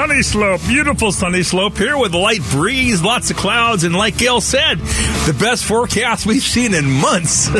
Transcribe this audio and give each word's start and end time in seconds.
Sunny 0.00 0.22
Slope. 0.22 0.62
Beautiful 0.66 1.12
Sunny 1.12 1.42
Slope 1.42 1.76
here 1.76 1.98
with 1.98 2.14
light 2.14 2.40
breeze, 2.52 3.02
lots 3.02 3.30
of 3.30 3.36
clouds, 3.36 3.84
and 3.84 3.94
like 3.94 4.16
Gail 4.16 4.40
said, 4.40 4.78
the 4.78 5.36
best 5.38 5.62
forecast 5.62 6.24
we've 6.24 6.40
seen 6.40 6.72
in 6.72 6.90
months. 6.90 7.50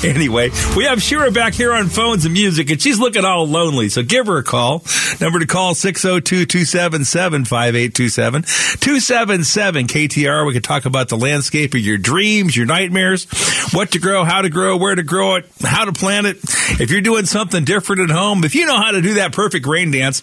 anyway, 0.04 0.48
we 0.74 0.84
have 0.84 1.02
Shira 1.02 1.30
back 1.30 1.52
here 1.52 1.74
on 1.74 1.90
phones 1.90 2.24
and 2.24 2.32
music, 2.32 2.70
and 2.70 2.80
she's 2.80 2.98
looking 2.98 3.26
all 3.26 3.46
lonely, 3.46 3.90
so 3.90 4.02
give 4.02 4.28
her 4.28 4.38
a 4.38 4.42
call. 4.42 4.82
Number 5.20 5.40
to 5.40 5.46
call 5.46 5.74
602 5.74 6.46
277 6.46 7.44
5827 7.44 8.42
277 8.80 9.86
KTAR. 9.86 10.46
We 10.46 10.54
can 10.54 10.62
talk 10.62 10.86
about 10.86 11.10
the 11.10 11.18
landscape 11.18 11.74
of 11.74 11.80
your 11.80 11.98
dreams, 11.98 12.56
your 12.56 12.64
nightmares, 12.64 13.26
what 13.74 13.92
to 13.92 13.98
grow, 13.98 14.24
how 14.24 14.40
to 14.40 14.48
grow, 14.48 14.78
where 14.78 14.94
to 14.94 15.02
grow 15.02 15.34
it, 15.34 15.44
how 15.60 15.84
to 15.84 15.92
plant 15.92 16.26
it. 16.26 16.38
If 16.80 16.90
you're 16.90 17.02
doing 17.02 17.26
something 17.26 17.64
different 17.64 18.08
at 18.08 18.10
home, 18.10 18.42
if 18.44 18.54
you 18.54 18.64
know 18.64 18.80
how 18.80 18.92
to 18.92 19.02
do 19.02 19.14
that 19.14 19.32
perfect 19.32 19.66
rain 19.66 19.90
dance, 19.90 20.22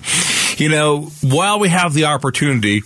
you 0.59 0.69
know, 0.69 1.11
while 1.21 1.59
we 1.59 1.66
have 1.67 1.93
the 1.93 2.05
opportunity, 2.05 2.81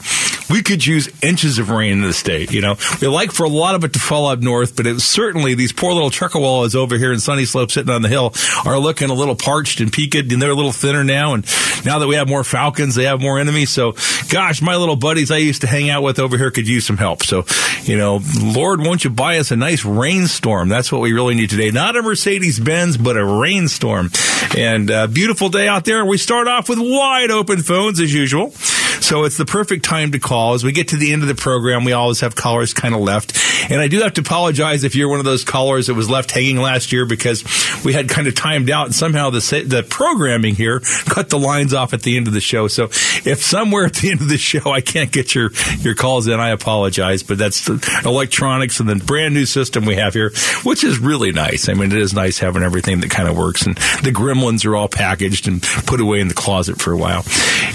we 0.52 0.62
could 0.62 0.86
use 0.86 1.10
inches 1.24 1.60
of 1.60 1.70
rain 1.70 1.94
in 1.94 2.02
the 2.02 2.14
state. 2.14 2.52
You 2.52 2.62
know, 2.62 2.76
we 3.02 3.08
like 3.08 3.32
for 3.32 3.44
a 3.44 3.50
lot 3.50 3.76
of 3.76 3.84
it 3.84 3.94
to 3.94 4.00
fall 4.00 4.28
up 4.28 4.40
north, 4.40 4.76
but 4.76 4.86
it 4.88 5.00
certainly 5.02 5.56
these 5.56 5.72
poor 5.72 5.94
little 5.94 6.10
chuckwallas 6.10 6.76
over 6.76 6.98
here 6.98 7.14
in 7.14 7.20
Sunny 7.20 7.46
Slope 7.46 7.72
sitting 7.72 7.94
on 7.94 8.02
the 8.02 8.10
hill 8.10 8.34
are 8.66 8.80
looking 8.80 9.10
a 9.10 9.14
little 9.14 9.36
parched 9.36 9.80
and 9.80 9.92
peaked, 9.92 10.16
and 10.16 10.42
they're 10.42 10.52
a 10.52 10.56
little 10.56 10.72
thinner 10.72 11.04
now. 11.04 11.34
And 11.34 11.46
now 11.86 12.00
that 12.00 12.08
we 12.08 12.16
have 12.16 12.28
more 12.28 12.44
falcons, 12.44 12.96
they 12.96 13.06
have 13.06 13.22
more 13.22 13.40
enemies. 13.40 13.70
So, 13.70 13.94
gosh, 14.30 14.62
my 14.62 14.76
little 14.76 14.96
buddies 14.96 15.32
I 15.32 15.38
used 15.38 15.62
to 15.62 15.68
hang 15.68 15.90
out 15.90 16.04
with 16.04 16.20
over 16.20 16.38
here 16.38 16.52
could 16.52 16.68
use 16.68 16.86
some 16.86 16.98
help. 16.98 17.24
So, 17.24 17.46
you 17.84 17.98
know, 17.98 18.20
Lord, 18.42 18.82
won't 18.82 19.04
you 19.04 19.10
buy 19.10 19.38
us 19.38 19.52
a 19.52 19.56
nice 19.56 19.86
rainstorm? 19.86 20.70
That's 20.70 20.92
what 20.92 21.02
we 21.02 21.14
really 21.14 21.36
need 21.36 21.50
today. 21.50 21.72
Not 21.72 21.96
a 21.96 22.02
Mercedes 22.02 22.60
Benz, 22.60 22.98
but 22.98 23.18
a 23.18 23.24
rainstorm. 23.24 24.10
And 24.58 24.92
uh, 24.92 25.08
beautiful 25.08 25.50
day 25.50 25.68
out 25.68 25.86
there. 25.86 26.06
We 26.06 26.18
start 26.18 26.48
off 26.48 26.68
with 26.68 26.80
wide 26.80 27.32
open 27.32 27.62
phones 27.62 28.00
as 28.00 28.14
usual. 28.14 28.54
So 29.02 29.24
it's 29.24 29.38
the 29.38 29.46
perfect 29.46 29.84
time 29.84 30.12
to 30.12 30.20
call. 30.20 30.54
As 30.54 30.64
we 30.64 30.72
get 30.72 30.90
to 30.90 30.96
the 30.96 31.12
end 31.12 31.24
of 31.24 31.28
the 31.28 31.36
program, 31.36 31.84
we 31.84 31.92
always 31.92 32.22
have 32.22 32.36
callers 32.36 32.74
kind 32.74 32.94
of 32.94 33.02
left. 33.02 33.38
And 33.70 33.82
I 33.82 33.88
do 33.88 34.00
have 34.02 34.14
to 34.14 34.22
apologize 34.22 34.84
if 34.84 34.96
you're 34.96 35.10
one 35.10 35.20
of 35.20 35.26
those 35.26 35.44
callers 35.44 35.88
that 35.88 35.96
was 35.96 36.10
left 36.10 36.32
hanging 36.32 36.58
last 36.58 36.92
year 36.92 37.06
because 37.06 37.44
we 37.84 37.94
had 37.94 38.10
kind 38.10 38.28
of 38.28 38.36
timed 38.36 38.70
out 38.70 38.86
and 38.86 38.96
somehow 38.96 39.32
the, 39.32 39.40
the 39.66 39.84
programming 39.84 40.56
here 40.56 40.80
cut 41.06 41.30
the 41.30 41.40
lines 41.40 41.74
off 41.74 41.94
at 41.94 42.04
the 42.04 42.16
end 42.16 42.28
of 42.28 42.34
the 42.34 42.42
show. 42.42 42.68
So 42.68 42.86
if 42.86 43.42
somewhere 43.44 43.86
at 43.86 43.96
the 43.96 44.12
end 44.12 44.22
of 44.22 44.30
the 44.30 44.38
show 44.38 44.72
I 44.72 44.82
can't 44.82 45.12
get 45.12 45.34
your, 45.34 45.52
your 45.80 45.96
calls 45.96 46.28
in, 46.28 46.40
I 46.40 46.50
apologize. 46.50 47.24
But 47.24 47.40
that's 47.40 47.66
the 47.66 48.02
electronics 48.06 48.80
and 48.80 48.88
the 48.88 48.96
brand 48.96 49.34
new 49.34 49.48
system 49.48 49.86
we 49.86 49.96
have 49.96 50.14
here, 50.14 50.32
which 50.64 50.84
is 50.84 51.00
really 51.00 51.32
nice. 51.32 51.70
I 51.70 51.74
mean, 51.74 51.92
it 51.92 51.98
is 51.98 52.14
nice 52.14 52.38
having 52.38 52.62
everything 52.62 53.02
that 53.02 53.10
kind 53.10 53.28
of 53.28 53.36
works. 53.36 53.66
And 53.66 53.76
the 53.76 54.12
gremlins 54.12 54.66
are 54.66 54.76
all 54.76 54.88
packaged 54.88 55.48
and 55.48 55.62
put 55.62 56.00
away 56.00 56.20
in 56.20 56.28
the 56.28 56.34
closet 56.36 56.80
for 56.80 56.92
a 56.92 56.98
while. 56.98 57.26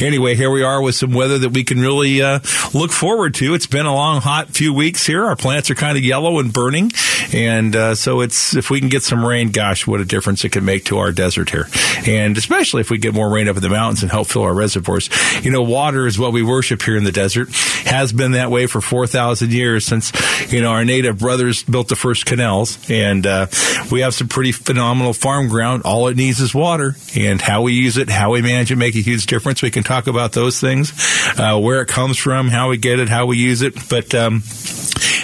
Anyway, 0.00 0.36
here 0.36 0.50
we 0.50 0.62
are 0.62 0.80
with 0.80 0.94
some 0.94 1.15
weather 1.16 1.38
that 1.38 1.50
we 1.50 1.64
can 1.64 1.80
really 1.80 2.22
uh, 2.22 2.38
look 2.72 2.92
forward 2.92 3.34
to. 3.34 3.54
It's 3.54 3.66
been 3.66 3.86
a 3.86 3.94
long, 3.94 4.20
hot 4.20 4.50
few 4.50 4.72
weeks 4.72 5.06
here. 5.06 5.24
Our 5.24 5.36
plants 5.36 5.70
are 5.70 5.74
kind 5.74 5.96
of 5.96 6.04
yellow 6.04 6.38
and 6.38 6.52
burning, 6.52 6.92
and 7.32 7.74
uh, 7.74 7.94
so 7.94 8.20
it's 8.20 8.54
if 8.54 8.70
we 8.70 8.78
can 8.80 8.88
get 8.88 9.02
some 9.02 9.24
rain, 9.24 9.50
gosh, 9.50 9.86
what 9.86 10.00
a 10.00 10.04
difference 10.04 10.44
it 10.44 10.52
can 10.52 10.64
make 10.64 10.84
to 10.86 10.98
our 10.98 11.12
desert 11.12 11.50
here, 11.50 11.66
and 12.06 12.36
especially 12.36 12.82
if 12.82 12.90
we 12.90 12.98
get 12.98 13.14
more 13.14 13.32
rain 13.32 13.48
up 13.48 13.56
in 13.56 13.62
the 13.62 13.68
mountains 13.68 14.02
and 14.02 14.12
help 14.12 14.28
fill 14.28 14.42
our 14.42 14.54
reservoirs. 14.54 15.08
You 15.42 15.50
know, 15.50 15.62
water 15.62 16.06
is 16.06 16.18
what 16.18 16.32
we 16.32 16.42
worship 16.42 16.82
here 16.82 16.96
in 16.96 17.04
the 17.04 17.12
desert. 17.12 17.48
Has 17.86 18.12
been 18.12 18.32
that 18.32 18.50
way 18.50 18.66
for 18.66 18.80
four 18.80 19.06
thousand 19.06 19.52
years 19.52 19.84
since 19.84 20.12
you 20.52 20.60
know 20.60 20.70
our 20.70 20.84
native 20.84 21.18
brothers 21.18 21.62
built 21.62 21.88
the 21.88 21.96
first 21.96 22.26
canals, 22.26 22.78
and 22.90 23.26
uh, 23.26 23.46
we 23.90 24.00
have 24.00 24.14
some 24.14 24.28
pretty 24.28 24.52
phenomenal 24.52 25.12
farm 25.12 25.48
ground. 25.48 25.82
All 25.84 26.08
it 26.08 26.16
needs 26.16 26.40
is 26.40 26.54
water, 26.54 26.96
and 27.16 27.40
how 27.40 27.62
we 27.62 27.72
use 27.72 27.96
it, 27.96 28.10
how 28.10 28.32
we 28.32 28.42
manage 28.42 28.70
it, 28.70 28.76
make 28.76 28.94
a 28.96 29.00
huge 29.00 29.26
difference. 29.26 29.62
We 29.62 29.70
can 29.70 29.82
talk 29.82 30.06
about 30.06 30.32
those 30.32 30.60
things, 30.60 30.92
uh, 31.38 31.58
where 31.58 31.80
it 31.80 31.88
comes 31.88 32.18
from, 32.18 32.48
how 32.48 32.70
we 32.70 32.76
get 32.76 33.00
it, 33.00 33.08
how 33.08 33.26
we 33.26 33.38
use 33.38 33.62
it, 33.62 33.74
but. 33.88 34.14
Um, 34.14 34.42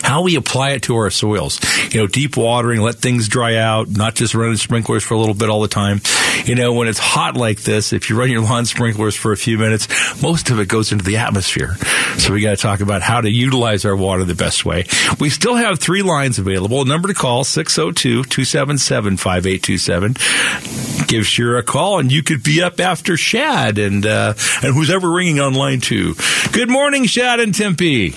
how 0.03 0.23
we 0.23 0.37
apply 0.37 0.71
it 0.71 0.83
to 0.83 0.97
our 0.97 1.11
soils. 1.11 1.61
You 1.95 2.01
know, 2.01 2.07
deep 2.07 2.37
watering, 2.37 2.81
let 2.81 2.97
things 2.97 3.29
dry 3.29 3.57
out, 3.57 3.89
not 3.89 4.15
just 4.15 4.35
running 4.35 4.57
sprinklers 4.57 5.05
for 5.05 5.15
a 5.15 5.19
little 5.19 5.35
bit 5.35 5.49
all 5.49 5.63
the 5.63 5.69
time. 5.69 6.01
You 6.45 6.55
know, 6.55 6.73
when 6.73 6.89
it's 6.89 6.99
hot 6.99 7.37
like 7.37 7.63
this, 7.63 7.93
if 7.93 8.11
you 8.11 8.19
run 8.19 8.31
your 8.31 8.43
lawn 8.43 8.67
sprinklers 8.67 9.15
for 9.15 9.33
a 9.33 9.37
few 9.37 9.59
minutes, 9.59 9.89
most 10.23 10.51
of 10.51 10.59
it 10.59 10.69
goes 10.69 10.93
into 10.93 11.05
the 11.05 11.19
atmosphere. 11.19 11.77
So 12.19 12.33
we 12.33 12.43
got 12.43 12.51
to 12.51 12.57
talk 12.57 12.81
about 12.81 13.03
how 13.03 13.21
to 13.21 13.31
utilize 13.31 13.85
our 13.85 13.97
water 13.97 14.25
the 14.25 14.35
best 14.35 14.65
way. 14.65 14.87
We 15.21 15.31
still 15.31 15.55
have 15.55 15.79
three 15.79 16.03
lines 16.03 16.39
available. 16.39 16.85
Number 16.85 17.09
to 17.09 17.15
call 17.15 17.45
602 17.45 18.25
277 18.25 19.17
5827. 19.17 21.07
Give 21.07 21.27
Shira 21.27 21.61
a 21.61 21.63
call 21.63 22.01
and 22.01 22.11
you 22.11 22.23
could 22.23 22.43
be 22.43 22.63
up 22.63 22.81
after 22.81 23.17
Shad 23.17 23.79
and, 23.79 24.05
uh, 24.05 24.35
and 24.63 24.75
who's 24.75 24.91
ever 24.91 25.11
ringing 25.11 25.41
on 25.41 25.55
line 25.55 25.72
Good 25.81 26.71
morning, 26.71 27.05
Shad 27.07 27.41
and 27.41 27.55
Tempe. 27.55 28.15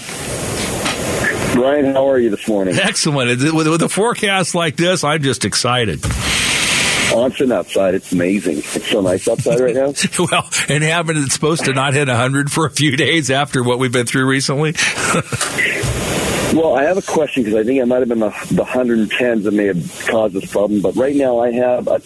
Brian, 1.53 1.93
how 1.93 2.09
are 2.09 2.19
you 2.19 2.29
this 2.29 2.47
morning? 2.49 2.75
Excellent. 2.77 3.41
With, 3.41 3.67
with 3.67 3.81
a 3.81 3.87
forecast 3.87 4.55
like 4.55 4.75
this, 4.75 5.03
I'm 5.03 5.21
just 5.21 5.45
excited. 5.45 6.01
Oh, 6.03 7.23
awesome 7.25 7.51
outside. 7.51 7.93
It's 7.95 8.11
amazing. 8.11 8.57
It's 8.57 8.89
so 8.89 8.99
nice 8.99 9.27
outside 9.27 9.59
right 9.59 9.75
now. 9.75 9.93
well, 10.19 10.49
and 10.67 10.83
having 10.83 11.17
it's 11.17 11.33
supposed 11.33 11.65
to 11.65 11.73
not 11.73 11.93
hit 11.93 12.07
100 12.07 12.51
for 12.51 12.65
a 12.65 12.71
few 12.71 12.97
days 12.97 13.31
after 13.31 13.63
what 13.63 13.79
we've 13.79 13.91
been 13.91 14.05
through 14.05 14.27
recently. 14.27 14.73
Well, 16.55 16.73
I 16.73 16.83
have 16.83 16.97
a 16.97 17.01
question 17.01 17.43
because 17.43 17.59
I 17.59 17.65
think 17.65 17.81
it 17.81 17.85
might 17.85 17.99
have 17.99 18.07
been 18.07 18.19
the, 18.19 18.29
the 18.49 18.63
110s 18.63 19.43
that 19.43 19.51
may 19.51 19.65
have 19.65 20.05
caused 20.07 20.35
this 20.35 20.49
problem. 20.49 20.79
But 20.79 20.95
right 20.95 21.13
now, 21.13 21.39
I 21.39 21.51
have 21.51 21.87
a, 21.89 22.01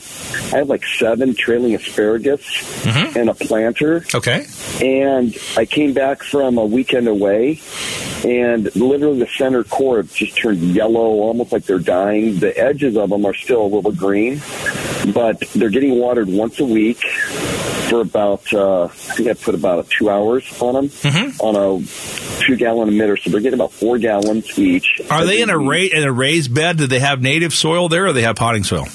I 0.51 0.57
have 0.57 0.69
like 0.69 0.83
seven 0.85 1.35
trailing 1.35 1.75
asparagus 1.75 2.41
mm-hmm. 2.41 3.15
and 3.15 3.29
a 3.29 3.35
planter. 3.35 4.03
Okay. 4.15 4.47
And 4.81 5.37
I 5.55 5.67
came 5.67 5.93
back 5.93 6.23
from 6.23 6.57
a 6.57 6.65
weekend 6.65 7.07
away, 7.07 7.61
and 8.25 8.75
literally 8.75 9.19
the 9.19 9.27
center 9.37 9.63
core 9.63 10.01
just 10.01 10.35
turned 10.37 10.61
yellow, 10.61 10.99
almost 10.99 11.51
like 11.51 11.65
they're 11.65 11.77
dying. 11.77 12.39
The 12.39 12.57
edges 12.57 12.97
of 12.97 13.11
them 13.11 13.25
are 13.25 13.35
still 13.35 13.61
a 13.61 13.69
little 13.69 13.91
green, 13.91 14.41
but 15.13 15.41
they're 15.53 15.69
getting 15.69 15.99
watered 15.99 16.27
once 16.27 16.59
a 16.59 16.65
week 16.65 17.03
for 17.89 18.01
about 18.01 18.51
uh, 18.53 18.85
I 18.85 18.87
think 18.87 19.29
I 19.29 19.33
put 19.33 19.55
about 19.55 19.89
two 19.89 20.09
hours 20.09 20.45
on 20.61 20.73
them 20.75 20.89
mm-hmm. 20.89 21.41
on 21.41 21.55
a 21.55 22.45
two 22.45 22.55
gallon 22.55 22.89
emitter, 22.89 23.21
so 23.21 23.29
they're 23.31 23.41
getting 23.41 23.59
about 23.59 23.73
four 23.73 23.97
gallons 23.97 24.38
each. 24.57 25.01
Are 25.09 25.25
they 25.25 25.41
in 25.41 25.49
a 25.49 25.57
ra- 25.57 25.89
in 25.91 26.03
a 26.03 26.11
raised 26.11 26.53
bed? 26.53 26.77
Do 26.77 26.87
they 26.87 26.99
have 26.99 27.21
native 27.21 27.53
soil 27.53 27.89
there, 27.89 28.07
or 28.07 28.13
they 28.13 28.21
have 28.21 28.35
potting 28.35 28.63
soil? 28.63 28.87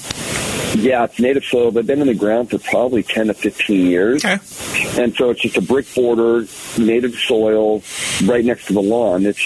Yeah, 0.75 1.05
it's 1.05 1.19
native 1.19 1.45
soil. 1.45 1.71
They've 1.71 1.85
been 1.87 2.01
in 2.01 2.07
the 2.07 2.13
ground 2.13 2.49
for 2.49 2.59
probably 2.59 3.01
10 3.01 3.27
to 3.27 3.33
15 3.33 3.85
years. 3.87 4.25
Okay. 4.25 4.39
And 5.01 5.15
so 5.15 5.29
it's 5.29 5.41
just 5.41 5.55
a 5.55 5.61
brick 5.61 5.85
border, 5.95 6.45
native 6.77 7.15
soil, 7.15 7.81
right 8.25 8.43
next 8.43 8.67
to 8.67 8.73
the 8.73 8.81
lawn. 8.81 9.25
It's 9.25 9.39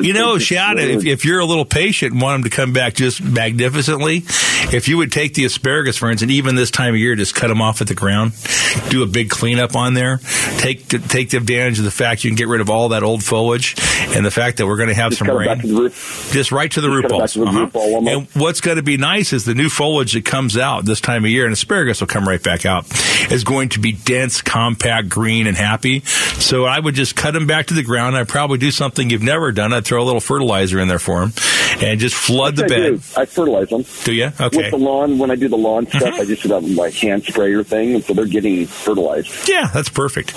you 0.00 0.12
know, 0.12 0.38
Shad, 0.42 0.78
if, 0.78 1.04
if 1.04 1.24
you're 1.24 1.40
a 1.40 1.44
little 1.44 1.64
patient 1.64 2.12
and 2.12 2.22
want 2.22 2.42
them 2.42 2.50
to 2.50 2.56
come 2.56 2.72
back 2.72 2.94
just 2.94 3.22
magnificently, 3.22 4.22
if 4.72 4.88
you 4.88 4.96
would 4.98 5.12
take 5.12 5.34
the 5.34 5.44
asparagus, 5.44 5.96
for 5.96 6.10
instance, 6.10 6.32
even 6.32 6.54
this 6.54 6.70
time 6.70 6.94
of 6.94 7.00
year, 7.00 7.14
just 7.14 7.34
cut 7.34 7.48
them 7.48 7.60
off 7.60 7.80
at 7.80 7.88
the 7.88 7.94
ground, 7.94 8.32
do 8.88 9.02
a 9.02 9.06
big 9.06 9.30
cleanup 9.30 9.76
on 9.76 9.94
there, 9.94 10.18
take 10.58 10.88
take 10.88 11.30
the 11.30 11.36
advantage 11.36 11.78
of 11.78 11.84
the 11.84 11.90
fact 11.90 12.24
you 12.24 12.30
can 12.30 12.36
get 12.36 12.48
rid 12.48 12.60
of 12.60 12.70
all 12.70 12.90
that 12.90 13.02
old 13.02 13.22
foliage 13.22 13.74
and 14.08 14.24
the 14.24 14.30
fact 14.30 14.58
that 14.58 14.66
we're 14.66 14.76
going 14.76 14.88
to 14.88 14.94
have 14.94 15.10
just 15.10 15.18
some 15.18 15.36
rain. 15.36 15.60
Just 16.30 16.52
right 16.52 16.70
to 16.72 16.80
the 16.80 16.88
root 16.88 17.08
balls. 17.08 17.36
Uh-huh. 17.36 17.58
Root 17.58 17.72
ball 17.72 18.08
and 18.08 18.26
what's 18.34 18.60
going 18.60 18.76
to 18.76 18.82
be 18.82 18.96
nice 18.96 19.32
is 19.32 19.44
the 19.44 19.54
new 19.54 19.68
foliage 19.68 20.12
that 20.12 20.24
comes 20.24 20.56
out 20.56 20.84
this 20.84 21.00
time 21.00 21.24
of 21.24 21.30
year, 21.30 21.44
and 21.44 21.52
asparagus 21.52 22.00
will 22.00 22.08
come 22.08 22.26
right 22.26 22.42
back 22.42 22.64
out, 22.64 22.86
is 23.30 23.44
going 23.44 23.70
to 23.70 23.80
be 23.80 23.92
dense, 23.92 24.42
compact, 24.42 25.08
green, 25.08 25.46
and 25.46 25.56
happy. 25.56 26.00
So 26.00 26.64
I 26.64 26.78
would 26.78 26.94
just 26.94 27.16
cut 27.16 27.32
them 27.32 27.46
back 27.46 27.66
to 27.66 27.74
the 27.74 27.82
ground. 27.82 28.16
I'd 28.16 28.28
probably 28.28 28.58
do 28.58 28.70
something 28.70 29.10
you've 29.10 29.22
never 29.22 29.52
done. 29.52 29.72
I'd 29.72 29.81
I'd 29.82 29.86
throw 29.86 30.02
a 30.02 30.04
little 30.06 30.20
fertilizer 30.20 30.78
in 30.78 30.86
there 30.86 30.98
for 31.00 31.20
them 31.20 31.32
and 31.82 31.98
just 31.98 32.14
flood 32.14 32.54
the 32.56 32.64
I 32.64 32.68
bed. 32.68 32.76
do. 32.78 33.00
I 33.16 33.24
fertilize 33.26 33.68
them. 33.68 33.84
Do 34.04 34.12
you? 34.12 34.26
Okay. 34.40 34.56
With 34.56 34.70
the 34.70 34.78
lawn, 34.78 35.18
when 35.18 35.30
I 35.32 35.34
do 35.34 35.48
the 35.48 35.56
lawn 35.58 35.86
stuff, 35.88 36.02
Mm-hmm. 36.02 36.20
I 36.20 36.24
just 36.24 36.42
have 36.44 36.68
my 36.76 36.90
hand 36.90 37.24
sprayer 37.24 37.64
thing, 37.64 37.94
and 37.94 38.04
so 38.04 38.12
they're 38.12 38.26
getting 38.26 38.66
fertilized. 38.66 39.48
Yeah, 39.48 39.68
that's 39.72 39.88
perfect. 39.88 40.34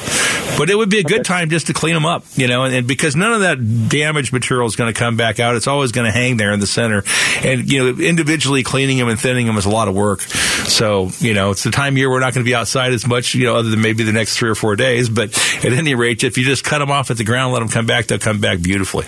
But 0.58 0.70
it 0.70 0.76
would 0.76 0.90
be 0.90 1.00
a 1.00 1.04
good 1.04 1.26
time 1.26 1.50
just 1.50 1.68
to 1.68 1.74
clean 1.74 1.94
them 1.94 2.06
up, 2.06 2.24
you 2.36 2.48
know, 2.48 2.64
and, 2.64 2.74
and 2.74 2.88
because 2.88 3.16
none 3.16 3.34
of 3.34 3.42
that 3.42 3.90
damaged 3.90 4.32
material 4.32 4.66
is 4.68 4.76
going 4.76 4.94
to 4.94 4.98
come 4.98 5.18
back 5.18 5.40
out. 5.40 5.56
It's 5.56 5.68
always 5.68 5.92
going 5.92 6.06
to 6.06 6.12
hang 6.12 6.38
there 6.38 6.52
in 6.54 6.60
the 6.60 6.68
center. 6.68 7.04
And, 7.44 7.70
you 7.70 7.80
know, 7.94 8.02
individually 8.02 8.64
cleaning 8.64 8.98
them 8.98 9.10
and 9.10 9.20
thinning 9.20 9.46
them 9.48 9.58
is 9.58 9.66
a 9.66 9.70
lot 9.70 9.88
of 9.88 9.96
work. 9.96 10.22
So, 10.22 11.10
you 11.20 11.34
know, 11.34 11.52
it's 11.52 11.64
the 11.64 11.72
time 11.72 11.94
of 11.94 11.98
year 11.98 12.10
we're 12.10 12.20
not 12.22 12.34
going 12.34 12.44
to 12.46 12.50
be 12.50 12.56
outside 12.56 12.94
as 12.94 13.06
much, 13.06 13.36
you 13.36 13.46
know, 13.46 13.56
other 13.58 13.70
than 13.70 13.82
maybe 13.82 14.04
the 14.04 14.14
next 14.14 14.38
three 14.38 14.50
or 14.50 14.56
four 14.56 14.76
days. 14.76 15.10
But 15.10 15.38
at 15.66 15.74
any 15.74 15.94
rate, 15.96 16.24
if 16.24 16.38
you 16.38 16.46
just 16.46 16.64
cut 16.64 16.80
them 16.80 16.92
off 16.92 17.12
at 17.12 17.18
the 17.18 17.24
ground, 17.26 17.52
let 17.54 17.60
them 17.60 17.70
come 17.70 17.86
back, 17.86 18.08
they'll 18.08 18.18
come 18.20 18.40
back 18.40 18.62
beautifully. 18.62 19.06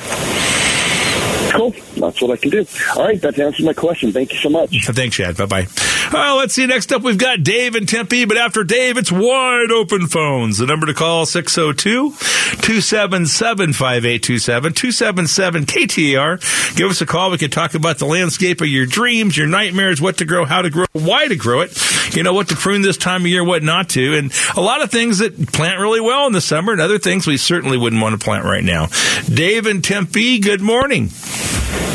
Cool. 1.54 1.74
That's 2.08 2.22
what 2.22 2.32
I 2.32 2.38
can 2.38 2.52
do. 2.52 2.66
All 2.96 3.04
right, 3.04 3.22
that 3.22 3.38
answers 3.38 3.66
my 3.66 3.74
question. 3.74 4.14
Thank 4.14 4.32
you 4.32 4.40
so 4.40 4.50
much. 4.50 4.70
Thanks, 4.86 5.18
Chad. 5.18 5.36
Bye 5.36 5.46
bye. 5.46 5.68
Well, 6.14 6.38
let's 6.38 6.54
see. 6.54 6.66
Next 6.66 6.94
up, 6.94 7.02
we've 7.02 7.18
got 7.18 7.44
Dave 7.44 7.76
and 7.76 7.88
Tempe, 7.88 8.24
but 8.24 8.38
after 8.38 8.64
Dave, 8.64 8.98
it's 8.98 9.12
wide 9.12 9.72
open 9.72 10.08
phones. 10.08 10.58
The 10.58 10.66
number 10.66 10.86
to 10.86 10.94
call 10.94 11.26
602 11.26 12.12
277 12.12 13.74
5827 13.74 14.74
277 14.74 15.66
KTAR. 15.66 16.76
Give 16.78 16.90
us 16.90 17.02
a 17.02 17.06
call. 17.06 17.32
We 17.32 17.38
can 17.38 17.52
talk 17.52 17.74
about 17.74 17.98
the 17.98 18.06
landscape 18.06 18.62
of 18.62 18.68
your 18.68 18.86
dreams, 18.86 19.38
your 19.38 19.48
nightmares, 19.48 20.00
what 20.00 20.18
to 20.20 20.26
grow, 20.26 20.46
how 20.46 20.62
to 20.62 20.70
grow, 20.70 20.86
why 20.94 21.28
to 21.28 21.36
grow 21.36 21.60
it, 21.62 21.78
you 22.16 22.24
know, 22.24 22.34
what 22.34 22.48
to 22.50 22.56
prune 22.56 22.84
this 22.84 22.96
time 22.98 23.24
of 23.24 23.28
year, 23.28 23.44
what 23.44 23.64
not 23.64 23.90
to, 23.90 24.16
and 24.16 24.32
a 24.56 24.62
lot 24.62 24.82
of 24.82 24.92
things 24.92 25.18
that 25.18 25.52
plant 25.52 25.82
really 25.82 26.00
well 26.00 26.26
in 26.28 26.32
the 26.32 26.42
summer 26.42 26.72
and 26.72 26.80
other 26.80 27.00
things 27.00 27.28
we 27.28 27.36
certainly 27.36 27.78
wouldn't 27.78 28.02
want 28.02 28.18
to 28.18 28.24
plant 28.24 28.46
right 28.46 28.64
now. 28.64 28.88
Dave 29.28 29.66
and 29.66 29.84
Tempe, 29.84 30.40
good 30.40 30.62
morning. 30.62 31.10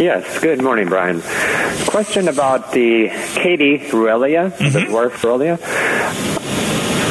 Yes, 0.03 0.41
good 0.41 0.61
morning, 0.61 0.89
Brian. 0.89 1.23
Question 1.87 2.27
about 2.27 2.73
the 2.73 3.09
Katie 3.37 3.79
Ruellia, 3.79 4.51
the 4.59 4.81
dwarf 4.81 5.13
Ruellia. 5.23 5.61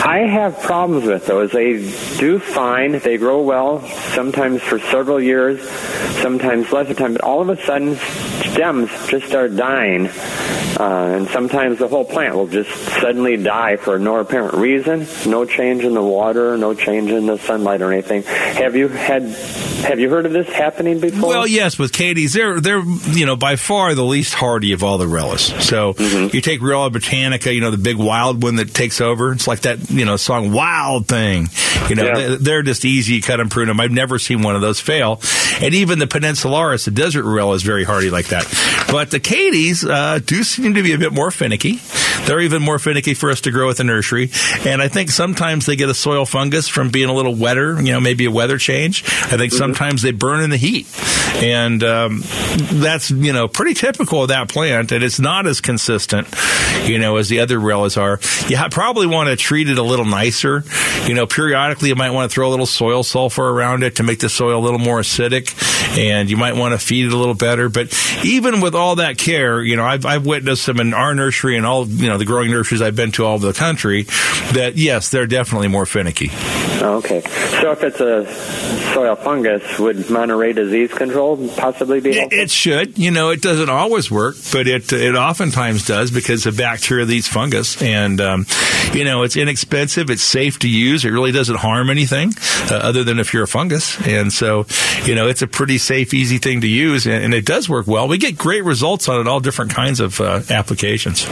I 0.05 0.27
have 0.27 0.59
problems 0.59 1.05
with 1.05 1.25
those. 1.25 1.53
They 1.53 1.89
do 2.19 2.37
fine. 2.39 2.99
They 2.99 3.15
grow 3.15 3.43
well, 3.43 3.87
sometimes 4.13 4.61
for 4.61 4.77
several 4.77 5.21
years, 5.21 5.61
sometimes 6.21 6.69
less 6.73 6.89
of 6.89 6.97
time, 6.97 7.13
but 7.13 7.21
all 7.21 7.39
of 7.39 7.47
a 7.47 7.63
sudden 7.63 7.95
stems 8.51 8.89
just 9.07 9.25
start 9.25 9.55
dying. 9.55 10.09
Uh, 10.77 11.13
and 11.15 11.29
sometimes 11.29 11.79
the 11.79 11.87
whole 11.87 12.03
plant 12.03 12.35
will 12.35 12.47
just 12.47 12.71
suddenly 12.99 13.37
die 13.37 13.77
for 13.77 13.99
no 13.99 14.17
apparent 14.17 14.53
reason. 14.55 15.07
No 15.25 15.45
change 15.45 15.85
in 15.85 15.93
the 15.93 16.03
water, 16.03 16.57
no 16.57 16.73
change 16.73 17.09
in 17.09 17.25
the 17.25 17.37
sunlight 17.37 17.81
or 17.81 17.93
anything. 17.93 18.23
Have 18.23 18.75
you 18.75 18.89
had? 18.89 19.23
Have 19.83 19.99
you 19.99 20.09
heard 20.09 20.25
of 20.25 20.31
this 20.33 20.47
happening 20.47 20.99
before? 20.99 21.29
Well, 21.29 21.47
yes, 21.47 21.77
with 21.79 21.91
Katie's, 21.91 22.33
they're 22.33 22.59
they're 22.61 22.81
you 22.83 23.25
know 23.25 23.35
by 23.35 23.55
far 23.55 23.93
the 23.95 24.03
least 24.03 24.33
hardy 24.33 24.73
of 24.73 24.83
all 24.83 24.97
the 24.97 25.05
Rellas. 25.05 25.59
So 25.61 25.95
you 26.33 26.39
take 26.41 26.61
Rella 26.61 26.89
Botanica, 26.91 27.53
you 27.53 27.61
know 27.61 27.71
the 27.71 27.77
big 27.77 27.97
wild 27.97 28.43
one 28.43 28.55
that 28.55 28.73
takes 28.73 29.01
over. 29.01 29.31
It's 29.33 29.47
like 29.47 29.61
that 29.61 29.89
you 29.89 30.05
know 30.05 30.17
song 30.17 30.51
"Wild 30.51 31.07
Thing." 31.07 31.47
You 31.89 31.95
know 31.95 32.05
Yeah. 32.05 32.13
they, 32.13 32.35
they're 32.35 32.63
just 32.63 32.85
easy 32.85 33.21
cut 33.21 33.39
and 33.39 33.49
prune 33.49 33.67
them. 33.67 33.79
I've 33.79 33.91
never 33.91 34.19
seen 34.19 34.43
one 34.43 34.55
of 34.55 34.61
those 34.61 34.79
fail. 34.79 35.19
And 35.59 35.73
even 35.73 35.99
the 35.99 36.05
Peninsularis, 36.07 36.85
the 36.85 36.91
desert 36.91 37.23
Rella, 37.25 37.53
is 37.55 37.63
very 37.63 37.83
hardy 37.83 38.09
like 38.09 38.27
that. 38.27 38.45
But 38.91 39.11
the 39.11 39.19
Katie's 39.19 39.83
uh, 39.85 40.19
do 40.23 40.43
seem 40.43 40.75
to 40.75 40.83
be 40.83 40.93
a 40.93 40.97
bit 40.97 41.11
more 41.11 41.31
finicky. 41.31 41.79
They're 42.25 42.39
even 42.41 42.61
more 42.61 42.77
finicky 42.77 43.13
for 43.15 43.31
us 43.31 43.41
to 43.41 43.51
grow 43.51 43.69
at 43.69 43.77
the 43.77 43.83
nursery. 43.83 44.29
And 44.65 44.81
I 44.81 44.87
think 44.89 45.09
sometimes 45.09 45.65
they 45.65 45.75
get 45.75 45.89
a 45.89 45.93
soil 45.93 46.25
fungus 46.25 46.67
from 46.67 46.89
being 46.89 47.09
a 47.09 47.13
little 47.13 47.33
wetter, 47.35 47.81
you 47.81 47.91
know, 47.91 47.99
maybe 47.99 48.25
a 48.25 48.31
weather 48.31 48.57
change. 48.59 49.03
I 49.05 49.37
think 49.37 49.51
sometimes 49.71 50.01
they 50.01 50.11
burn 50.11 50.43
in 50.43 50.49
the 50.49 50.57
heat. 50.57 50.85
And 51.35 51.81
um, 51.83 52.23
that's, 52.73 53.09
you 53.09 53.31
know, 53.31 53.47
pretty 53.47 53.73
typical 53.73 54.23
of 54.23 54.27
that 54.27 54.49
plant. 54.49 54.91
And 54.91 55.01
it's 55.01 55.19
not 55.19 55.47
as 55.47 55.61
consistent, 55.61 56.27
you 56.83 56.99
know, 56.99 57.15
as 57.15 57.29
the 57.29 57.39
other 57.39 57.57
rellas 57.57 57.97
are. 57.97 58.19
You 58.49 58.57
ha- 58.57 58.67
probably 58.69 59.07
want 59.07 59.29
to 59.29 59.37
treat 59.37 59.69
it 59.69 59.77
a 59.77 59.83
little 59.83 60.05
nicer. 60.05 60.65
You 61.05 61.15
know, 61.15 61.25
periodically 61.25 61.87
you 61.89 61.95
might 61.95 62.11
want 62.11 62.29
to 62.29 62.35
throw 62.35 62.49
a 62.49 62.51
little 62.51 62.65
soil 62.65 63.03
sulfur 63.03 63.47
around 63.47 63.83
it 63.83 63.95
to 63.95 64.03
make 64.03 64.19
the 64.19 64.27
soil 64.27 64.59
a 64.59 64.63
little 64.63 64.79
more 64.79 64.99
acidic. 64.99 65.55
And 65.97 66.29
you 66.29 66.35
might 66.35 66.57
want 66.57 66.79
to 66.79 66.85
feed 66.85 67.05
it 67.05 67.13
a 67.13 67.17
little 67.17 67.33
better. 67.33 67.69
But 67.69 67.97
even 68.25 68.59
with 68.59 68.75
all 68.75 68.97
that 68.97 69.17
care, 69.17 69.63
you 69.63 69.77
know, 69.77 69.85
I've, 69.85 70.05
I've 70.05 70.25
witnessed 70.25 70.65
them 70.65 70.81
in 70.81 70.93
our 70.93 71.15
nursery 71.15 71.55
and 71.55 71.65
all, 71.65 71.87
you 71.87 72.09
know, 72.09 72.17
the 72.17 72.25
growing 72.25 72.51
nurseries 72.51 72.81
I've 72.81 72.97
been 72.97 73.13
to 73.13 73.25
all 73.25 73.35
over 73.35 73.47
the 73.47 73.57
country 73.57 74.03
that, 74.53 74.73
yes, 74.75 75.09
they're 75.09 75.27
definitely 75.27 75.69
more 75.69 75.85
finicky. 75.85 76.29
Okay. 76.81 77.21
So 77.61 77.71
if 77.71 77.83
it's 77.83 78.01
a 78.01 78.25
soil 78.93 79.15
fungus, 79.15 79.50
would 79.79 80.09
Monterey 80.09 80.53
disease 80.53 80.91
control 80.93 81.37
possibly 81.57 81.99
be 81.99 82.11
It, 82.11 82.15
helpful? 82.17 82.39
it 82.39 82.51
should. 82.51 82.97
You 82.97 83.11
know, 83.11 83.29
it 83.29 83.41
doesn't 83.41 83.69
always 83.69 84.09
work, 84.11 84.35
but 84.51 84.67
it 84.67 84.91
it 84.93 85.15
oftentimes 85.15 85.85
does 85.85 86.11
because 86.11 86.43
the 86.43 86.51
bacteria 86.51 87.05
eats 87.07 87.27
fungus, 87.27 87.81
and 87.81 88.19
um, 88.21 88.45
you 88.93 89.03
know 89.03 89.23
it's 89.23 89.35
inexpensive. 89.35 90.09
It's 90.09 90.23
safe 90.23 90.59
to 90.59 90.69
use. 90.69 91.05
It 91.05 91.09
really 91.09 91.31
doesn't 91.31 91.57
harm 91.57 91.89
anything, 91.89 92.33
uh, 92.69 92.75
other 92.75 93.03
than 93.03 93.19
if 93.19 93.33
you're 93.33 93.43
a 93.43 93.47
fungus. 93.47 93.99
And 94.07 94.31
so, 94.31 94.65
you 95.03 95.15
know, 95.15 95.27
it's 95.27 95.41
a 95.41 95.47
pretty 95.47 95.77
safe, 95.77 96.13
easy 96.13 96.37
thing 96.37 96.61
to 96.61 96.67
use, 96.67 97.05
and, 97.05 97.23
and 97.23 97.33
it 97.33 97.45
does 97.45 97.67
work 97.69 97.87
well. 97.87 98.07
We 98.07 98.17
get 98.17 98.37
great 98.37 98.63
results 98.63 99.07
on 99.09 99.19
it, 99.21 99.27
all 99.27 99.39
different 99.39 99.71
kinds 99.73 99.99
of 99.99 100.19
uh, 100.21 100.41
applications. 100.49 101.27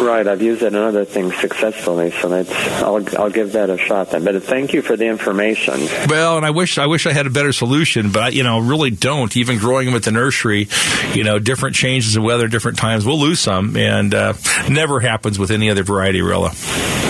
Right, 0.00 0.26
I've 0.26 0.42
used 0.42 0.62
it 0.62 0.68
in 0.68 0.76
other 0.76 1.04
things 1.04 1.34
successfully, 1.36 2.10
so 2.12 2.28
that's 2.28 2.52
I'll 2.82 3.04
I'll 3.18 3.30
give 3.30 3.52
that 3.52 3.70
a 3.70 3.78
shot 3.78 4.10
then. 4.10 4.24
But 4.24 4.40
thank 4.42 4.72
you 4.72 4.82
for 4.82 4.96
the 4.96 5.06
information. 5.06 5.80
Well, 6.08 6.36
and 6.36 6.46
I 6.46 6.50
wish 6.50 6.78
I 6.78 6.86
wish 6.86 7.06
I 7.06 7.12
had 7.12 7.26
a 7.26 7.30
better 7.30 7.52
solution, 7.56 8.10
but 8.12 8.22
I, 8.22 8.28
you 8.28 8.42
know, 8.42 8.58
really 8.58 8.90
don't. 8.90 9.36
Even 9.36 9.58
growing 9.58 9.86
them 9.86 9.94
at 9.94 10.02
the 10.02 10.12
nursery, 10.12 10.68
you 11.14 11.24
know, 11.24 11.38
different 11.38 11.76
changes 11.76 12.16
of 12.16 12.22
weather, 12.22 12.48
different 12.48 12.78
times, 12.78 13.04
we'll 13.04 13.18
lose 13.18 13.40
some, 13.40 13.76
and 13.76 14.14
uh, 14.14 14.34
never 14.70 15.00
happens 15.00 15.38
with 15.38 15.50
any 15.50 15.70
other 15.70 15.82
variety, 15.82 16.22
Rilla. 16.22 16.50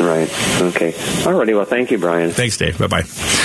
Right. 0.00 0.28
Okay. 0.60 0.92
Alrighty. 0.92 1.56
Well, 1.56 1.64
thank 1.64 1.90
you, 1.90 1.98
Brian. 1.98 2.30
Thanks, 2.30 2.56
Dave. 2.56 2.78
Bye 2.78 2.86
bye. 2.86 3.04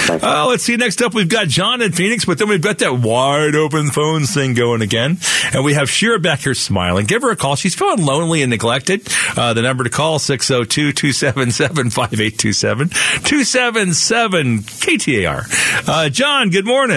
Uh, 0.09 0.47
let's 0.47 0.63
see. 0.63 0.75
Next 0.75 1.01
up, 1.01 1.13
we've 1.13 1.29
got 1.29 1.47
John 1.47 1.81
in 1.81 1.93
Phoenix, 1.93 2.25
but 2.25 2.37
then 2.37 2.49
we've 2.49 2.61
got 2.61 2.79
that 2.79 2.93
wide 2.93 3.55
open 3.55 3.89
phones 3.89 4.33
thing 4.33 4.53
going 4.53 4.81
again. 4.81 5.17
And 5.53 5.63
we 5.63 5.73
have 5.75 5.89
Shira 5.89 6.19
back 6.19 6.39
here 6.41 6.53
smiling. 6.53 7.05
Give 7.05 7.21
her 7.21 7.31
a 7.31 7.35
call. 7.37 7.55
She's 7.55 7.75
feeling 7.75 8.05
lonely 8.05 8.41
and 8.41 8.49
neglected. 8.49 9.07
Uh, 9.37 9.53
the 9.53 9.61
number 9.61 9.83
to 9.85 9.89
call 9.89 10.19
602 10.19 10.91
277 10.91 11.89
5827 11.89 12.89
277 12.89 14.59
KTAR. 14.59 15.87
Uh, 15.87 16.09
John, 16.09 16.49
good 16.49 16.65
morning. 16.65 16.90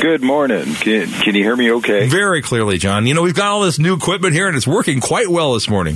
Good 0.00 0.22
morning. 0.22 0.64
Can, 0.74 1.08
can 1.08 1.36
you 1.36 1.44
hear 1.44 1.54
me 1.54 1.70
okay? 1.74 2.08
Very 2.08 2.42
clearly, 2.42 2.76
John. 2.76 3.06
You 3.06 3.14
know, 3.14 3.22
we've 3.22 3.34
got 3.34 3.52
all 3.52 3.60
this 3.60 3.78
new 3.78 3.94
equipment 3.94 4.34
here 4.34 4.48
and 4.48 4.56
it's 4.56 4.66
working 4.66 4.98
quite 4.98 5.28
well 5.28 5.54
this 5.54 5.68
morning. 5.68 5.94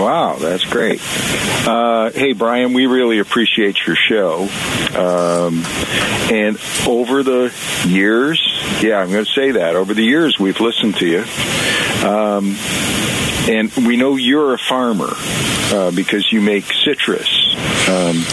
Wow, 0.00 0.36
that's 0.36 0.64
great. 0.64 0.98
Uh, 1.66 2.10
hey, 2.10 2.32
Brian, 2.32 2.72
we 2.72 2.86
really 2.86 3.18
appreciate 3.18 3.86
your 3.86 3.96
show. 3.96 4.48
Um, 4.94 5.62
and 6.32 6.58
over 6.88 7.22
the 7.22 7.54
years, 7.86 8.40
yeah, 8.80 8.96
I'm 8.96 9.12
going 9.12 9.26
to 9.26 9.30
say 9.30 9.50
that. 9.50 9.76
Over 9.76 9.92
the 9.92 10.02
years, 10.02 10.38
we've 10.38 10.58
listened 10.58 10.96
to 10.96 11.06
you. 11.06 11.24
Um, 12.08 12.56
and 13.46 13.70
we 13.86 13.98
know 13.98 14.16
you're 14.16 14.54
a 14.54 14.58
farmer 14.58 15.10
uh, 15.12 15.90
because 15.90 16.32
you 16.32 16.40
make 16.40 16.64
citrus. 16.64 17.54
Um, 17.86 18.24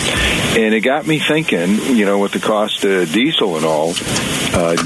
and 0.57 0.73
it 0.73 0.81
got 0.85 1.05
me 1.05 1.19
thinking, 1.19 1.97
you 1.97 2.05
know, 2.05 2.19
with 2.19 2.31
the 2.31 2.39
cost 2.39 2.85
of 2.85 3.11
diesel 3.11 3.57
and 3.57 3.65
all, 3.65 3.93
uh, 4.53 4.77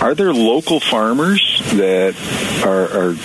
are 0.00 0.14
there 0.14 0.32
local 0.32 0.80
farmers 0.80 1.60
that 1.74 2.16
are, 2.64 3.10
are 3.10 3.16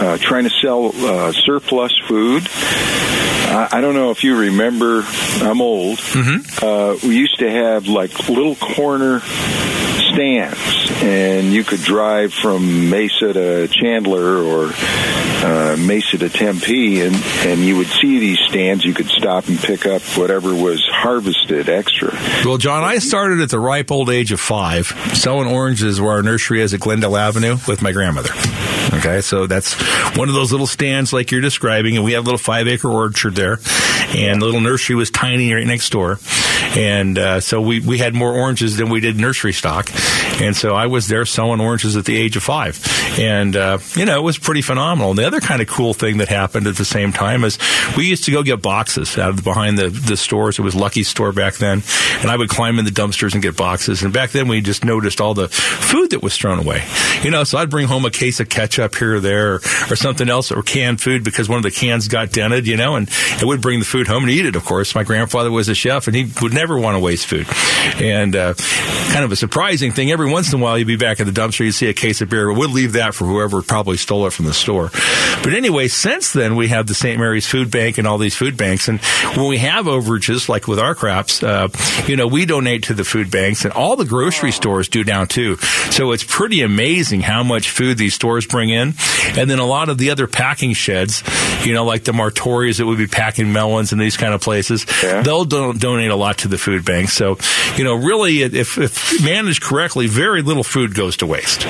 uh, 0.00 0.18
trying 0.18 0.44
to 0.44 0.50
sell 0.50 0.92
uh, 0.94 1.32
surplus 1.32 1.92
food. 2.06 2.46
I, 2.48 3.68
I 3.72 3.80
don't 3.80 3.94
know 3.94 4.10
if 4.10 4.24
you 4.24 4.36
remember. 4.38 5.04
I'm 5.40 5.60
old. 5.60 6.00
Uh, 6.62 6.96
we 7.02 7.16
used 7.16 7.38
to 7.38 7.50
have 7.50 7.86
like 7.88 8.28
little 8.28 8.56
corner 8.56 9.20
stands, 10.12 10.58
and 11.02 11.52
you 11.52 11.62
could 11.64 11.80
drive 11.80 12.32
from 12.32 12.90
Mesa 12.90 13.32
to 13.32 13.68
Chandler 13.68 14.38
or 14.42 14.72
uh, 14.74 15.76
Mesa 15.78 16.18
to 16.18 16.28
Tempe, 16.28 17.00
and 17.02 17.14
and 17.46 17.60
you 17.60 17.76
would 17.76 17.86
see 17.86 18.18
these 18.18 18.38
stands. 18.48 18.84
You 18.84 18.94
could 18.94 19.08
stop 19.08 19.48
and 19.48 19.58
pick 19.58 19.86
up 19.86 20.02
whatever 20.16 20.54
was 20.54 20.82
harvested 20.90 21.68
extra. 21.68 22.10
Well, 22.44 22.56
John, 22.58 22.82
I 22.82 22.98
started 22.98 23.40
at 23.40 23.50
the 23.50 23.60
ripe 23.60 23.90
old 23.90 24.10
age 24.10 24.32
of 24.32 24.40
five 24.40 24.86
selling 25.14 25.48
oranges 25.48 26.00
where 26.00 26.12
our 26.12 26.22
nursery 26.22 26.62
is 26.62 26.74
at 26.74 26.80
Glendale 26.80 27.16
Avenue 27.16 27.58
with 27.68 27.82
my 27.82 27.92
grandmother. 27.92 28.30
Okay, 28.92 29.20
so 29.20 29.46
that's 29.46 29.74
one 30.16 30.28
of 30.28 30.34
those 30.34 30.52
little 30.52 30.66
stands 30.66 31.12
like 31.12 31.30
you're 31.30 31.40
describing, 31.40 31.96
and 31.96 32.04
we 32.04 32.12
have 32.12 32.22
a 32.22 32.24
little 32.24 32.38
five 32.38 32.68
acre 32.68 32.88
orchard 32.88 33.34
there, 33.34 33.58
and 34.14 34.40
the 34.40 34.46
little 34.46 34.60
nursery 34.60 34.94
was 34.94 35.10
tiny 35.10 35.52
right 35.52 35.66
next 35.66 35.90
door, 35.90 36.18
and 36.76 37.18
uh, 37.18 37.40
so 37.40 37.60
we 37.60 37.80
we 37.80 37.98
had 37.98 38.14
more 38.14 38.32
oranges 38.32 38.76
than 38.76 38.88
we 38.88 39.00
did 39.00 39.16
nursery 39.18 39.52
stock, 39.52 39.90
And 40.40 40.54
so 40.54 40.74
I 40.74 40.86
was 40.86 41.08
there 41.08 41.24
selling 41.24 41.60
oranges 41.60 41.96
at 41.96 42.04
the 42.04 42.16
age 42.16 42.36
of 42.36 42.42
five. 42.42 42.80
And, 43.18 43.56
uh, 43.56 43.78
you 43.94 44.04
know, 44.04 44.16
it 44.18 44.22
was 44.22 44.38
pretty 44.38 44.62
phenomenal. 44.62 45.10
And 45.10 45.18
the 45.18 45.26
other 45.26 45.40
kind 45.40 45.62
of 45.62 45.68
cool 45.68 45.94
thing 45.94 46.18
that 46.18 46.28
happened 46.28 46.66
at 46.66 46.76
the 46.76 46.84
same 46.84 47.12
time 47.12 47.44
is 47.44 47.58
we 47.96 48.06
used 48.06 48.24
to 48.24 48.30
go 48.30 48.42
get 48.42 48.60
boxes 48.60 49.16
out 49.16 49.30
of 49.30 49.44
behind 49.44 49.78
the, 49.78 49.88
the 49.88 50.16
stores. 50.16 50.58
It 50.58 50.62
was 50.62 50.74
Lucky's 50.74 51.08
store 51.08 51.32
back 51.32 51.54
then. 51.54 51.82
And 52.20 52.30
I 52.30 52.36
would 52.36 52.48
climb 52.48 52.78
in 52.78 52.84
the 52.84 52.90
dumpsters 52.90 53.34
and 53.34 53.42
get 53.42 53.56
boxes. 53.56 54.02
And 54.02 54.12
back 54.12 54.30
then 54.30 54.48
we 54.48 54.60
just 54.60 54.84
noticed 54.84 55.20
all 55.20 55.34
the 55.34 55.48
food 55.48 56.10
that 56.10 56.22
was 56.22 56.36
thrown 56.36 56.58
away. 56.58 56.84
You 57.22 57.30
know, 57.30 57.44
so 57.44 57.58
I'd 57.58 57.70
bring 57.70 57.86
home 57.86 58.04
a 58.04 58.10
case 58.10 58.40
of 58.40 58.48
ketchup 58.48 58.94
here 58.96 59.16
or 59.16 59.20
there 59.20 59.54
or, 59.54 59.56
or 59.90 59.96
something 59.96 60.28
else 60.28 60.52
or 60.52 60.62
canned 60.62 61.00
food 61.00 61.24
because 61.24 61.48
one 61.48 61.58
of 61.58 61.62
the 61.62 61.70
cans 61.70 62.08
got 62.08 62.32
dented, 62.32 62.66
you 62.66 62.76
know, 62.76 62.96
and 62.96 63.08
I 63.40 63.44
would 63.44 63.60
bring 63.60 63.78
the 63.78 63.86
food 63.86 64.06
home 64.06 64.24
and 64.24 64.32
eat 64.32 64.46
it, 64.46 64.56
of 64.56 64.64
course. 64.64 64.94
My 64.94 65.04
grandfather 65.04 65.50
was 65.50 65.68
a 65.68 65.74
chef 65.74 66.06
and 66.06 66.16
he 66.16 66.30
would 66.42 66.52
never 66.52 66.78
want 66.78 66.94
to 66.96 67.00
waste 67.00 67.26
food. 67.26 67.46
And, 68.02 68.36
uh, 68.36 68.54
kind 69.12 69.24
of 69.24 69.32
a 69.32 69.36
surprising 69.36 69.92
thing. 69.92 70.10
Every 70.10 70.25
once 70.30 70.52
in 70.52 70.60
a 70.60 70.62
while, 70.62 70.78
you'd 70.78 70.86
be 70.86 70.96
back 70.96 71.20
at 71.20 71.26
the 71.26 71.32
dumpster, 71.32 71.64
you'd 71.64 71.72
see 71.72 71.88
a 71.88 71.94
case 71.94 72.20
of 72.20 72.28
beer. 72.30 72.52
We'd 72.52 72.70
leave 72.70 72.92
that 72.94 73.14
for 73.14 73.24
whoever 73.26 73.62
probably 73.62 73.96
stole 73.96 74.26
it 74.26 74.32
from 74.32 74.46
the 74.46 74.54
store. 74.54 74.90
But 75.42 75.54
anyway, 75.54 75.88
since 75.88 76.32
then, 76.32 76.56
we 76.56 76.68
have 76.68 76.86
the 76.86 76.94
St. 76.94 77.18
Mary's 77.18 77.46
Food 77.46 77.70
Bank 77.70 77.98
and 77.98 78.06
all 78.06 78.18
these 78.18 78.34
food 78.34 78.56
banks. 78.56 78.88
And 78.88 79.00
when 79.36 79.48
we 79.48 79.58
have 79.58 79.86
overages, 79.86 80.48
like 80.48 80.66
with 80.66 80.78
our 80.78 80.94
crops, 80.94 81.42
uh, 81.42 81.68
you 82.06 82.16
know, 82.16 82.26
we 82.26 82.46
donate 82.46 82.84
to 82.84 82.94
the 82.94 83.04
food 83.04 83.30
banks 83.30 83.64
and 83.64 83.72
all 83.72 83.96
the 83.96 84.04
grocery 84.04 84.52
stores 84.52 84.88
do 84.88 85.04
now 85.04 85.24
too. 85.24 85.56
So 85.90 86.12
it's 86.12 86.24
pretty 86.24 86.62
amazing 86.62 87.20
how 87.20 87.42
much 87.42 87.70
food 87.70 87.98
these 87.98 88.14
stores 88.14 88.46
bring 88.46 88.70
in. 88.70 88.94
And 89.36 89.50
then 89.50 89.58
a 89.58 89.66
lot 89.66 89.88
of 89.88 89.98
the 89.98 90.10
other 90.10 90.26
packing 90.26 90.72
sheds, 90.72 91.22
you 91.64 91.72
know, 91.72 91.84
like 91.84 92.04
the 92.04 92.12
Martori's 92.12 92.78
that 92.78 92.86
would 92.86 92.98
be 92.98 93.06
packing 93.06 93.52
melons 93.52 93.92
and 93.92 94.00
these 94.00 94.16
kind 94.16 94.34
of 94.34 94.40
places, 94.40 94.86
Yeah. 95.02 95.22
they'll 95.22 95.44
don- 95.44 95.78
donate 95.78 96.10
a 96.10 96.16
lot 96.16 96.38
to 96.38 96.48
the 96.48 96.58
food 96.58 96.84
bank. 96.84 97.10
So, 97.10 97.38
you 97.76 97.84
know, 97.84 97.94
really, 97.94 98.42
if, 98.42 98.78
if 98.78 99.24
managed 99.24 99.62
correctly, 99.62 100.06
very 100.16 100.42
little 100.42 100.64
food 100.64 100.94
goes 100.94 101.18
to 101.18 101.26
waste. 101.26 101.66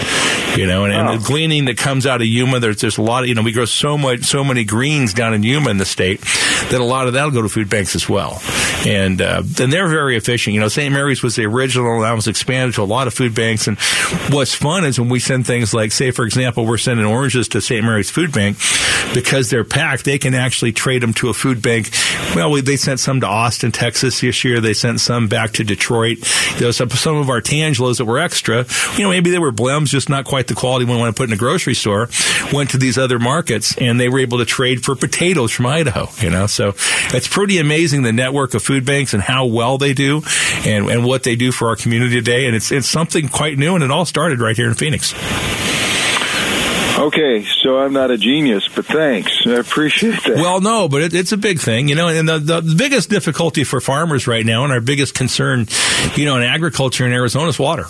You 0.56 0.66
know, 0.66 0.84
and, 0.84 0.94
and 0.94 1.20
the 1.20 1.24
gleaning 1.26 1.66
that 1.66 1.76
comes 1.76 2.06
out 2.06 2.22
of 2.22 2.26
Yuma, 2.26 2.60
there's 2.60 2.80
there's 2.80 2.96
a 2.96 3.02
lot 3.02 3.24
of 3.24 3.28
you 3.28 3.34
know 3.34 3.42
we 3.42 3.52
grow 3.52 3.66
so 3.66 3.98
much 3.98 4.24
so 4.24 4.42
many 4.42 4.64
greens 4.64 5.12
down 5.12 5.34
in 5.34 5.42
Yuma 5.42 5.70
in 5.70 5.76
the 5.76 5.84
state 5.84 6.20
that 6.70 6.80
a 6.80 6.84
lot 6.84 7.06
of 7.08 7.12
that'll 7.12 7.30
go 7.30 7.42
to 7.42 7.48
food 7.48 7.68
banks 7.68 7.94
as 7.94 8.08
well, 8.08 8.40
and 8.86 9.20
uh, 9.20 9.42
and 9.60 9.72
they're 9.72 9.88
very 9.88 10.16
efficient. 10.16 10.54
You 10.54 10.60
know, 10.60 10.68
St. 10.68 10.92
Mary's 10.92 11.22
was 11.22 11.36
the 11.36 11.44
original, 11.44 11.96
and 11.96 12.04
that 12.04 12.12
was 12.12 12.26
expanded 12.26 12.74
to 12.76 12.82
a 12.82 12.84
lot 12.84 13.06
of 13.06 13.14
food 13.14 13.34
banks. 13.34 13.66
And 13.66 13.78
what's 14.30 14.54
fun 14.54 14.84
is 14.84 14.98
when 14.98 15.08
we 15.08 15.18
send 15.18 15.46
things 15.46 15.74
like, 15.74 15.92
say, 15.92 16.10
for 16.10 16.24
example, 16.24 16.64
we're 16.64 16.78
sending 16.78 17.04
oranges 17.04 17.48
to 17.48 17.60
St. 17.60 17.84
Mary's 17.84 18.10
Food 18.10 18.32
Bank 18.32 18.56
because 19.14 19.50
they're 19.50 19.64
packed, 19.64 20.04
they 20.04 20.18
can 20.18 20.34
actually 20.34 20.72
trade 20.72 21.02
them 21.02 21.12
to 21.14 21.28
a 21.28 21.34
food 21.34 21.62
bank. 21.62 21.90
Well, 22.34 22.50
we, 22.50 22.60
they 22.60 22.76
sent 22.76 23.00
some 23.00 23.20
to 23.20 23.26
Austin, 23.26 23.72
Texas 23.72 24.20
this 24.20 24.44
year. 24.44 24.60
They 24.60 24.74
sent 24.74 25.00
some 25.00 25.28
back 25.28 25.52
to 25.52 25.64
Detroit. 25.64 26.18
You 26.54 26.66
know, 26.66 26.70
some, 26.70 26.90
some 26.90 27.16
of 27.16 27.30
our 27.30 27.40
Tangelos 27.40 27.98
that 27.98 28.04
were 28.04 28.18
extra, 28.36 28.66
you 28.98 29.02
know, 29.02 29.08
maybe 29.08 29.30
they 29.30 29.38
were 29.38 29.50
blems, 29.52 29.86
just 29.86 30.10
not 30.10 30.26
quite 30.26 30.46
the 30.46 30.54
quality 30.54 30.84
we 30.84 30.94
want 30.94 31.14
to 31.14 31.18
put 31.18 31.28
in 31.28 31.32
a 31.32 31.38
grocery 31.38 31.74
store, 31.74 32.10
went 32.52 32.70
to 32.70 32.76
these 32.76 32.98
other 32.98 33.18
markets 33.18 33.76
and 33.78 33.98
they 33.98 34.10
were 34.10 34.18
able 34.18 34.38
to 34.38 34.44
trade 34.44 34.84
for 34.84 34.94
potatoes 34.94 35.50
from 35.50 35.64
Idaho, 35.64 36.08
you 36.20 36.28
know. 36.28 36.46
So 36.46 36.74
it's 37.14 37.28
pretty 37.28 37.58
amazing 37.58 38.02
the 38.02 38.12
network 38.12 38.52
of 38.52 38.62
food 38.62 38.84
banks 38.84 39.14
and 39.14 39.22
how 39.22 39.46
well 39.46 39.78
they 39.78 39.94
do 39.94 40.22
and, 40.66 40.90
and 40.90 41.04
what 41.06 41.22
they 41.22 41.34
do 41.34 41.50
for 41.50 41.68
our 41.68 41.76
community 41.76 42.16
today. 42.16 42.46
And 42.46 42.54
it's, 42.54 42.70
it's 42.70 42.88
something 42.88 43.28
quite 43.28 43.56
new 43.56 43.74
and 43.74 43.82
it 43.82 43.90
all 43.90 44.04
started 44.04 44.40
right 44.40 44.56
here 44.56 44.68
in 44.68 44.74
Phoenix. 44.74 45.14
Okay, 46.98 47.44
so 47.44 47.78
I'm 47.78 47.92
not 47.92 48.10
a 48.10 48.16
genius, 48.16 48.68
but 48.68 48.86
thanks. 48.86 49.46
I 49.46 49.56
appreciate 49.56 50.22
that. 50.24 50.36
Well, 50.36 50.62
no, 50.62 50.88
but 50.88 51.02
it, 51.02 51.14
it's 51.14 51.32
a 51.32 51.36
big 51.36 51.60
thing, 51.60 51.88
you 51.88 51.94
know. 51.94 52.08
And 52.08 52.26
the, 52.26 52.38
the 52.38 52.74
biggest 52.76 53.10
difficulty 53.10 53.64
for 53.64 53.82
farmers 53.82 54.26
right 54.26 54.44
now, 54.46 54.64
and 54.64 54.72
our 54.72 54.80
biggest 54.80 55.14
concern, 55.14 55.66
you 56.14 56.24
know, 56.24 56.38
in 56.38 56.42
agriculture 56.42 57.04
in 57.04 57.12
Arizona 57.12 57.48
is 57.48 57.58
water, 57.58 57.84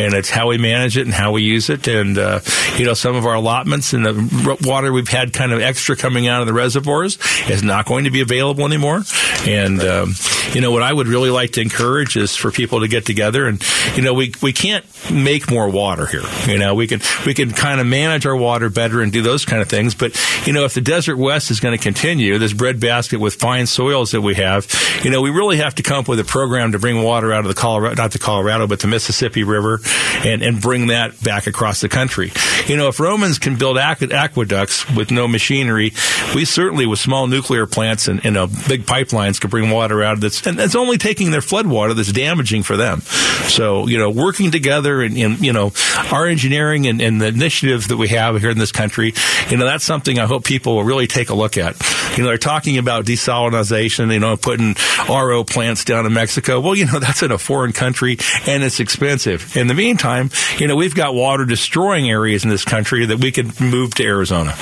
and 0.00 0.14
it's 0.14 0.30
how 0.30 0.48
we 0.48 0.58
manage 0.58 0.96
it 0.96 1.06
and 1.06 1.12
how 1.12 1.32
we 1.32 1.42
use 1.42 1.70
it. 1.70 1.88
And 1.88 2.16
uh, 2.18 2.38
you 2.78 2.84
know, 2.84 2.94
some 2.94 3.16
of 3.16 3.26
our 3.26 3.34
allotments 3.34 3.94
and 3.94 4.06
the 4.06 4.58
water 4.62 4.92
we've 4.92 5.08
had 5.08 5.32
kind 5.32 5.52
of 5.52 5.60
extra 5.60 5.96
coming 5.96 6.28
out 6.28 6.40
of 6.40 6.46
the 6.46 6.54
reservoirs 6.54 7.18
is 7.48 7.64
not 7.64 7.86
going 7.86 8.04
to 8.04 8.12
be 8.12 8.20
available 8.20 8.64
anymore. 8.64 9.02
And 9.44 9.82
um, 9.82 10.14
you 10.52 10.60
know, 10.60 10.70
what 10.70 10.84
I 10.84 10.92
would 10.92 11.08
really 11.08 11.30
like 11.30 11.52
to 11.52 11.62
encourage 11.62 12.16
is 12.16 12.36
for 12.36 12.52
people 12.52 12.80
to 12.80 12.88
get 12.88 13.04
together 13.06 13.48
and 13.48 13.60
you 13.96 14.02
know, 14.02 14.14
we 14.14 14.32
we 14.40 14.52
can't 14.52 14.84
make 15.10 15.50
more 15.50 15.68
water 15.68 16.06
here. 16.06 16.22
You 16.46 16.60
know, 16.60 16.76
we 16.76 16.86
can 16.86 17.00
we 17.26 17.34
can 17.34 17.50
kind 17.50 17.80
of 17.80 17.88
manage 17.88 18.19
our 18.26 18.36
water 18.36 18.70
better 18.70 19.00
and 19.00 19.12
do 19.12 19.22
those 19.22 19.44
kind 19.44 19.62
of 19.62 19.68
things. 19.68 19.94
But 19.94 20.18
you 20.46 20.52
know, 20.52 20.64
if 20.64 20.74
the 20.74 20.80
Desert 20.80 21.16
West 21.16 21.50
is 21.50 21.60
going 21.60 21.76
to 21.76 21.82
continue 21.82 22.38
this 22.38 22.52
breadbasket 22.52 23.20
with 23.20 23.34
fine 23.34 23.66
soils 23.66 24.12
that 24.12 24.20
we 24.20 24.34
have, 24.34 24.66
you 25.04 25.10
know, 25.10 25.20
we 25.20 25.30
really 25.30 25.58
have 25.58 25.74
to 25.76 25.82
come 25.82 26.00
up 26.00 26.08
with 26.08 26.20
a 26.20 26.24
program 26.24 26.72
to 26.72 26.78
bring 26.78 27.02
water 27.02 27.32
out 27.32 27.40
of 27.40 27.48
the 27.48 27.54
Colorado, 27.54 28.00
not 28.00 28.12
the 28.12 28.18
Colorado, 28.18 28.66
but 28.66 28.80
the 28.80 28.88
Mississippi 28.88 29.44
River, 29.44 29.80
and 30.24 30.42
and 30.42 30.60
bring 30.60 30.88
that 30.88 31.22
back 31.22 31.46
across 31.46 31.80
the 31.80 31.88
country. 31.88 32.32
You 32.66 32.76
know, 32.76 32.88
if 32.88 33.00
Romans 33.00 33.38
can 33.38 33.56
build 33.56 33.76
aqu- 33.76 34.12
aqueducts 34.12 34.88
with 34.94 35.10
no 35.10 35.26
machinery, 35.26 35.92
we 36.34 36.44
certainly 36.44 36.86
with 36.86 36.98
small 36.98 37.26
nuclear 37.26 37.66
plants 37.66 38.08
and, 38.08 38.24
and 38.24 38.36
uh, 38.36 38.46
big 38.68 38.84
pipelines 38.86 39.40
could 39.40 39.50
bring 39.50 39.70
water 39.70 40.02
out 40.02 40.14
of 40.14 40.20
this, 40.20 40.46
and 40.46 40.60
it's 40.60 40.74
only 40.74 40.98
taking 40.98 41.30
their 41.30 41.40
flood 41.40 41.66
water 41.66 41.94
that's 41.94 42.12
damaging 42.12 42.62
for 42.62 42.76
them. 42.76 43.00
So 43.00 43.86
you 43.86 43.98
know, 43.98 44.10
working 44.10 44.50
together 44.50 45.02
and, 45.02 45.16
and 45.16 45.40
you 45.40 45.52
know, 45.52 45.72
our 46.12 46.26
engineering 46.26 46.86
and, 46.86 47.00
and 47.00 47.20
the 47.20 47.28
initiative 47.28 47.88
that 47.88 47.96
we 47.96 48.08
have 48.10 48.40
here 48.40 48.50
in 48.50 48.58
this 48.58 48.72
country, 48.72 49.14
you 49.48 49.56
know, 49.56 49.64
that's 49.64 49.84
something 49.84 50.18
I 50.18 50.26
hope 50.26 50.44
people 50.44 50.76
will 50.76 50.84
really 50.84 51.06
take 51.06 51.30
a 51.30 51.34
look 51.34 51.56
at. 51.56 51.76
You 52.16 52.22
know, 52.22 52.28
they're 52.28 52.38
talking 52.38 52.78
about 52.78 53.04
desalinization, 53.04 54.12
you 54.12 54.20
know, 54.20 54.36
putting 54.36 54.76
RO 55.08 55.44
plants 55.44 55.84
down 55.84 56.06
in 56.06 56.12
Mexico. 56.12 56.60
Well, 56.60 56.74
you 56.74 56.86
know, 56.86 56.98
that's 57.00 57.22
in 57.22 57.32
a 57.32 57.38
foreign 57.38 57.72
country 57.72 58.18
and 58.46 58.62
it's 58.62 58.80
expensive. 58.80 59.56
In 59.56 59.66
the 59.66 59.74
meantime, 59.74 60.30
you 60.58 60.66
know, 60.66 60.76
we've 60.76 60.94
got 60.94 61.14
water 61.14 61.44
destroying 61.44 62.10
areas 62.10 62.44
in 62.44 62.50
this 62.50 62.64
country 62.64 63.06
that 63.06 63.18
we 63.18 63.32
could 63.32 63.60
move 63.60 63.94
to 63.96 64.04
Arizona. 64.04 64.54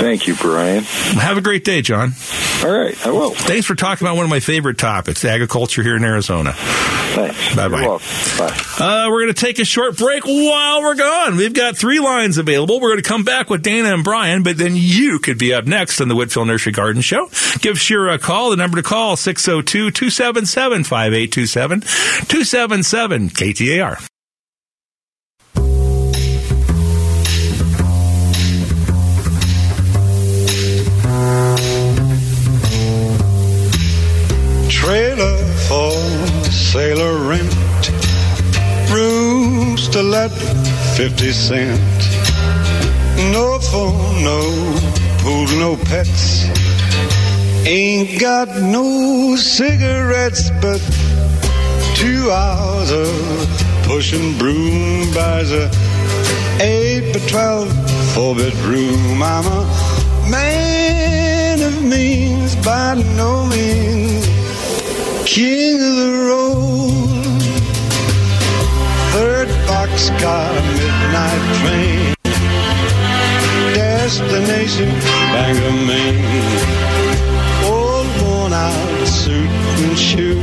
Thank 0.00 0.26
you, 0.26 0.34
Brian. 0.34 0.82
Have 0.84 1.36
a 1.36 1.42
great 1.42 1.64
day, 1.64 1.82
John. 1.82 2.12
All 2.64 2.70
right, 2.70 2.96
I 3.06 3.10
will. 3.10 3.34
Thanks 3.34 3.66
for 3.66 3.74
talking 3.74 4.06
about 4.06 4.16
one 4.16 4.24
of 4.24 4.30
my 4.30 4.40
favorite 4.40 4.78
topics, 4.78 5.24
agriculture 5.24 5.82
here 5.82 5.96
in 5.96 6.04
Arizona. 6.04 6.52
Thanks. 6.54 7.54
Bye-bye. 7.56 7.98
Bye. 8.38 8.56
Uh, 8.78 9.08
we're 9.10 9.22
going 9.22 9.34
to 9.34 9.40
take 9.40 9.58
a 9.58 9.64
short 9.64 9.96
break 9.96 10.24
while 10.24 10.82
we're 10.82 10.94
gone. 10.94 11.36
We've 11.36 11.52
got 11.52 11.76
three 11.76 11.98
lines 12.00 12.38
available. 12.38 12.80
We're 12.80 12.90
going 12.92 13.02
to 13.02 13.08
come 13.08 13.24
back 13.24 13.50
with 13.50 13.62
Dana 13.62 13.92
and 13.92 14.04
Brian, 14.04 14.42
but 14.42 14.56
then 14.56 14.72
you 14.74 15.18
could 15.18 15.38
be 15.38 15.52
up 15.52 15.66
next 15.66 16.00
on 16.00 16.08
the 16.08 16.14
Whitfill 16.14 16.46
Nursery 16.46 16.72
Garden 16.72 17.02
Show. 17.02 17.28
Give 17.60 17.78
Shira 17.78 18.14
a 18.14 18.18
call. 18.18 18.50
The 18.50 18.56
number 18.56 18.76
to 18.76 18.82
call, 18.82 19.16
602-277-5827, 19.16 21.82
277 22.28 24.09
Trailer 34.90 35.38
for 35.68 35.92
sailor 36.50 37.14
rent. 37.28 37.54
Rooms 38.90 39.88
to 39.90 40.02
let 40.02 40.32
50 40.96 41.30
cent. 41.30 41.80
No 43.32 43.60
phone, 43.60 44.24
no 44.24 44.40
pool, 45.22 45.46
no 45.60 45.76
pets. 45.76 46.42
Ain't 47.64 48.20
got 48.20 48.48
no 48.60 49.36
cigarettes, 49.36 50.50
but 50.60 50.80
two 51.94 52.28
hours 52.32 52.90
of 52.90 53.86
pushing 53.86 54.36
broom 54.38 55.14
buys 55.14 55.52
a 55.52 55.70
eight 56.60 57.12
by 57.12 57.20
twelve 57.28 57.70
four 58.12 58.34
bedroom. 58.34 59.22
I'm 59.22 59.46
a 59.46 60.28
man 60.28 61.62
of 61.62 61.80
means 61.80 62.56
by 62.56 62.94
no 63.14 63.46
means 63.46 64.09
king 65.30 65.76
of 65.76 65.94
the 66.02 66.12
road. 66.28 67.42
Third 69.14 69.48
boxcar 69.68 70.50
midnight 70.74 71.42
train. 71.58 72.14
Destination 73.72 74.88
Bangor, 75.32 75.76
Maine. 75.86 76.24
Old 77.64 78.08
worn 78.20 78.52
out 78.52 79.06
suit 79.06 79.54
and 79.84 79.96
shoe. 79.96 80.42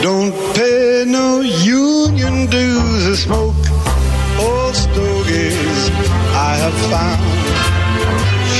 Don't 0.00 0.32
pay 0.54 1.04
no 1.04 1.40
union 1.40 2.46
dues 2.46 3.04
or 3.08 3.16
smoke 3.16 3.64
old 4.38 4.76
stogies 4.76 5.80
I 6.50 6.52
have 6.64 6.78
found. 6.92 7.44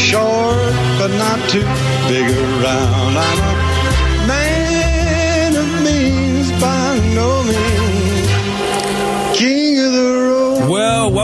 Short 0.09 0.75
but 0.99 1.13
not 1.25 1.39
too 1.49 1.69
big 2.11 2.27
around. 2.29 3.17
I'm 3.17 3.54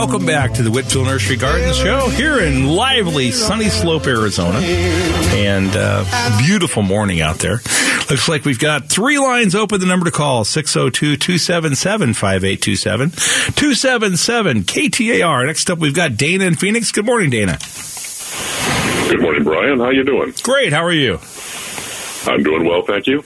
welcome 0.01 0.25
back 0.25 0.51
to 0.51 0.63
the 0.63 0.69
Whitfill 0.71 1.05
Nursery 1.05 1.35
Garden 1.35 1.71
Show 1.75 2.09
here 2.09 2.39
in 2.39 2.65
lively 2.65 3.29
Sunny 3.29 3.69
Slope, 3.69 4.07
Arizona. 4.07 4.57
And 4.57 5.69
uh, 5.75 6.39
beautiful 6.39 6.81
morning 6.81 7.21
out 7.21 7.35
there. 7.35 7.61
Looks 8.09 8.27
like 8.27 8.43
we've 8.43 8.57
got 8.57 8.89
three 8.89 9.19
lines 9.19 9.53
open. 9.53 9.79
The 9.79 9.85
number 9.85 10.05
to 10.05 10.11
call 10.11 10.43
602 10.43 11.17
277 11.17 12.15
5827 12.15 13.11
277 13.11 14.63
KTAR. 14.63 15.45
Next 15.45 15.69
up, 15.69 15.77
we've 15.77 15.93
got 15.93 16.17
Dana 16.17 16.45
in 16.45 16.55
Phoenix. 16.55 16.91
Good 16.91 17.05
morning, 17.05 17.29
Dana. 17.29 17.59
Good 19.07 19.21
morning, 19.21 19.43
Brian. 19.43 19.79
How 19.79 19.91
you 19.91 20.03
doing? 20.03 20.33
Great. 20.41 20.73
How 20.73 20.83
are 20.83 20.91
you? 20.91 21.19
I'm 22.27 22.43
doing 22.43 22.65
well, 22.65 22.83
thank 22.83 23.07
you. 23.07 23.21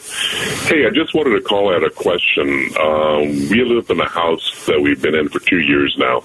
Hey, 0.68 0.86
I 0.86 0.90
just 0.90 1.14
wanted 1.14 1.32
to 1.32 1.42
call 1.42 1.74
out 1.74 1.84
a 1.84 1.90
question. 1.90 2.48
Um, 2.80 3.50
we 3.50 3.64
live 3.64 3.90
in 3.90 4.00
a 4.00 4.08
house 4.08 4.66
that 4.68 4.80
we've 4.82 5.02
been 5.02 5.16
in 5.16 5.30
for 5.30 5.40
two 5.40 5.60
years 5.60 5.96
now, 5.98 6.24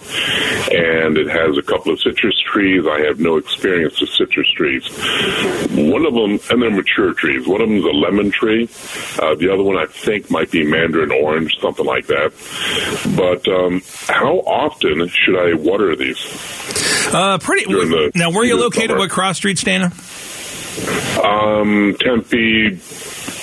and 0.71 1.19
it 1.19 1.29
has 1.29 1.57
a 1.59 1.63
couple 1.63 1.93
of 1.93 2.01
citrus 2.01 2.39
trees. 2.41 2.85
I 2.87 3.01
have 3.01 3.19
no 3.19 3.37
experience 3.37 4.01
with 4.01 4.11
citrus 4.11 4.49
trees. 4.53 4.87
One 5.77 6.07
of 6.07 6.15
them, 6.15 6.39
and 6.51 6.63
they're 6.63 6.71
mature 6.71 7.13
trees. 7.15 7.47
One 7.47 7.61
of 7.61 7.69
them 7.69 7.79
is 7.79 7.85
a 7.85 7.89
lemon 7.89 8.31
tree. 8.31 8.69
Uh, 9.19 9.35
the 9.35 9.51
other 9.53 9.63
one, 9.63 9.77
I 9.77 9.87
think, 9.87 10.31
might 10.31 10.51
be 10.51 10.65
mandarin 10.65 11.11
orange, 11.11 11.57
something 11.61 11.85
like 11.87 12.07
that. 12.07 12.33
But 13.17 13.47
um, 13.49 13.83
how 14.09 14.39
often 14.41 15.09
should 15.09 15.37
I 15.39 15.55
water 15.55 15.97
these? 15.97 16.19
Uh, 17.13 17.39
pretty. 17.39 17.65
the- 17.65 18.13
now, 18.15 18.31
where 18.31 18.41
are 18.43 18.45
you 18.45 18.57
located? 18.57 18.91
summer. 18.91 18.99
What 19.01 19.11
cross 19.11 19.37
streets, 19.39 19.63
Dana? 19.65 19.91
Um, 21.23 21.97
Tempe, 22.01 22.79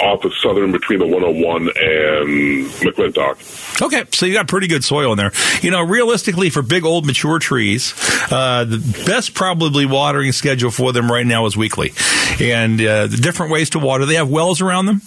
off 0.02 0.24
of 0.24 0.34
Southern 0.42 0.72
between 0.72 1.00
the 1.00 1.08
101 1.08 1.62
and 1.62 2.68
McClintock. 2.82 3.82
Okay, 3.82 4.04
so 4.12 4.26
you 4.26 4.34
got 4.34 4.48
pretty 4.48 4.68
good 4.68 4.84
soil 4.84 5.12
in 5.12 5.18
there. 5.18 5.32
You 5.62 5.72
know, 5.72 5.82
realistically, 5.82 6.50
for 6.50 6.62
big 6.62 6.86
old 6.86 7.06
mature 7.06 7.40
trees, 7.40 7.94
uh, 8.32 8.66
the 8.66 8.78
best 9.06 9.34
probably 9.34 9.86
watering 9.86 10.32
schedule 10.32 10.72
for 10.72 10.94
them 10.94 11.12
right 11.12 11.26
now 11.26 11.46
is 11.46 11.56
weekly. 11.56 11.94
And 12.40 12.80
uh, 12.82 13.08
the 13.08 13.18
different 13.18 13.52
ways 13.52 13.72
to 13.72 13.80
water. 13.80 14.06
They 14.06 14.16
have 14.16 14.30
wells 14.30 14.62
around 14.62 14.86
them. 14.88 15.02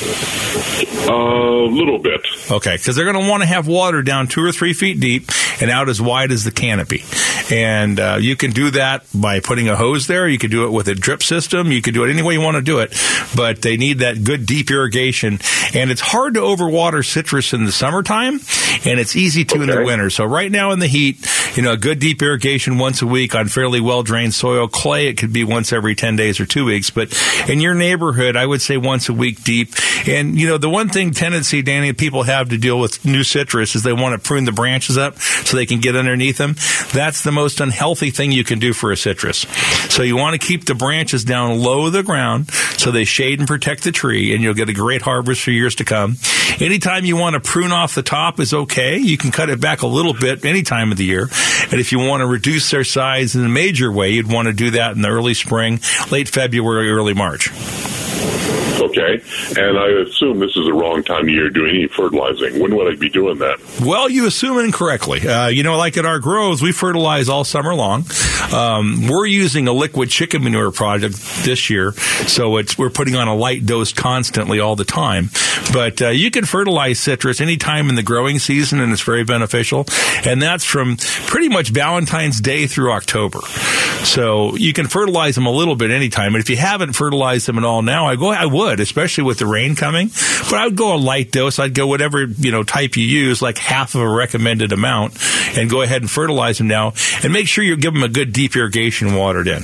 A 0.00 1.66
little 1.70 1.98
bit. 1.98 2.20
Okay, 2.50 2.76
because 2.76 2.96
they're 2.96 3.10
going 3.10 3.22
to 3.22 3.28
want 3.30 3.42
to 3.42 3.46
have 3.48 3.66
water 3.68 4.02
down 4.02 4.26
two 4.26 4.42
or 4.42 4.52
three 4.52 4.72
feet 4.72 5.00
deep 5.00 5.30
and 5.60 5.70
out 5.70 5.88
as 5.88 6.00
wide 6.00 6.32
as 6.32 6.44
the 6.44 6.50
canopy. 6.50 7.04
And 7.50 8.00
uh, 8.00 8.16
you 8.20 8.36
can 8.36 8.52
do 8.52 8.70
that 8.70 9.04
by 9.14 9.40
putting 9.40 9.68
a 9.68 9.76
hose 9.76 10.06
there. 10.06 10.26
You 10.28 10.38
can 10.38 10.50
do 10.50 10.64
it 10.64 10.70
with 10.70 10.88
a 10.88 10.94
drip 10.94 11.22
system. 11.22 11.70
You 11.70 11.82
can 11.82 11.94
do 11.94 12.04
it 12.04 12.10
any 12.10 12.22
way 12.22 12.34
you 12.34 12.40
want 12.40 12.56
to 12.56 12.62
do 12.62 12.78
it. 12.80 12.98
But 13.36 13.62
they 13.62 13.76
need 13.76 13.98
that 13.98 14.24
good 14.24 14.46
deep 14.46 14.70
irrigation. 14.70 15.38
And 15.74 15.90
it's 15.90 16.00
hard 16.00 16.34
to 16.34 16.40
overwater 16.40 17.04
citrus 17.04 17.52
in 17.52 17.64
the 17.64 17.72
summertime, 17.72 18.40
and 18.84 19.00
it's 19.00 19.16
easy 19.16 19.44
to 19.46 19.62
in 19.62 19.68
the 19.68 19.84
winter. 19.84 20.10
So 20.10 20.24
right 20.24 20.50
now 20.50 20.72
in 20.72 20.78
the 20.78 20.86
heat, 20.86 21.26
you 21.56 21.62
know, 21.62 21.72
a 21.72 21.76
good 21.76 21.98
deep 21.98 22.22
irrigation 22.22 22.78
once 22.78 23.02
a 23.02 23.06
week 23.06 23.34
on 23.34 23.48
fairly 23.48 23.80
well 23.80 24.02
drained 24.02 24.34
soil. 24.34 24.68
Clay, 24.68 25.08
it 25.08 25.18
could 25.18 25.32
be 25.32 25.44
once 25.44 25.72
every 25.72 25.94
10 25.94 26.16
days 26.16 26.40
or 26.40 26.46
two 26.46 26.64
weeks. 26.64 26.90
But 26.90 27.12
in 27.48 27.60
your 27.60 27.74
neighborhood, 27.74 28.36
I 28.36 28.46
would 28.46 28.62
say 28.62 28.76
once 28.76 29.08
a 29.08 29.12
week 29.12 29.42
deep. 29.44 29.70
And, 30.06 30.38
you 30.38 30.48
know, 30.48 30.58
the 30.58 30.68
one 30.68 30.88
thing 30.88 31.12
tendency, 31.12 31.62
Danny, 31.62 31.92
people 31.92 32.22
have 32.22 32.50
to 32.50 32.58
deal 32.58 32.78
with 32.78 33.04
new 33.04 33.22
citrus 33.22 33.74
is 33.74 33.82
they 33.82 33.92
want 33.92 34.20
to 34.20 34.26
prune 34.26 34.44
the 34.44 34.52
branches 34.52 34.98
up 34.98 35.18
so 35.18 35.56
they 35.56 35.66
can 35.66 35.80
get 35.80 35.96
underneath 35.96 36.38
them. 36.38 36.56
That's 36.92 37.22
the 37.22 37.32
most 37.32 37.60
unhealthy 37.60 38.10
thing 38.10 38.32
you 38.32 38.44
can 38.44 38.58
do 38.58 38.72
for 38.72 38.92
a 38.92 38.96
citrus. 38.96 39.46
So 39.90 40.02
you 40.02 40.16
want 40.16 40.40
to 40.40 40.46
keep 40.46 40.66
the 40.66 40.74
branches 40.74 41.24
down 41.24 41.60
low 41.60 41.90
the 41.90 42.02
ground 42.02 42.50
so 42.50 42.90
they 42.90 43.04
shade 43.04 43.38
and 43.38 43.48
protect 43.48 43.84
the 43.84 43.92
tree 43.92 44.34
and 44.34 44.42
you'll 44.42 44.54
get 44.54 44.68
a 44.68 44.74
great 44.74 45.02
harvest 45.02 45.42
for 45.42 45.50
years 45.50 45.76
to 45.76 45.84
come. 45.84 46.16
Anytime 46.60 47.04
you 47.04 47.16
want 47.16 47.34
to 47.34 47.40
prune 47.40 47.72
off 47.72 47.94
the 47.94 48.02
top 48.02 48.38
is 48.40 48.52
okay. 48.54 48.98
You 48.98 49.16
can 49.16 49.30
cut 49.30 49.50
it 49.50 49.60
back 49.60 49.82
a 49.82 49.86
little 49.86 50.14
bit 50.14 50.44
any 50.44 50.62
time 50.62 50.92
of 50.92 50.98
the 50.98 51.04
year. 51.04 51.28
And 51.70 51.80
if 51.80 51.92
you 51.92 51.98
want 51.98 52.20
to 52.20 52.26
reduce 52.26 52.70
their 52.70 52.84
size 52.84 53.34
in 53.34 53.44
a 53.44 53.48
major 53.48 53.90
way, 53.90 54.10
you'd 54.10 54.30
want 54.30 54.46
to 54.46 54.52
do 54.52 54.70
that 54.72 54.92
in 54.92 55.02
the 55.02 55.08
early 55.08 55.34
spring, 55.34 55.80
late 56.10 56.28
February, 56.28 56.90
early 56.90 57.14
March. 57.14 57.50
Okay. 58.84 59.20
And 59.56 59.78
I 59.78 59.88
assume 60.06 60.40
this 60.40 60.56
is 60.56 60.66
the 60.66 60.72
wrong 60.72 61.02
time 61.02 61.22
of 61.22 61.28
year 61.28 61.44
to 61.44 61.50
do 61.50 61.66
any 61.66 61.86
fertilizing. 61.88 62.60
When 62.60 62.76
would 62.76 62.92
I 62.92 62.96
be 62.96 63.08
doing 63.08 63.38
that? 63.38 63.58
Well, 63.80 64.08
you 64.10 64.26
assume 64.26 64.58
incorrectly. 64.58 65.26
Uh, 65.26 65.48
you 65.48 65.62
know, 65.62 65.76
like 65.76 65.96
at 65.96 66.04
our 66.04 66.18
groves, 66.18 66.60
we 66.62 66.70
fertilize 66.72 67.28
all 67.28 67.44
summer 67.44 67.74
long. 67.74 68.04
Um, 68.52 69.06
we're 69.08 69.26
using 69.26 69.68
a 69.68 69.72
liquid 69.72 70.10
chicken 70.10 70.44
manure 70.44 70.70
product 70.70 71.16
this 71.44 71.70
year, 71.70 71.92
so 71.92 72.58
it's 72.58 72.76
we're 72.76 72.90
putting 72.90 73.16
on 73.16 73.26
a 73.26 73.34
light 73.34 73.64
dose 73.64 73.92
constantly 73.92 74.60
all 74.60 74.76
the 74.76 74.84
time. 74.84 75.30
But 75.72 76.02
uh, 76.02 76.08
you 76.08 76.30
can 76.30 76.44
fertilize 76.44 76.98
citrus 76.98 77.40
anytime 77.40 77.88
in 77.88 77.94
the 77.94 78.02
growing 78.02 78.38
season, 78.38 78.80
and 78.80 78.92
it's 78.92 79.02
very 79.02 79.24
beneficial. 79.24 79.86
And 80.24 80.42
that's 80.42 80.64
from 80.64 80.96
pretty 81.26 81.48
much 81.48 81.70
Valentine's 81.70 82.40
Day 82.40 82.66
through 82.66 82.92
October. 82.92 83.40
So 84.04 84.54
you 84.56 84.72
can 84.72 84.86
fertilize 84.86 85.34
them 85.34 85.46
a 85.46 85.50
little 85.50 85.76
bit 85.76 85.90
anytime. 85.90 86.34
And 86.34 86.42
if 86.42 86.50
you 86.50 86.56
haven't 86.56 86.92
fertilized 86.92 87.46
them 87.46 87.56
at 87.58 87.64
all 87.64 87.82
now, 87.82 88.06
I 88.06 88.16
go, 88.16 88.30
I 88.30 88.44
would, 88.46 88.63
especially 88.80 89.24
with 89.24 89.38
the 89.38 89.46
rain 89.46 89.76
coming. 89.76 90.08
But 90.50 90.54
I 90.54 90.64
would 90.66 90.76
go 90.76 90.94
a 90.94 90.98
light 90.98 91.30
dose. 91.30 91.58
I'd 91.58 91.74
go 91.74 91.86
whatever 91.86 92.24
you 92.24 92.50
know 92.50 92.62
type 92.62 92.96
you 92.96 93.04
use, 93.04 93.40
like 93.42 93.58
half 93.58 93.94
of 93.94 94.00
a 94.00 94.08
recommended 94.08 94.72
amount, 94.72 95.16
and 95.56 95.70
go 95.70 95.82
ahead 95.82 96.02
and 96.02 96.10
fertilize 96.10 96.58
them 96.58 96.68
now. 96.68 96.92
And 97.22 97.32
make 97.32 97.48
sure 97.48 97.64
you 97.64 97.76
give 97.76 97.94
them 97.94 98.02
a 98.02 98.08
good 98.08 98.32
deep 98.32 98.56
irrigation 98.56 99.14
watered 99.14 99.48
in. 99.48 99.62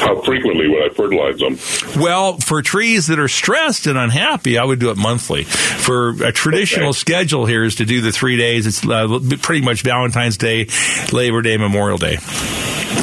How 0.00 0.20
frequently 0.22 0.68
would 0.68 0.90
I 0.90 0.91
fertilize 0.92 1.38
them? 1.38 1.58
Well, 2.02 2.38
for 2.38 2.62
trees 2.62 3.06
that 3.08 3.18
are 3.18 3.28
stressed 3.28 3.86
and 3.86 3.98
unhappy, 3.98 4.58
I 4.58 4.64
would 4.64 4.78
do 4.78 4.90
it 4.90 4.96
monthly. 4.96 5.44
For 5.44 6.10
a 6.24 6.32
traditional 6.32 6.90
Okay. 6.90 6.98
schedule 6.98 7.46
here 7.46 7.64
is 7.64 7.76
to 7.76 7.84
do 7.84 8.00
the 8.00 8.12
three 8.12 8.36
days. 8.36 8.66
It's 8.66 8.86
uh, 8.86 9.18
pretty 9.40 9.62
much 9.64 9.82
Valentine's 9.82 10.36
Day, 10.36 10.68
Labor 11.12 11.42
Day, 11.42 11.56
Memorial 11.56 11.98
Day. 11.98 12.18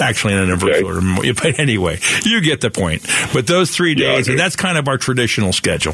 Actually, 0.02 0.34
in 0.34 0.40
an 0.40 0.46
anniversary, 0.52 0.84
Okay. 0.86 1.32
but 1.54 1.60
anyway, 1.60 2.00
you 2.24 2.42
get 2.42 2.62
the 2.62 2.70
point. 2.70 3.06
But 3.34 3.48
those 3.48 3.72
three 3.72 3.96
Yeah, 3.98 4.16
days, 4.16 4.28
and 4.28 4.40
that's 4.40 4.56
kind 4.56 4.78
of 4.78 4.88
our 4.88 4.98
traditional 4.98 5.52
schedule. 5.52 5.94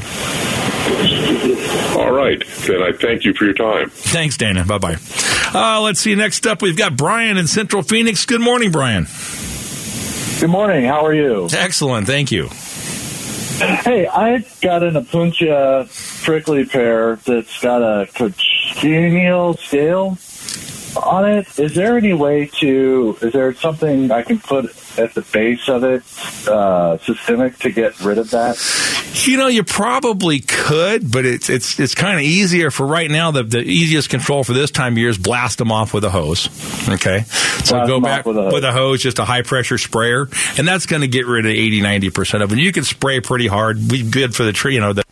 All 1.97 2.12
right. 2.12 2.43
Then 2.67 2.81
I 2.84 2.91
thank 2.91 3.23
you 3.23 3.34
for 3.34 3.45
your 3.45 3.53
time. 3.53 3.89
Thanks, 3.89 4.38
Dana. 4.38 4.65
Bye 4.65 4.77
bye. 4.77 4.97
Uh, 5.53 5.81
let's 5.81 5.99
see. 6.01 6.13
Next 6.15 6.45
up, 6.45 6.62
we've 6.62 6.77
got 6.77 6.97
Brian 6.97 7.38
in 7.38 7.47
Central 7.47 7.81
Phoenix. 7.81 8.25
Good 8.25 8.41
morning, 8.41 8.71
Brian. 8.71 9.08
Good 10.39 10.50
morning. 10.50 10.84
How 10.84 11.06
are 11.06 11.13
you? 11.13 11.48
Excellent. 11.54 12.08
Thank 12.08 12.30
you. 12.32 12.50
Hey, 13.58 14.06
I 14.06 14.45
got 14.62 14.84
an 14.84 14.95
Opuntia 14.95 15.88
prickly 16.24 16.65
pear 16.65 17.15
that's 17.26 17.62
got 17.62 17.82
a 17.82 18.06
cochineal 18.08 19.54
scale 19.58 20.17
on 20.97 21.29
it. 21.29 21.60
Is 21.60 21.75
there 21.75 21.97
any 21.97 22.13
way 22.13 22.47
to? 22.60 23.17
Is 23.21 23.34
there 23.34 23.53
something 23.53 24.12
I 24.12 24.21
can 24.21 24.39
put 24.39 24.65
at 24.97 25.13
the 25.13 25.21
base 25.21 25.67
of 25.67 25.84
it, 25.84 26.03
uh, 26.47 26.97
systemic, 26.99 27.58
to 27.60 27.71
get 27.71 27.99
rid 28.01 28.17
of 28.17 28.31
that? 28.31 28.58
You 29.25 29.38
know, 29.38 29.47
you 29.47 29.63
probably 29.63 30.39
could, 30.39 31.12
but 31.12 31.25
it's 31.25 31.49
it's 31.49 31.79
it's 31.79 31.95
kind 31.95 32.15
of 32.15 32.21
easier 32.21 32.69
for 32.71 32.86
right 32.86 33.10
now. 33.10 33.31
The 33.31 33.43
the 33.43 33.62
easiest 33.62 34.10
control 34.10 34.43
for 34.43 34.53
this 34.53 34.71
time 34.71 34.93
of 34.93 34.97
year 34.97 35.10
is 35.10 35.17
blast 35.17 35.58
them 35.58 35.71
off 35.71 35.93
with 35.93 36.03
a 36.03 36.10
hose. 36.10 36.47
Okay, 36.89 37.21
so 37.63 37.75
Blast 37.75 37.88
go 37.88 37.99
back 37.99 38.25
with 38.25 38.38
a 38.38 38.43
hose. 38.49 38.63
hose, 38.63 39.01
just 39.03 39.19
a 39.19 39.25
high 39.25 39.41
pressure 39.41 39.77
sprayer, 39.77 40.27
and 40.58 40.67
that's 40.67 40.86
going 40.86 41.01
to 41.01 41.08
get 41.08 41.27
rid 41.27 41.45
of 41.45 41.51
80 41.51 41.81
90 41.81 42.10
percent 42.10 42.43
of 42.43 42.51
it. 42.51 42.60
You 42.60 42.71
can 42.71 42.84
spray 42.84 43.21
pretty 43.21 43.47
hard. 43.47 43.79
We 43.89 44.03
good 44.03 44.36
for 44.36 44.43
the 44.43 44.53
tree, 44.53 44.75
you 44.75 44.81
know, 44.81 44.93
the 44.93 45.03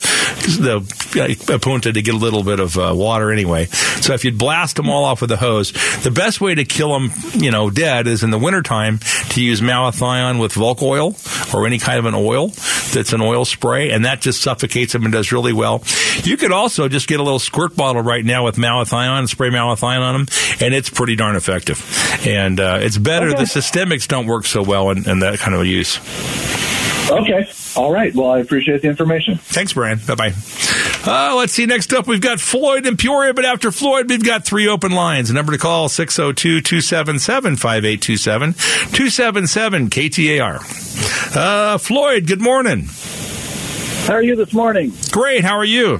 the 0.60 1.60
punta 1.62 1.94
to 1.94 2.02
get 2.02 2.14
a 2.14 2.18
little 2.18 2.44
bit 2.44 2.60
of 2.60 2.78
uh, 2.78 2.92
water 2.94 3.32
anyway. 3.32 3.66
So 3.66 4.14
if 4.14 4.26
you 4.26 4.32
blast 4.32 4.76
them 4.76 4.90
all 4.90 5.06
off 5.06 5.22
with 5.22 5.32
a 5.32 5.38
hose, 5.38 5.72
the 6.04 6.12
best 6.12 6.42
way 6.42 6.54
to 6.54 6.66
kill 6.66 6.92
them, 6.92 7.12
you 7.34 7.50
know, 7.50 7.70
dead 7.70 8.08
is 8.08 8.24
in 8.24 8.30
the 8.30 8.38
wintertime 8.38 9.00
to 9.30 9.42
use 9.42 9.62
malathion 9.62 10.42
with 10.42 10.54
Volck 10.54 10.82
oil 10.82 11.16
or 11.54 11.66
any 11.66 11.80
kind 11.80 11.98
of 11.98 12.06
an 12.06 12.14
oil 12.14 12.50
that's 12.94 13.14
an 13.14 13.22
oil 13.22 13.46
spray, 13.46 13.92
and 13.92 14.06
that 14.06 14.22
just 14.22 14.42
suffocates 14.42 14.94
them 14.94 15.04
and 15.04 15.14
does 15.14 15.32
really 15.32 15.54
well. 15.54 15.84
You 16.24 16.36
could 16.36 16.52
also 16.52 16.88
just 16.88 17.08
get 17.08 17.20
a 17.20 17.24
little 17.24 17.40
squirt 17.40 17.76
bottle 17.76 18.02
right 18.02 18.24
now 18.24 18.44
with 18.46 18.58
malathion 18.58 19.20
and 19.20 19.30
spray 19.30 19.50
malathion 19.50 20.02
on 20.02 20.14
them, 20.14 20.28
and 20.60 20.74
it's 20.74 20.90
pretty 20.90 21.16
darn 21.16 21.36
effective. 21.36 21.82
And 22.28 22.60
uh, 22.60 22.80
it's 22.82 22.98
better. 22.98 23.30
Okay. 23.30 23.40
The 23.40 23.46
systemics 23.46 24.08
don't 24.08 24.28
work 24.28 24.46
so 24.46 24.62
well 24.62 24.90
in, 24.90 25.10
in 25.10 25.20
that 25.20 25.40
kind 25.40 25.56
of 25.56 25.66
use. 25.66 26.00
Okay. 27.10 27.48
All 27.76 27.92
right. 27.92 28.14
Well, 28.14 28.30
I 28.32 28.40
appreciate 28.40 28.82
the 28.82 28.88
information. 28.88 29.38
Thanks, 29.38 29.74
Brian. 29.74 30.00
Bye 30.06 30.16
bye. 30.16 30.34
Uh, 31.06 31.36
let's 31.36 31.54
see. 31.54 31.66
Next 31.66 31.92
up, 31.94 32.08
we've 32.08 32.22
got 32.22 32.40
Floyd 32.40 32.86
in 32.86 32.98
Peoria, 32.98 33.34
but 33.34 33.46
after 33.46 33.72
Floyd, 33.72 34.10
we've 34.10 34.24
got 34.24 34.46
three 34.46 34.68
open 34.68 34.92
lines. 34.92 35.28
The 35.30 35.34
number 35.34 35.52
to 35.52 35.58
call 35.58 35.90
602 35.90 36.62
277 36.62 37.56
5827 37.58 38.54
277 38.54 39.90
KTAR. 39.90 41.36
Uh, 41.36 41.78
Floyd, 41.78 42.28
good 42.28 42.42
morning. 42.42 42.88
How 44.08 44.14
are 44.14 44.22
you 44.24 44.36
this 44.36 44.54
morning? 44.54 44.94
Great. 45.12 45.44
How 45.44 45.56
are 45.58 45.66
you? 45.66 46.00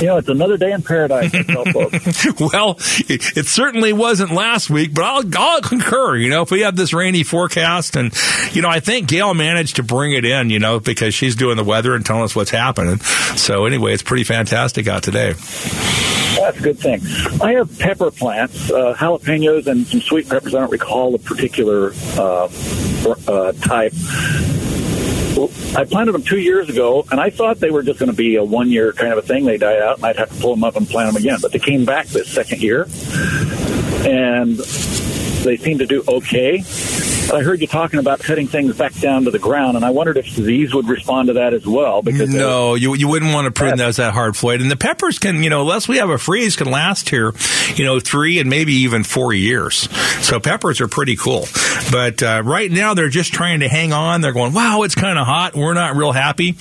You 0.00 0.06
know, 0.06 0.16
it's 0.16 0.28
another 0.28 0.56
day 0.56 0.72
in 0.72 0.82
paradise. 0.82 1.34
I 1.34 1.42
tell 1.42 1.64
folks. 1.66 2.40
well, 2.40 2.76
it, 3.08 3.36
it 3.36 3.46
certainly 3.46 3.92
wasn't 3.92 4.32
last 4.32 4.70
week, 4.70 4.94
but 4.94 5.04
I'll, 5.04 5.22
I'll 5.36 5.60
concur. 5.60 6.16
You 6.16 6.30
know, 6.30 6.42
if 6.42 6.50
we 6.50 6.60
have 6.62 6.74
this 6.74 6.94
rainy 6.94 7.22
forecast, 7.22 7.96
and 7.96 8.14
you 8.52 8.62
know, 8.62 8.68
I 8.68 8.80
think 8.80 9.08
Gail 9.08 9.34
managed 9.34 9.76
to 9.76 9.82
bring 9.82 10.12
it 10.12 10.24
in. 10.24 10.50
You 10.50 10.58
know, 10.58 10.80
because 10.80 11.14
she's 11.14 11.36
doing 11.36 11.56
the 11.56 11.64
weather 11.64 11.94
and 11.94 12.04
telling 12.04 12.22
us 12.22 12.34
what's 12.34 12.50
happening. 12.50 12.98
So 13.36 13.66
anyway, 13.66 13.92
it's 13.92 14.02
pretty 14.02 14.24
fantastic 14.24 14.88
out 14.88 15.02
today. 15.02 15.32
That's 15.32 16.58
a 16.58 16.62
good 16.62 16.78
thing. 16.78 17.00
I 17.42 17.52
have 17.54 17.78
pepper 17.78 18.10
plants, 18.10 18.70
uh, 18.70 18.94
jalapenos, 18.94 19.66
and 19.66 19.86
some 19.86 20.00
sweet 20.00 20.28
peppers. 20.28 20.54
I 20.54 20.60
don't 20.60 20.70
recall 20.70 21.12
the 21.12 21.18
particular 21.18 21.92
uh, 22.16 22.48
uh, 23.28 23.52
type. 23.52 23.92
I 25.76 25.84
planted 25.84 26.12
them 26.12 26.22
two 26.22 26.38
years 26.38 26.68
ago, 26.68 27.06
and 27.10 27.20
I 27.20 27.30
thought 27.30 27.60
they 27.60 27.70
were 27.70 27.82
just 27.82 27.98
going 28.00 28.10
to 28.10 28.16
be 28.16 28.36
a 28.36 28.44
one-year 28.44 28.92
kind 28.92 29.12
of 29.12 29.18
a 29.18 29.22
thing. 29.22 29.44
They 29.44 29.56
died 29.56 29.80
out, 29.80 29.96
and 29.98 30.06
I'd 30.06 30.16
have 30.16 30.30
to 30.34 30.40
pull 30.40 30.54
them 30.54 30.64
up 30.64 30.76
and 30.76 30.88
plant 30.88 31.12
them 31.12 31.22
again. 31.22 31.38
But 31.40 31.52
they 31.52 31.60
came 31.60 31.84
back 31.84 32.06
this 32.08 32.28
second 32.28 32.60
year, 32.60 32.88
and 34.04 34.56
they 34.56 35.56
seem 35.56 35.78
to 35.78 35.86
do 35.86 36.02
okay. 36.08 36.64
I 37.32 37.42
heard 37.42 37.60
you 37.60 37.66
talking 37.66 38.00
about 38.00 38.20
cutting 38.20 38.48
things 38.48 38.76
back 38.76 38.92
down 38.94 39.24
to 39.24 39.30
the 39.30 39.38
ground, 39.38 39.76
and 39.76 39.84
I 39.84 39.90
wondered 39.90 40.16
if 40.16 40.34
these 40.34 40.74
would 40.74 40.88
respond 40.88 41.28
to 41.28 41.34
that 41.34 41.54
as 41.54 41.66
well. 41.66 42.02
Because 42.02 42.28
no, 42.28 42.74
you 42.74 42.94
you 42.94 43.08
wouldn't 43.08 43.32
want 43.32 43.46
to 43.46 43.50
prune 43.52 43.76
those 43.76 43.96
that 43.96 44.12
hard, 44.12 44.36
Floyd. 44.36 44.60
And 44.60 44.70
the 44.70 44.76
peppers 44.76 45.18
can, 45.18 45.42
you 45.42 45.50
know, 45.50 45.62
unless 45.62 45.88
we 45.88 45.98
have 45.98 46.10
a 46.10 46.18
freeze, 46.18 46.56
can 46.56 46.70
last 46.70 47.08
here, 47.08 47.32
you 47.76 47.84
know, 47.84 48.00
three 48.00 48.38
and 48.38 48.50
maybe 48.50 48.72
even 48.72 49.04
four 49.04 49.32
years. 49.32 49.88
So 50.24 50.40
peppers 50.40 50.80
are 50.80 50.88
pretty 50.88 51.16
cool. 51.16 51.46
But 51.92 52.22
uh, 52.22 52.42
right 52.44 52.70
now, 52.70 52.94
they're 52.94 53.08
just 53.08 53.32
trying 53.32 53.60
to 53.60 53.68
hang 53.68 53.92
on. 53.92 54.20
They're 54.20 54.32
going, 54.32 54.52
wow, 54.52 54.82
it's 54.82 54.94
kind 54.94 55.18
of 55.18 55.26
hot. 55.26 55.54
We're 55.54 55.74
not 55.74 55.96
real 55.96 56.12
happy. 56.12 56.56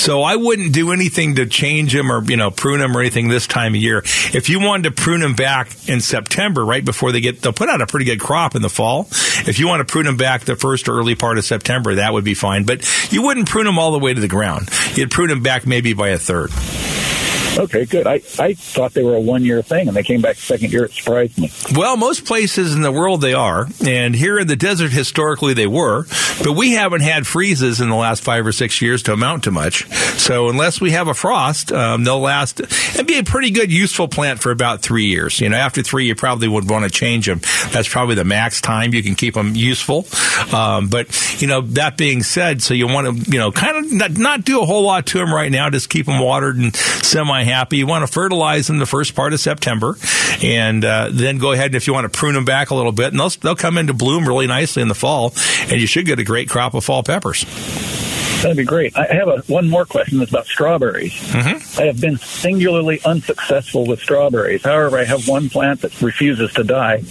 So 0.00 0.22
I 0.22 0.36
wouldn't 0.36 0.72
do 0.72 0.92
anything 0.92 1.34
to 1.34 1.44
change 1.44 1.92
them 1.92 2.10
or, 2.10 2.24
you 2.24 2.38
know, 2.38 2.50
prune 2.50 2.80
them 2.80 2.96
or 2.96 3.00
anything 3.00 3.28
this 3.28 3.46
time 3.46 3.74
of 3.74 3.82
year. 3.82 3.98
If 4.32 4.48
you 4.48 4.58
wanted 4.58 4.84
to 4.84 4.92
prune 4.92 5.20
them 5.20 5.34
back 5.34 5.76
in 5.90 6.00
September, 6.00 6.64
right 6.64 6.82
before 6.82 7.12
they 7.12 7.20
get, 7.20 7.42
they'll 7.42 7.52
put 7.52 7.68
out 7.68 7.82
a 7.82 7.86
pretty 7.86 8.06
good 8.06 8.18
crop 8.18 8.54
in 8.54 8.62
the 8.62 8.70
fall. 8.70 9.08
If 9.46 9.58
you 9.58 9.68
want 9.68 9.86
to 9.86 9.92
prune 9.92 10.06
them 10.06 10.16
back 10.16 10.46
the 10.46 10.56
first 10.56 10.88
or 10.88 10.98
early 10.98 11.16
part 11.16 11.36
of 11.36 11.44
September, 11.44 11.96
that 11.96 12.14
would 12.14 12.24
be 12.24 12.32
fine. 12.32 12.64
But 12.64 13.12
you 13.12 13.20
wouldn't 13.20 13.50
prune 13.50 13.66
them 13.66 13.78
all 13.78 13.92
the 13.92 13.98
way 13.98 14.14
to 14.14 14.20
the 14.20 14.26
ground. 14.26 14.70
You'd 14.94 15.10
prune 15.10 15.28
them 15.28 15.42
back 15.42 15.66
maybe 15.66 15.92
by 15.92 16.08
a 16.08 16.18
third. 16.18 16.50
Okay, 17.58 17.84
good. 17.84 18.06
I, 18.06 18.20
I 18.38 18.54
thought 18.54 18.92
they 18.94 19.02
were 19.02 19.16
a 19.16 19.20
one 19.20 19.44
year 19.44 19.62
thing 19.62 19.88
and 19.88 19.96
they 19.96 20.02
came 20.02 20.20
back 20.20 20.36
second 20.36 20.72
year. 20.72 20.84
It 20.84 20.92
surprised 20.92 21.38
me. 21.38 21.50
Well, 21.74 21.96
most 21.96 22.24
places 22.24 22.74
in 22.74 22.82
the 22.82 22.92
world 22.92 23.20
they 23.20 23.34
are. 23.34 23.66
And 23.84 24.14
here 24.14 24.38
in 24.38 24.46
the 24.46 24.56
desert, 24.56 24.92
historically 24.92 25.54
they 25.54 25.66
were. 25.66 26.06
But 26.42 26.52
we 26.52 26.72
haven't 26.72 27.02
had 27.02 27.26
freezes 27.26 27.80
in 27.80 27.88
the 27.88 27.96
last 27.96 28.22
five 28.22 28.46
or 28.46 28.52
six 28.52 28.80
years 28.80 29.02
to 29.04 29.12
amount 29.12 29.44
to 29.44 29.50
much. 29.50 29.88
So 30.18 30.48
unless 30.48 30.80
we 30.80 30.92
have 30.92 31.08
a 31.08 31.14
frost, 31.14 31.72
um, 31.72 32.04
they'll 32.04 32.20
last 32.20 32.60
and 32.96 33.06
be 33.06 33.18
a 33.18 33.24
pretty 33.24 33.50
good, 33.50 33.72
useful 33.72 34.08
plant 34.08 34.40
for 34.40 34.50
about 34.50 34.82
three 34.82 35.06
years. 35.06 35.40
You 35.40 35.48
know, 35.48 35.56
after 35.56 35.82
three, 35.82 36.06
you 36.06 36.14
probably 36.14 36.48
would 36.48 36.68
want 36.70 36.84
to 36.84 36.90
change 36.90 37.26
them. 37.26 37.40
That's 37.70 37.88
probably 37.88 38.14
the 38.14 38.24
max 38.24 38.60
time 38.60 38.94
you 38.94 39.02
can 39.02 39.14
keep 39.14 39.34
them 39.34 39.54
useful. 39.54 40.06
Um, 40.54 40.88
but, 40.88 41.08
you 41.40 41.46
know, 41.46 41.62
that 41.62 41.96
being 41.96 42.22
said, 42.22 42.62
so 42.62 42.74
you 42.74 42.86
want 42.86 43.24
to, 43.24 43.30
you 43.30 43.38
know, 43.38 43.52
kind 43.52 43.76
of 43.76 43.92
not, 43.92 44.10
not 44.12 44.44
do 44.44 44.62
a 44.62 44.66
whole 44.66 44.82
lot 44.82 45.06
to 45.06 45.18
them 45.18 45.32
right 45.32 45.50
now. 45.50 45.68
Just 45.68 45.90
keep 45.90 46.06
them 46.06 46.20
watered 46.20 46.56
and 46.56 46.74
semi 46.74 47.39
happy. 47.44 47.78
You 47.78 47.86
want 47.86 48.06
to 48.06 48.12
fertilize 48.12 48.66
them 48.66 48.78
the 48.78 48.86
first 48.86 49.14
part 49.14 49.32
of 49.32 49.40
September, 49.40 49.96
and 50.42 50.84
uh, 50.84 51.08
then 51.12 51.38
go 51.38 51.52
ahead 51.52 51.66
and 51.66 51.74
if 51.76 51.86
you 51.86 51.92
want 51.92 52.10
to 52.10 52.18
prune 52.18 52.34
them 52.34 52.44
back 52.44 52.70
a 52.70 52.74
little 52.74 52.92
bit, 52.92 53.08
and 53.08 53.20
they'll 53.20 53.30
they'll 53.30 53.56
come 53.56 53.78
into 53.78 53.94
bloom 53.94 54.26
really 54.26 54.46
nicely 54.46 54.82
in 54.82 54.88
the 54.88 54.94
fall, 54.94 55.34
and 55.62 55.80
you 55.80 55.86
should 55.86 56.06
get 56.06 56.18
a 56.18 56.24
great 56.24 56.48
crop 56.48 56.74
of 56.74 56.84
fall 56.84 57.02
peppers. 57.02 57.44
That'd 58.42 58.56
be 58.56 58.64
great. 58.64 58.96
I 58.96 59.06
have 59.14 59.28
a, 59.28 59.38
one 59.48 59.68
more 59.68 59.84
question 59.84 60.18
that's 60.18 60.30
about 60.30 60.46
strawberries. 60.46 61.12
Mm-hmm. 61.12 61.80
I 61.80 61.86
have 61.86 62.00
been 62.00 62.16
singularly 62.16 63.00
unsuccessful 63.04 63.86
with 63.86 64.00
strawberries. 64.00 64.62
However, 64.62 64.98
I 64.98 65.04
have 65.04 65.28
one 65.28 65.50
plant 65.50 65.82
that 65.82 66.00
refuses 66.00 66.52
to 66.54 66.64
die, 66.64 67.02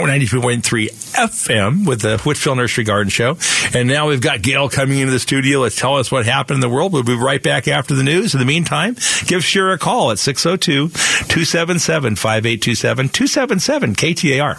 or 0.00 0.06
92.3 0.06 0.90
FM 1.14 1.86
with 1.86 2.02
the 2.02 2.18
Whitfill 2.18 2.56
Nursery 2.56 2.84
Garden 2.84 3.10
Show. 3.10 3.36
And 3.74 3.88
now 3.88 4.08
we've 4.08 4.20
got 4.20 4.42
Gail 4.42 4.68
coming 4.68 4.98
into 4.98 5.12
the 5.12 5.18
studio. 5.18 5.58
Let's 5.60 5.76
tell 5.76 5.96
us 5.96 6.12
what 6.12 6.24
happened 6.24 6.62
in 6.62 6.70
the 6.70 6.73
world. 6.74 6.92
We'll 6.92 7.02
be 7.02 7.14
right 7.14 7.42
back 7.42 7.68
after 7.68 7.94
the 7.94 8.02
news. 8.02 8.34
In 8.34 8.40
the 8.40 8.46
meantime, 8.46 8.96
give 9.26 9.44
Shira 9.44 9.74
a 9.74 9.78
call 9.78 10.10
at 10.10 10.18
602 10.18 10.88
277 10.88 12.16
5827 12.16 13.08
277 13.08 13.94
KTAR. 13.94 14.58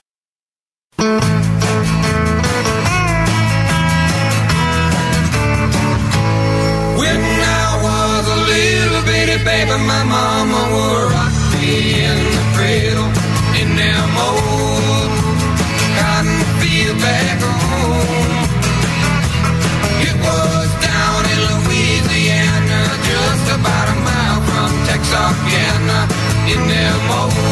When 6.97 7.19
I 7.21 7.69
was 7.85 8.23
a 8.27 8.39
little 8.49 9.03
bitty 9.05 9.43
baby, 9.43 9.71
my 9.71 10.03
mama 10.03 10.44
in 26.85 27.44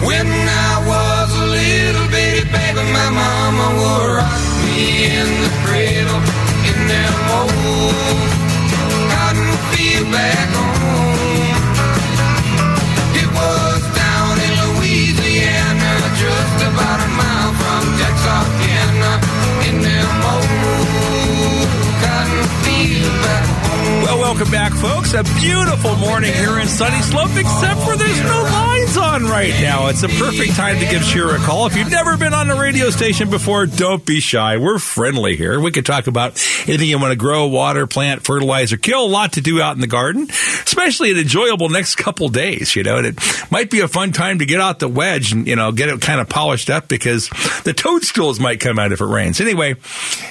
When 0.00 0.26
I 0.26 0.72
was 0.88 1.28
a 1.36 1.46
little 1.46 2.08
bitty 2.08 2.48
baby, 2.48 2.82
my 2.88 3.10
mama 3.12 3.66
would 3.80 4.16
rock 4.16 4.40
me 4.64 5.04
in 5.04 5.28
the 5.44 5.52
cradle 5.60 6.20
in 6.64 6.78
old 7.36 8.30
cotton 9.12 9.52
field 9.70 10.08
back 10.08 10.48
home. 10.56 11.60
It 13.12 13.28
was 13.28 13.80
down 13.92 14.34
in 14.40 14.52
Louisiana, 14.72 15.92
just 16.16 16.58
about 16.64 16.98
a 17.04 17.10
mile 17.20 17.52
from 17.60 17.82
Texarkana, 18.00 19.12
in 19.68 19.76
them 19.84 20.10
old 20.32 21.68
cotton 22.00 22.44
field 22.64 23.16
back 23.20 23.46
home. 23.68 24.02
Well, 24.04 24.18
welcome 24.18 24.50
back, 24.50 24.72
folks. 24.72 25.12
A 25.12 25.24
beautiful 25.44 25.94
morning 25.96 26.32
here 26.32 26.58
in 26.58 26.68
Sunny 26.68 27.02
Slope, 27.02 27.36
except 27.36 27.80
for 27.84 27.96
there's 27.96 28.22
no 28.24 28.40
lines 28.96 29.24
on 29.24 29.30
right 29.30 29.52
now 29.60 29.88
it's 29.88 30.02
a 30.02 30.08
perfect 30.08 30.54
time 30.54 30.78
to 30.78 30.86
give 30.86 31.02
Shira 31.02 31.34
a 31.34 31.44
call. 31.44 31.66
If 31.66 31.76
you've 31.76 31.90
never 31.90 32.16
been 32.16 32.32
on 32.32 32.50
a 32.50 32.56
radio 32.56 32.90
station 32.90 33.30
before, 33.30 33.66
don't 33.66 34.04
be 34.04 34.20
shy. 34.20 34.56
We're 34.56 34.78
friendly 34.78 35.36
here. 35.36 35.60
We 35.60 35.70
can 35.70 35.84
talk 35.84 36.06
about 36.06 36.42
anything 36.66 36.88
you 36.88 36.98
want 36.98 37.12
to 37.12 37.16
grow, 37.16 37.46
water, 37.48 37.86
plant, 37.86 38.24
fertilizer, 38.24 38.76
kill. 38.76 39.04
A 39.04 39.06
lot 39.06 39.34
to 39.34 39.40
do 39.40 39.60
out 39.60 39.74
in 39.74 39.80
the 39.80 39.86
garden, 39.86 40.28
especially 40.30 41.10
an 41.10 41.18
enjoyable 41.18 41.68
next 41.68 41.96
couple 41.96 42.28
days, 42.28 42.74
you 42.76 42.82
know. 42.82 42.98
And 42.98 43.06
it 43.06 43.18
might 43.50 43.70
be 43.70 43.80
a 43.80 43.88
fun 43.88 44.12
time 44.12 44.38
to 44.38 44.46
get 44.46 44.60
out 44.60 44.78
the 44.78 44.88
wedge 44.88 45.32
and, 45.32 45.46
you 45.46 45.56
know, 45.56 45.72
get 45.72 45.88
it 45.88 46.00
kind 46.00 46.20
of 46.20 46.28
polished 46.28 46.70
up 46.70 46.88
because 46.88 47.28
the 47.64 47.74
toadstools 47.74 48.40
might 48.40 48.60
come 48.60 48.78
out 48.78 48.92
if 48.92 49.00
it 49.00 49.06
rains. 49.06 49.40
Anyway, 49.40 49.76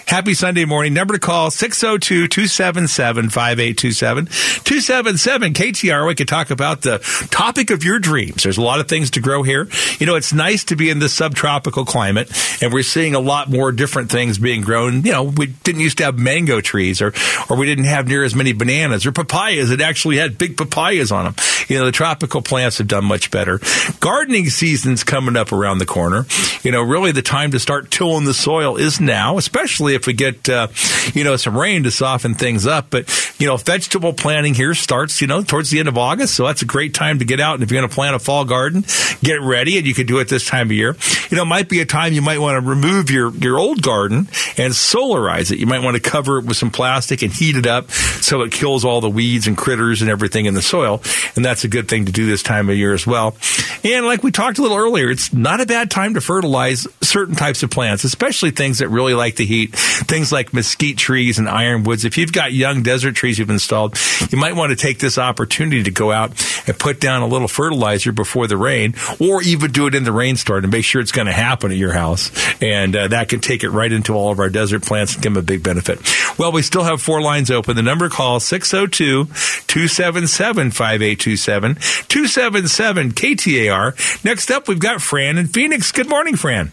happy 0.08 0.34
Sunday 0.34 0.66
morning. 0.66 0.94
Number 0.94 1.14
to 1.14 1.20
call 1.20 1.52
602 1.52 2.28
277 2.28 3.30
5827 3.30 4.26
277 4.26 5.54
KTAR. 5.54 6.08
We 6.08 6.16
could 6.16 6.28
talk 6.28 6.50
about 6.50 6.82
the 6.82 7.00
topic 7.32 7.70
of 7.70 7.84
your 7.84 8.00
dreams. 8.00 8.46
There's 8.50 8.58
a 8.58 8.64
lot 8.64 8.80
of 8.80 8.88
things 8.88 9.12
to 9.12 9.20
grow 9.20 9.44
here. 9.44 9.68
You 10.00 10.08
know, 10.08 10.16
it's 10.16 10.34
nice 10.34 10.64
to 10.66 10.76
be 10.76 10.90
in 10.90 10.98
this 10.98 11.14
subtropical 11.14 11.86
climate, 11.86 12.32
and 12.64 12.74
we're 12.74 12.82
seeing 12.82 13.14
a 13.14 13.20
lot 13.20 13.48
more 13.48 13.72
different 13.72 14.10
things 14.10 14.40
being 14.40 14.62
grown. 14.62 15.04
You 15.04 15.12
know, 15.12 15.24
we 15.26 15.46
didn't 15.46 15.82
used 15.82 16.00
to 16.00 16.06
have 16.06 16.18
mango 16.18 16.62
trees, 16.62 17.00
or 17.00 17.14
or 17.48 17.58
we 17.58 17.68
didn't 17.68 17.84
have 17.84 18.08
near 18.08 18.24
as 18.24 18.34
many 18.34 18.54
bananas 18.54 19.06
or 19.06 19.12
papayas. 19.12 19.70
It 19.70 19.82
actually 19.82 20.18
had 20.18 20.40
big 20.40 20.58
papayas 20.58 21.12
on 21.12 21.26
them. 21.26 21.36
You 21.68 21.78
know, 21.78 21.86
the 21.86 21.92
tropical 21.92 22.42
plants 22.42 22.80
have 22.80 22.88
done 22.88 23.06
much 23.06 23.30
better. 23.30 23.60
Gardening 24.00 24.50
season's 24.50 25.04
coming 25.04 25.36
up 25.36 25.52
around 25.52 25.78
the 25.78 25.86
corner. 25.86 26.26
You 26.64 26.72
know, 26.72 26.82
really 26.82 27.12
the 27.12 27.22
time 27.22 27.52
to 27.52 27.60
start 27.60 27.92
tilling 27.92 28.26
the 28.26 28.34
soil 28.34 28.78
is 28.78 29.00
now, 29.00 29.38
especially 29.38 29.94
if 29.94 30.08
we 30.08 30.14
get 30.14 30.50
uh, 30.50 30.70
you 31.14 31.24
know 31.24 31.36
some 31.36 31.56
rain 31.56 31.84
to 31.84 31.92
soften 31.92 32.34
things 32.34 32.66
up. 32.66 32.88
But 32.90 33.08
you 33.40 33.46
know, 33.46 33.58
vegetable 33.58 34.14
planting 34.14 34.56
here 34.56 34.74
starts 34.74 35.22
you 35.22 35.28
know 35.28 35.44
towards 35.44 35.70
the 35.70 35.78
end 35.78 35.88
of 35.88 36.00
August, 36.00 36.34
so 36.34 36.48
that's 36.48 36.64
a 36.64 36.66
great 36.66 36.96
time 36.96 37.20
to 37.20 37.26
get 37.26 37.40
out. 37.40 37.54
And 37.54 37.64
if 37.64 37.72
you're 37.72 37.80
going 37.80 37.90
to 37.90 37.94
plant 37.94 38.16
a 38.16 38.20
fall 38.20 38.39
garden, 38.46 38.86
get 39.24 39.42
ready, 39.42 39.78
and 39.78 39.86
you 39.86 39.94
can 39.94 40.06
do 40.06 40.20
it 40.20 40.30
this 40.30 40.46
time 40.46 40.68
of 40.68 40.72
year. 40.72 40.96
You 41.30 41.38
know, 41.38 41.44
it 41.44 41.48
might 41.48 41.70
be 41.70 41.80
a 41.82 41.86
time 41.86 42.14
you 42.14 42.22
might 42.22 42.40
want 42.40 42.62
to 42.62 42.68
remove 42.68 43.12
your 43.12 43.32
your 43.36 43.60
old 43.60 43.82
garden 43.82 44.28
and 44.58 44.74
solarize 44.74 45.52
it. 45.52 45.60
You 45.60 45.68
might 45.68 45.84
want 45.84 45.96
to 45.96 46.02
cover 46.02 46.40
it 46.40 46.46
with 46.46 46.58
some 46.58 46.72
plastic 46.72 47.22
and 47.22 47.32
heat 47.32 47.56
it 47.56 47.68
up 47.68 47.92
so 47.92 48.42
it 48.42 48.52
kills 48.52 48.86
all 48.86 49.02
the 49.02 49.10
weeds 49.10 49.48
and 49.48 49.58
critters 49.58 50.02
and 50.02 50.10
everything 50.10 50.46
in 50.46 50.54
the 50.54 50.62
soil. 50.62 51.02
And 51.36 51.44
that's 51.44 51.64
a 51.64 51.68
good 51.68 51.88
thing 51.88 52.06
to 52.06 52.12
do 52.12 52.26
this 52.26 52.44
time 52.44 52.70
of 52.70 52.76
year 52.76 52.94
as 52.94 53.06
well. 53.06 53.36
And 53.84 54.06
like 54.06 54.24
we 54.24 54.32
talked 54.32 54.58
a 54.58 54.62
little 54.62 54.78
earlier, 54.78 55.10
it's 55.10 55.34
not 55.34 55.62
a 55.62 55.66
bad 55.66 55.92
time 55.92 56.16
to 56.16 56.22
fertilize 56.22 56.88
certain 57.10 57.36
types 57.36 57.64
of 57.64 57.72
plants, 57.72 58.04
especially 58.04 58.52
things 58.52 58.80
that 58.80 58.90
really 58.90 59.14
like 59.14 59.36
the 59.36 59.46
heat. 59.46 59.76
Things 59.76 60.32
like 60.32 60.54
mesquite 60.54 60.98
trees 60.98 61.40
and 61.40 61.50
ironwoods. 61.50 62.06
If 62.06 62.18
you've 62.18 62.32
got 62.32 62.54
young 62.54 62.84
desert 62.84 63.16
trees 63.16 63.40
you've 63.40 63.50
installed, 63.50 63.98
you 64.30 64.38
might 64.38 64.56
want 64.56 64.70
to 64.70 64.76
take 64.76 65.00
this 65.00 65.18
opportunity 65.18 65.84
to 65.84 65.92
go 65.92 66.12
out 66.12 66.32
and 66.68 66.78
put 66.78 67.00
down 67.00 67.22
a 67.22 67.28
little 67.28 67.48
fertilizer 67.48 68.12
before 68.12 68.48
the 68.48 68.58
rain, 68.58 68.94
or 69.20 69.42
even 69.42 69.72
do 69.72 69.88
it 69.88 69.96
in 69.96 70.04
the 70.04 70.12
rainstorm 70.12 70.62
to 70.62 70.68
make 70.68 70.86
sure 70.86 71.02
it's 71.02 71.12
going 71.12 71.28
to 71.28 71.34
happen 71.34 71.72
at 71.72 71.78
your 71.78 71.92
house. 71.92 72.32
And 72.62 72.96
uh, 72.96 73.08
that 73.10 73.30
can 73.30 73.40
take 73.40 73.64
it 73.64 73.70
right 73.70 73.92
into 73.92 74.14
all 74.14 74.32
of 74.32 74.40
our 74.40 74.50
desert 74.50 74.84
plants 74.84 75.16
and 75.16 75.24
give 75.24 75.34
them 75.34 75.42
a 75.42 75.46
big 75.46 75.64
benefit. 75.64 76.00
Well, 76.38 76.52
we 76.52 76.62
still 76.62 76.84
have 76.84 77.02
four 77.02 77.22
lines 77.22 77.52
open. 77.52 77.76
The 77.76 77.82
number 77.82 78.10
call 78.10 78.40
602 78.40 79.26
277 79.26 80.72
5827 80.72 81.76
277 81.76 83.12
KTAR. 83.12 84.24
Next 84.24 84.52
up, 84.52 84.68
we've 84.68 84.80
got 84.80 85.02
Fran 85.02 85.38
in 85.38 85.48
Phoenix. 85.48 85.92
Good 85.92 86.10
morning, 86.10 86.36
Fran. 86.36 86.72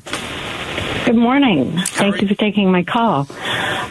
Good 1.06 1.14
morning. 1.14 1.78
Thank 1.78 2.20
you 2.20 2.26
for 2.26 2.34
taking 2.34 2.72
my 2.72 2.82
call. 2.82 3.28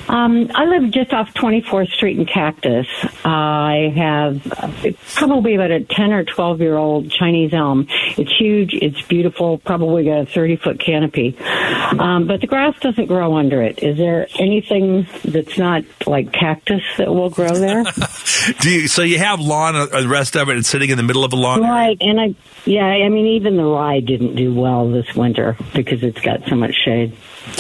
Um, 0.09 0.51
I 0.53 0.65
live 0.65 0.91
just 0.91 1.13
off 1.13 1.33
24th 1.33 1.89
Street 1.93 2.19
in 2.19 2.25
Cactus. 2.25 2.87
I 3.23 3.93
have 3.95 4.45
uh, 4.51 4.91
probably 5.13 5.55
about 5.55 5.71
a 5.71 5.79
10 5.83 6.11
or 6.11 6.25
12 6.25 6.59
year 6.59 6.75
old 6.75 7.09
Chinese 7.09 7.53
elm. 7.53 7.87
It's 8.17 8.37
huge. 8.37 8.73
It's 8.73 9.01
beautiful. 9.03 9.59
Probably 9.59 10.03
got 10.03 10.19
a 10.19 10.25
30 10.25 10.57
foot 10.57 10.79
canopy. 10.79 11.37
Um, 11.39 12.27
but 12.27 12.41
the 12.41 12.47
grass 12.47 12.77
doesn't 12.81 13.05
grow 13.05 13.37
under 13.37 13.61
it. 13.61 13.81
Is 13.81 13.97
there 13.97 14.27
anything 14.37 15.07
that's 15.23 15.57
not 15.57 15.85
like 16.05 16.33
cactus 16.33 16.83
that 16.97 17.07
will 17.07 17.29
grow 17.29 17.47
there? 17.47 17.83
Do 18.59 18.69
you, 18.69 18.87
so 18.89 19.03
you 19.03 19.19
have 19.19 19.39
lawn, 19.39 19.75
uh, 19.75 19.85
the 19.85 20.07
rest 20.09 20.35
of 20.35 20.49
it 20.49 20.57
is 20.57 20.67
sitting 20.67 20.89
in 20.89 20.97
the 20.97 21.03
middle 21.03 21.23
of 21.23 21.31
a 21.31 21.37
lawn? 21.37 21.61
Right, 21.61 21.97
and 22.01 22.19
I 22.19 22.35
yeah, 22.65 22.86
I 22.86 23.10
mean 23.10 23.25
even 23.28 23.58
the 23.58 23.63
rye 23.63 23.99
didn't 23.99 24.36
do 24.36 24.54
well 24.54 24.89
this 24.89 25.13
winter 25.15 25.58
because 25.73 26.04
it's 26.04 26.19
got 26.21 26.47
so 26.47 26.56
much 26.56 26.73
shade. 26.84 27.13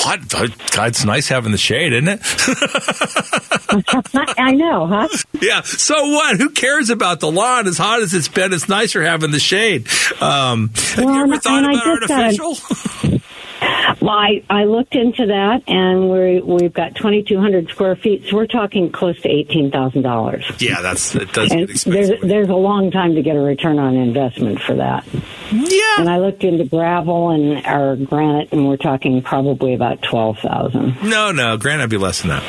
What? 0.03 0.27
God, 0.29 0.87
it's 0.87 1.05
nice 1.05 1.27
having 1.27 1.51
the 1.51 1.57
shade, 1.59 1.93
isn't 1.93 2.07
it? 2.07 2.19
I 4.37 4.51
know, 4.51 4.87
huh? 4.87 5.07
Yeah. 5.41 5.61
So 5.61 5.93
what? 6.11 6.37
Who 6.37 6.49
cares 6.49 6.89
about 6.89 7.19
the 7.19 7.31
lawn? 7.31 7.67
As 7.67 7.77
hot 7.77 8.01
as 8.01 8.13
it's 8.13 8.27
been, 8.27 8.51
it's 8.53 8.67
nicer 8.67 9.03
having 9.03 9.31
the 9.31 9.39
shade. 9.39 9.87
Um, 10.21 10.69
have 10.73 11.03
you 11.05 11.21
ever 11.21 11.37
thought 11.37 11.63
and 11.63 11.67
I 11.67 11.73
about 11.73 11.99
just 11.99 12.07
got 12.07 12.19
a- 12.19 12.23
artificial? 12.43 13.21
Well, 14.01 14.09
I, 14.13 14.43
I 14.49 14.65
looked 14.65 14.95
into 14.95 15.27
that, 15.27 15.63
and 15.67 16.09
we 16.09 16.41
we've 16.41 16.73
got 16.73 16.95
2,200 16.95 17.69
square 17.69 17.95
feet, 17.95 18.25
so 18.27 18.35
we're 18.35 18.47
talking 18.47 18.91
close 18.91 19.19
to 19.21 19.29
eighteen 19.29 19.71
thousand 19.71 20.01
dollars. 20.01 20.43
yeah, 20.59 20.81
that's 20.81 21.15
it 21.15 21.31
does 21.31 21.51
And 21.51 21.69
there's 21.69 22.21
there's 22.21 22.49
a 22.49 22.55
long 22.55 22.91
time 22.91 23.15
to 23.15 23.21
get 23.21 23.35
a 23.35 23.39
return 23.39 23.79
on 23.79 23.95
investment 23.95 24.59
for 24.61 24.75
that. 24.75 25.05
Yeah. 25.51 25.95
And 25.99 26.09
I 26.09 26.17
looked 26.17 26.43
into 26.43 26.65
gravel 26.65 27.29
and 27.29 27.65
our 27.65 27.95
granite, 27.95 28.51
and 28.51 28.67
we're 28.67 28.77
talking 28.77 29.21
probably 29.21 29.73
about 29.73 30.01
twelve 30.01 30.39
thousand. 30.39 31.01
No, 31.03 31.31
no, 31.31 31.57
granite 31.57 31.83
would 31.83 31.89
be 31.91 31.97
less 31.97 32.21
than 32.21 32.29
that. 32.31 32.43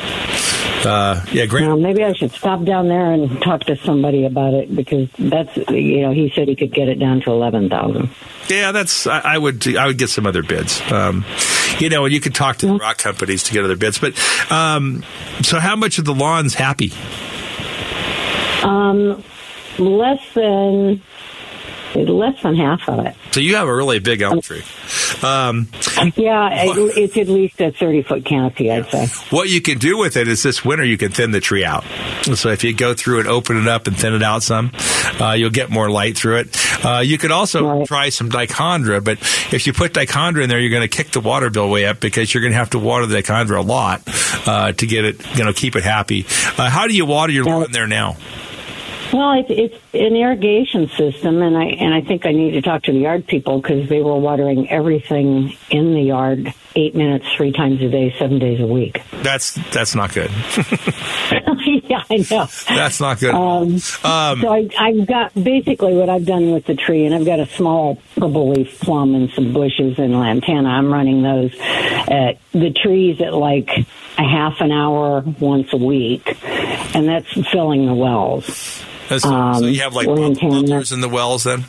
Uh, 0.87 1.25
yeah, 1.33 1.47
granite. 1.47 1.69
Well, 1.69 1.79
maybe 1.79 2.05
I 2.05 2.13
should 2.13 2.33
stop 2.33 2.65
down 2.65 2.89
there 2.89 3.13
and 3.13 3.43
talk 3.43 3.63
to 3.65 3.77
somebody 3.77 4.25
about 4.25 4.55
it 4.55 4.75
because 4.75 5.09
that's 5.19 5.57
you 5.69 6.03
know 6.03 6.13
he 6.13 6.33
said 6.35 6.49
he 6.49 6.55
could 6.55 6.73
get 6.73 6.89
it 6.89 7.01
down 7.01 7.21
to 7.23 7.31
eleven 7.33 7.69
thousand. 7.69 8.11
Yeah, 8.49 8.73
that's. 8.73 9.07
I, 9.07 9.21
I 9.21 9.39
would. 9.39 9.77
I 9.77 9.87
would 9.87 9.99
get 9.99 10.11
some 10.11 10.27
other 10.27 10.43
bids. 10.43 10.81
Um, 10.91 11.25
you 11.79 11.89
know, 11.89 12.05
and 12.05 12.15
you 12.15 12.21
could 12.21 12.35
talk 12.35 12.59
to 12.59 12.67
the 12.67 12.77
rock 12.77 12.99
companies 12.99 13.43
to 13.45 13.53
get 13.53 13.65
other 13.65 13.77
bids. 13.77 13.99
But 13.99 14.15
um, 14.51 15.05
so, 15.43 15.59
how 15.59 15.75
much 15.77 15.99
of 15.99 16.05
the 16.05 16.15
lawn's 16.15 16.55
happy? 16.55 16.93
Um, 18.63 19.23
less 19.79 20.23
than 20.35 21.03
less 22.05 22.43
than 22.43 22.57
half 22.57 22.89
of 22.89 23.05
it. 23.07 23.15
So 23.33 23.41
you 23.41 23.57
have 23.57 23.69
a 23.69 23.75
really 23.75 23.99
big 23.99 24.23
elm 24.23 24.41
tree. 24.41 24.63
Um, 25.23 25.69
Yeah, 26.17 26.49
it, 26.53 26.97
it's 26.97 27.17
at 27.17 27.29
least 27.29 27.61
a 27.61 27.73
thirty 27.73 28.03
foot 28.03 28.25
canopy, 28.25 28.71
I'd 28.71 28.89
say. 28.91 29.07
what 29.31 29.49
you 29.49 29.61
can 29.61 29.79
do 29.79 29.99
with 29.99 30.17
it 30.17 30.29
is 30.29 30.43
this 30.43 30.65
winter 30.65 30.85
you 30.85 30.99
can 30.99 31.13
thin 31.13 31.31
the 31.31 31.41
tree 31.41 31.65
out. 31.65 31.85
So 32.35 32.51
if 32.51 32.65
you 32.65 32.75
go 32.75 32.95
through 32.95 33.21
and 33.21 33.29
open 33.29 33.57
it 33.57 33.69
up 33.69 33.87
and 33.87 33.97
thin 33.97 34.15
it 34.15 34.23
out 34.23 34.43
some, 34.43 34.73
uh, 35.21 35.33
you'll 35.33 35.51
get 35.51 35.71
more 35.71 35.91
light 35.91 36.17
through 36.17 36.39
it. 36.39 36.85
Uh, 36.85 37.01
you 37.01 37.19
could 37.19 37.31
also 37.31 37.85
try 37.85 38.09
some 38.11 38.29
dichondra, 38.31 39.03
but 39.03 39.19
if 39.53 39.67
you 39.67 39.73
put 39.73 39.93
dichondra 39.93 40.43
in 40.43 40.49
there, 40.49 40.61
you're 40.61 40.71
going 40.71 40.89
to 40.89 40.95
kick 40.97 41.13
the 41.13 41.21
water 41.21 41.51
bill 41.51 41.71
way 41.71 41.87
up 41.87 42.01
because 42.01 42.33
you're 42.33 42.43
going 42.43 42.53
to 42.53 42.59
have 42.59 42.71
to 42.71 42.79
water 42.79 43.07
the 43.07 43.17
dichondra 43.17 43.59
a 43.59 43.63
lot 43.63 44.03
uh, 44.47 44.73
to 44.73 44.87
get 44.87 45.05
it, 45.05 45.37
you 45.37 45.45
know, 45.45 45.53
keep 45.53 45.77
it 45.77 45.85
happy. 45.85 46.27
Uh, 46.59 46.69
how 46.69 46.87
do 46.87 46.95
you 46.95 47.07
water 47.07 47.33
your 47.33 47.45
lawn 47.45 47.73
there 47.73 47.87
now? 47.87 48.17
Well, 49.13 49.33
it's, 49.41 49.51
it's 49.51 49.95
an 49.95 50.17
irrigation 50.17 50.89
system, 50.89 51.43
and 51.43 51.57
I 51.57 51.65
and 51.65 51.95
I 51.95 52.01
think 52.01 52.27
I 52.27 52.33
need 52.33 52.53
to 52.53 52.63
talk 52.63 52.83
to 52.85 52.93
the 52.93 52.99
yard 52.99 53.27
people 53.27 53.61
because 53.61 53.89
they 53.89 54.03
were 54.03 54.19
watering 54.19 54.69
everything 54.71 55.57
in 55.71 55.95
the 55.95 56.03
yard 56.03 56.53
eight 56.77 56.95
minutes, 56.95 57.27
three 57.37 57.53
times 57.53 57.81
a 57.83 57.89
day, 57.89 58.15
seven 58.19 58.39
days 58.39 58.61
a 58.61 58.67
week. 58.67 59.03
That's 59.23 59.55
that's 59.73 59.95
not 59.95 60.13
good. 60.13 60.31
yeah, 61.85 62.05
I 62.11 62.27
know. 62.31 62.47
That's 62.69 63.01
not 63.01 63.19
good. 63.19 63.35
Um, 63.35 63.79
so 63.79 64.05
I, 64.05 64.69
I've 64.79 65.07
got 65.07 65.35
basically 65.35 65.95
what 65.95 66.09
I've 66.09 66.27
done 66.27 66.53
with 66.53 66.67
the 66.67 66.75
tree, 66.75 67.07
and 67.07 67.15
I've 67.15 67.25
got 67.25 67.41
a 67.41 67.47
small 67.47 67.97
purple 68.15 68.51
leaf 68.51 68.81
plum 68.81 69.15
and 69.15 69.31
some 69.31 69.53
bushes 69.53 69.99
and 69.99 70.13
lantana. 70.19 70.69
I'm 70.69 70.93
running 70.93 71.23
those 71.23 71.55
at 71.61 72.39
the 72.53 72.71
trees 72.71 73.21
at 73.21 73.33
like 73.33 73.71
a 74.19 74.23
half 74.23 74.61
an 74.61 74.73
hour 74.73 75.23
once 75.41 75.73
a 75.73 75.79
week, 75.79 76.37
and 76.95 77.09
that's 77.09 77.33
filling 77.51 77.87
the 77.87 77.95
wells. 77.95 78.85
So, 79.09 79.19
so 79.19 79.29
Um, 79.29 79.65
you 79.65 79.81
have 79.83 79.95
like 79.95 80.09
bubblers 80.09 80.93
in 80.93 81.01
the 81.01 81.09
wells 81.09 81.45
then? 81.45 81.65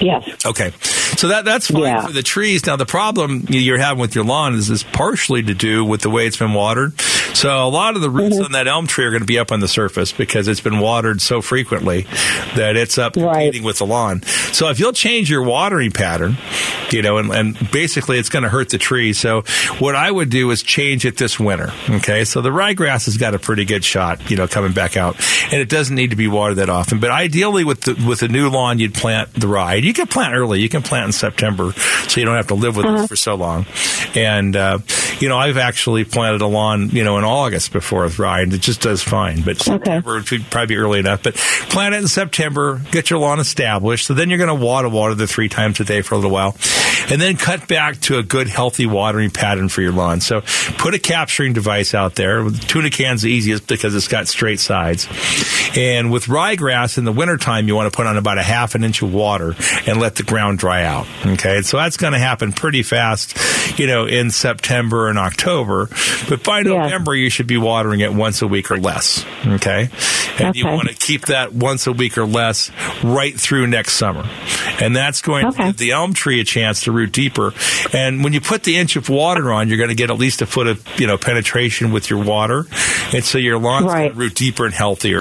Yes. 0.00 0.44
Okay. 0.44 0.72
So 1.16 1.28
that 1.28 1.44
that's 1.44 1.68
fine 1.70 1.82
for 2.06 2.12
the 2.12 2.22
trees. 2.22 2.66
Now 2.66 2.76
the 2.76 2.86
problem 2.86 3.44
you're 3.48 3.78
having 3.78 4.00
with 4.00 4.14
your 4.14 4.24
lawn 4.24 4.54
is 4.54 4.68
is 4.70 4.82
partially 4.82 5.42
to 5.44 5.54
do 5.54 5.84
with 5.84 6.00
the 6.00 6.10
way 6.10 6.26
it's 6.26 6.36
been 6.36 6.54
watered. 6.54 6.94
So 7.42 7.66
a 7.66 7.68
lot 7.68 7.96
of 7.96 8.02
the 8.02 8.08
roots 8.10 8.36
Mm-hmm. 8.36 8.44
on 8.44 8.52
that 8.52 8.68
elm 8.68 8.86
tree 8.86 9.04
are 9.04 9.10
going 9.10 9.20
to 9.22 9.26
be 9.26 9.38
up 9.40 9.50
on 9.50 9.58
the 9.58 9.66
surface 9.66 10.12
because 10.12 10.46
it's 10.46 10.60
been 10.60 10.78
watered 10.78 11.20
so 11.20 11.42
frequently 11.42 12.02
that 12.54 12.76
it's 12.76 12.98
up 12.98 13.14
competing 13.14 13.64
with 13.64 13.78
the 13.78 13.84
lawn. 13.86 14.22
So 14.52 14.68
if 14.68 14.78
you'll 14.78 14.92
change 14.92 15.28
your 15.28 15.42
watering 15.42 15.90
pattern, 15.90 16.36
you 16.92 17.02
know, 17.02 17.18
and, 17.18 17.32
and 17.32 17.70
basically 17.72 18.18
it's 18.20 18.28
going 18.28 18.44
to 18.44 18.48
hurt 18.48 18.68
the 18.68 18.78
tree. 18.78 19.12
So 19.12 19.42
what 19.80 19.96
I 19.96 20.08
would 20.08 20.30
do 20.30 20.50
is 20.52 20.62
change 20.62 21.04
it 21.04 21.16
this 21.16 21.40
winter. 21.40 21.72
Okay. 21.90 22.24
So 22.24 22.42
the 22.42 22.50
ryegrass 22.50 23.06
has 23.06 23.16
got 23.16 23.34
a 23.34 23.40
pretty 23.40 23.64
good 23.64 23.84
shot, 23.84 24.30
you 24.30 24.36
know, 24.36 24.46
coming 24.46 24.72
back 24.72 24.96
out 24.96 25.16
and 25.52 25.60
it 25.60 25.68
doesn't 25.68 25.96
need 25.96 26.10
to 26.10 26.16
be 26.16 26.28
watered 26.28 26.58
that 26.58 26.70
often. 26.70 27.00
But 27.00 27.10
ideally 27.10 27.64
with 27.64 27.80
the, 27.80 28.04
with 28.06 28.22
a 28.22 28.28
new 28.28 28.50
lawn, 28.50 28.78
you'd 28.78 28.94
plant 28.94 29.34
the 29.34 29.48
rye. 29.48 29.74
You 29.74 29.92
can 29.92 30.06
plant 30.06 30.34
early. 30.34 30.60
You 30.60 30.68
can 30.68 30.82
plant 30.82 31.06
in 31.06 31.12
September 31.12 31.72
so 31.72 32.20
you 32.20 32.24
don't 32.24 32.36
have 32.36 32.48
to 32.48 32.54
live 32.54 32.76
with 32.76 32.86
it 32.86 33.08
for 33.08 33.16
so 33.16 33.34
long. 33.34 33.66
And, 34.14 34.54
uh, 34.54 34.78
you 35.18 35.28
know, 35.28 35.38
I've 35.38 35.56
actually 35.56 36.04
planted 36.04 36.40
a 36.40 36.46
lawn, 36.46 36.90
you 36.90 37.02
know, 37.02 37.18
in 37.18 37.24
August 37.32 37.72
before 37.72 38.02
with 38.02 38.18
Ryan. 38.18 38.52
It 38.52 38.60
just 38.60 38.82
does 38.82 39.02
fine, 39.02 39.40
but 39.40 39.58
September 39.58 40.14
would 40.14 40.26
probably 40.50 40.66
be 40.66 40.76
early 40.76 40.98
enough. 40.98 41.22
But 41.22 41.34
plant 41.34 41.94
it 41.94 42.02
in 42.02 42.08
September, 42.08 42.80
get 42.90 43.08
your 43.08 43.18
lawn 43.18 43.40
established. 43.40 44.06
So 44.06 44.12
then 44.14 44.28
you're 44.28 44.38
going 44.38 44.56
to 44.56 44.64
water 44.64 44.88
water 44.88 45.14
the 45.14 45.26
three 45.26 45.48
times 45.48 45.80
a 45.80 45.84
day 45.84 46.02
for 46.02 46.14
a 46.14 46.18
little 46.18 46.30
while, 46.30 46.54
and 47.10 47.20
then 47.20 47.36
cut 47.36 47.66
back 47.68 48.00
to 48.02 48.18
a 48.18 48.22
good 48.22 48.48
healthy 48.48 48.84
watering 48.84 49.30
pattern 49.30 49.70
for 49.70 49.80
your 49.80 49.92
lawn. 49.92 50.20
So 50.20 50.42
put 50.76 50.94
a 50.94 50.98
capturing 50.98 51.54
device 51.54 51.94
out 51.94 52.14
there. 52.16 52.48
Tuna 52.50 52.90
can's 52.90 53.22
the 53.22 53.30
easiest 53.30 53.66
because 53.66 53.94
it's 53.94 54.08
got 54.08 54.28
straight 54.28 54.60
sides. 54.60 55.06
And 55.74 56.12
with 56.12 56.26
ryegrass 56.26 56.98
in 56.98 57.04
the 57.04 57.12
wintertime, 57.12 57.66
you 57.66 57.74
want 57.74 57.90
to 57.90 57.96
put 57.96 58.06
on 58.06 58.18
about 58.18 58.36
a 58.36 58.42
half 58.42 58.74
an 58.74 58.84
inch 58.84 59.00
of 59.00 59.12
water 59.12 59.54
and 59.86 59.98
let 59.98 60.16
the 60.16 60.22
ground 60.22 60.58
dry 60.58 60.84
out. 60.84 61.06
Okay. 61.24 61.62
So 61.62 61.78
that's 61.78 61.96
going 61.96 62.12
to 62.12 62.18
happen 62.18 62.52
pretty 62.52 62.82
fast, 62.82 63.78
you 63.78 63.86
know, 63.86 64.04
in 64.04 64.30
September 64.30 65.08
and 65.08 65.18
October. 65.18 65.88
But 66.28 66.44
by 66.44 66.62
November, 66.62 67.14
you 67.22 67.30
should 67.30 67.46
be 67.46 67.56
watering 67.56 68.00
it 68.00 68.12
once 68.12 68.42
a 68.42 68.46
week 68.46 68.70
or 68.70 68.78
less. 68.78 69.24
Okay. 69.46 69.88
And 70.38 70.54
you 70.56 70.66
want 70.66 70.88
to 70.88 70.94
keep 70.94 71.26
that 71.26 71.52
once 71.52 71.86
a 71.86 71.92
week 71.92 72.18
or 72.18 72.26
less 72.26 72.70
right 73.02 73.38
through 73.38 73.66
next 73.66 73.94
summer. 73.94 74.28
And 74.80 74.94
that's 74.96 75.22
going 75.22 75.52
to 75.52 75.56
give 75.56 75.76
the 75.76 75.92
elm 75.92 76.14
tree 76.14 76.40
a 76.40 76.44
chance 76.44 76.84
to 76.84 76.92
root 76.92 77.12
deeper. 77.12 77.52
And 77.92 78.24
when 78.24 78.32
you 78.32 78.40
put 78.40 78.64
the 78.64 78.76
inch 78.76 78.96
of 78.96 79.08
water 79.08 79.52
on, 79.52 79.68
you're 79.68 79.78
going 79.78 79.90
to 79.90 79.94
get 79.94 80.10
at 80.10 80.18
least 80.18 80.42
a 80.42 80.46
foot 80.46 80.66
of, 80.66 80.86
you 80.98 81.06
know, 81.06 81.18
penetration 81.18 81.92
with 81.92 82.10
your 82.10 82.22
water. 82.22 82.66
And 83.12 83.24
so 83.24 83.38
your 83.38 83.58
lawn's 83.58 83.86
going 83.86 84.10
to 84.10 84.16
root 84.16 84.34
deeper 84.34 84.64
and 84.64 84.74
healthier. 84.74 85.20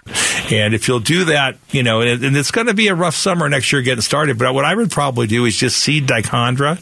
And 0.52 0.74
if 0.74 0.88
you'll 0.88 1.00
do 1.00 1.26
that, 1.26 1.58
you 1.70 1.84
know, 1.84 2.02
and, 2.02 2.24
and 2.24 2.36
it's 2.36 2.52
going 2.52 2.68
to 2.68 2.74
be 2.74 2.90
a 2.90 2.96
rough 2.96 3.16
summer 3.16 3.48
next 3.48 3.72
year 3.72 3.82
getting 3.82 4.02
started, 4.02 4.38
but 4.38 4.54
what 4.54 4.66
I 4.66 4.76
would 4.76 4.92
probably 4.92 5.28
do 5.28 5.46
is 5.46 5.56
just 5.56 5.78
seed 5.78 6.08
dichondra 6.08 6.78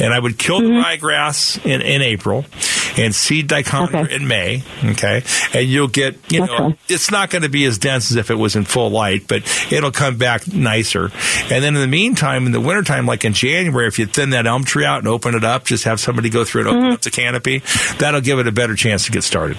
and 0.00 0.12
I 0.12 0.18
would 0.18 0.38
kill 0.38 0.60
the 0.60 0.68
mm-hmm. 0.68 0.82
ryegrass 0.82 1.64
in, 1.64 1.82
in 1.82 2.02
April 2.02 2.46
and 2.96 3.14
seed 3.14 3.48
dichondra 3.48 4.08
in 4.08 4.26
May. 4.26 4.62
Okay. 4.84 5.22
And 5.52 5.68
you'll 5.68 5.88
get, 5.88 6.32
you 6.32 6.46
know, 6.46 6.74
it's 6.88 7.10
not 7.10 7.30
going 7.30 7.42
to 7.42 7.48
be 7.48 7.64
as 7.64 7.78
dense 7.78 8.10
as 8.10 8.16
if 8.16 8.30
it 8.30 8.36
was 8.36 8.56
in 8.56 8.64
full 8.64 8.90
light, 8.90 9.28
but 9.28 9.42
it'll 9.70 9.92
come 9.92 10.16
back 10.16 10.50
nicer. 10.52 11.10
And 11.50 11.62
then 11.62 11.74
in 11.74 11.80
the 11.80 11.86
meantime, 11.86 12.46
in 12.46 12.52
the 12.52 12.60
wintertime, 12.60 13.06
like 13.06 13.24
in 13.24 13.34
January, 13.34 13.86
if 13.86 13.98
you 13.98 14.06
thin 14.06 14.30
that 14.30 14.46
elm 14.46 14.64
tree 14.64 14.84
out 14.84 14.98
and 14.98 15.08
open 15.08 15.34
it 15.34 15.44
up, 15.44 15.64
just 15.64 15.84
have 15.84 16.00
somebody 16.00 16.30
go 16.30 16.44
through 16.44 16.62
it, 16.62 16.66
open 16.68 16.82
mm-hmm. 16.82 16.92
up 16.92 17.02
the 17.02 17.10
canopy, 17.10 17.62
that'll 17.98 18.20
give 18.20 18.38
it 18.38 18.46
a 18.46 18.52
better 18.52 18.74
chance 18.74 19.04
to 19.06 19.12
get 19.12 19.24
started. 19.24 19.56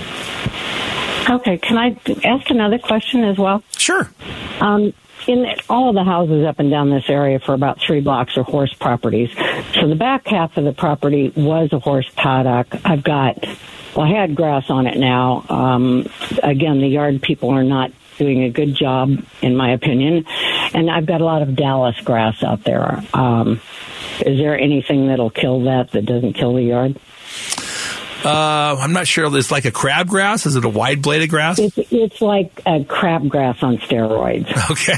Okay, 1.29 1.57
can 1.57 1.77
I 1.77 1.97
ask 2.23 2.49
another 2.49 2.79
question 2.79 3.23
as 3.23 3.37
well? 3.37 3.63
Sure. 3.77 4.09
Um, 4.59 4.93
in 5.27 5.45
all 5.69 5.89
of 5.89 5.95
the 5.95 6.03
houses 6.03 6.45
up 6.45 6.59
and 6.59 6.69
down 6.71 6.89
this 6.89 7.09
area 7.09 7.39
for 7.39 7.53
about 7.53 7.79
three 7.79 8.01
blocks 8.01 8.37
are 8.37 8.43
horse 8.43 8.73
properties. 8.73 9.29
So 9.73 9.87
the 9.87 9.95
back 9.95 10.27
half 10.27 10.57
of 10.57 10.63
the 10.63 10.73
property 10.73 11.31
was 11.35 11.71
a 11.73 11.79
horse 11.79 12.09
paddock. 12.15 12.67
I've 12.85 13.03
got, 13.03 13.45
well, 13.95 14.05
I 14.05 14.19
had 14.19 14.35
grass 14.35 14.69
on 14.69 14.87
it 14.87 14.97
now. 14.97 15.45
Um, 15.49 16.07
again, 16.41 16.81
the 16.81 16.87
yard 16.87 17.21
people 17.21 17.49
are 17.49 17.63
not 17.63 17.91
doing 18.17 18.43
a 18.43 18.49
good 18.49 18.75
job, 18.75 19.11
in 19.41 19.55
my 19.55 19.71
opinion. 19.71 20.25
And 20.73 20.89
I've 20.89 21.05
got 21.05 21.21
a 21.21 21.25
lot 21.25 21.41
of 21.41 21.55
Dallas 21.55 21.99
grass 22.01 22.43
out 22.43 22.63
there. 22.63 23.03
Um, 23.13 23.61
is 24.25 24.37
there 24.37 24.57
anything 24.57 25.07
that'll 25.07 25.29
kill 25.29 25.63
that 25.65 25.91
that 25.91 26.05
doesn't 26.05 26.33
kill 26.33 26.53
the 26.55 26.63
yard? 26.63 26.99
Uh, 28.23 28.77
I'm 28.79 28.93
not 28.93 29.07
sure. 29.07 29.35
It's 29.37 29.51
like 29.51 29.65
a 29.65 29.71
crabgrass. 29.71 30.45
Is 30.45 30.55
it 30.55 30.63
a 30.63 30.69
wide 30.69 31.01
bladed 31.01 31.29
grass? 31.29 31.59
It's, 31.59 31.77
it's 31.77 32.21
like 32.21 32.61
a 32.65 32.83
crabgrass 32.83 33.63
on 33.63 33.77
steroids. 33.77 34.49
Okay. 34.71 34.93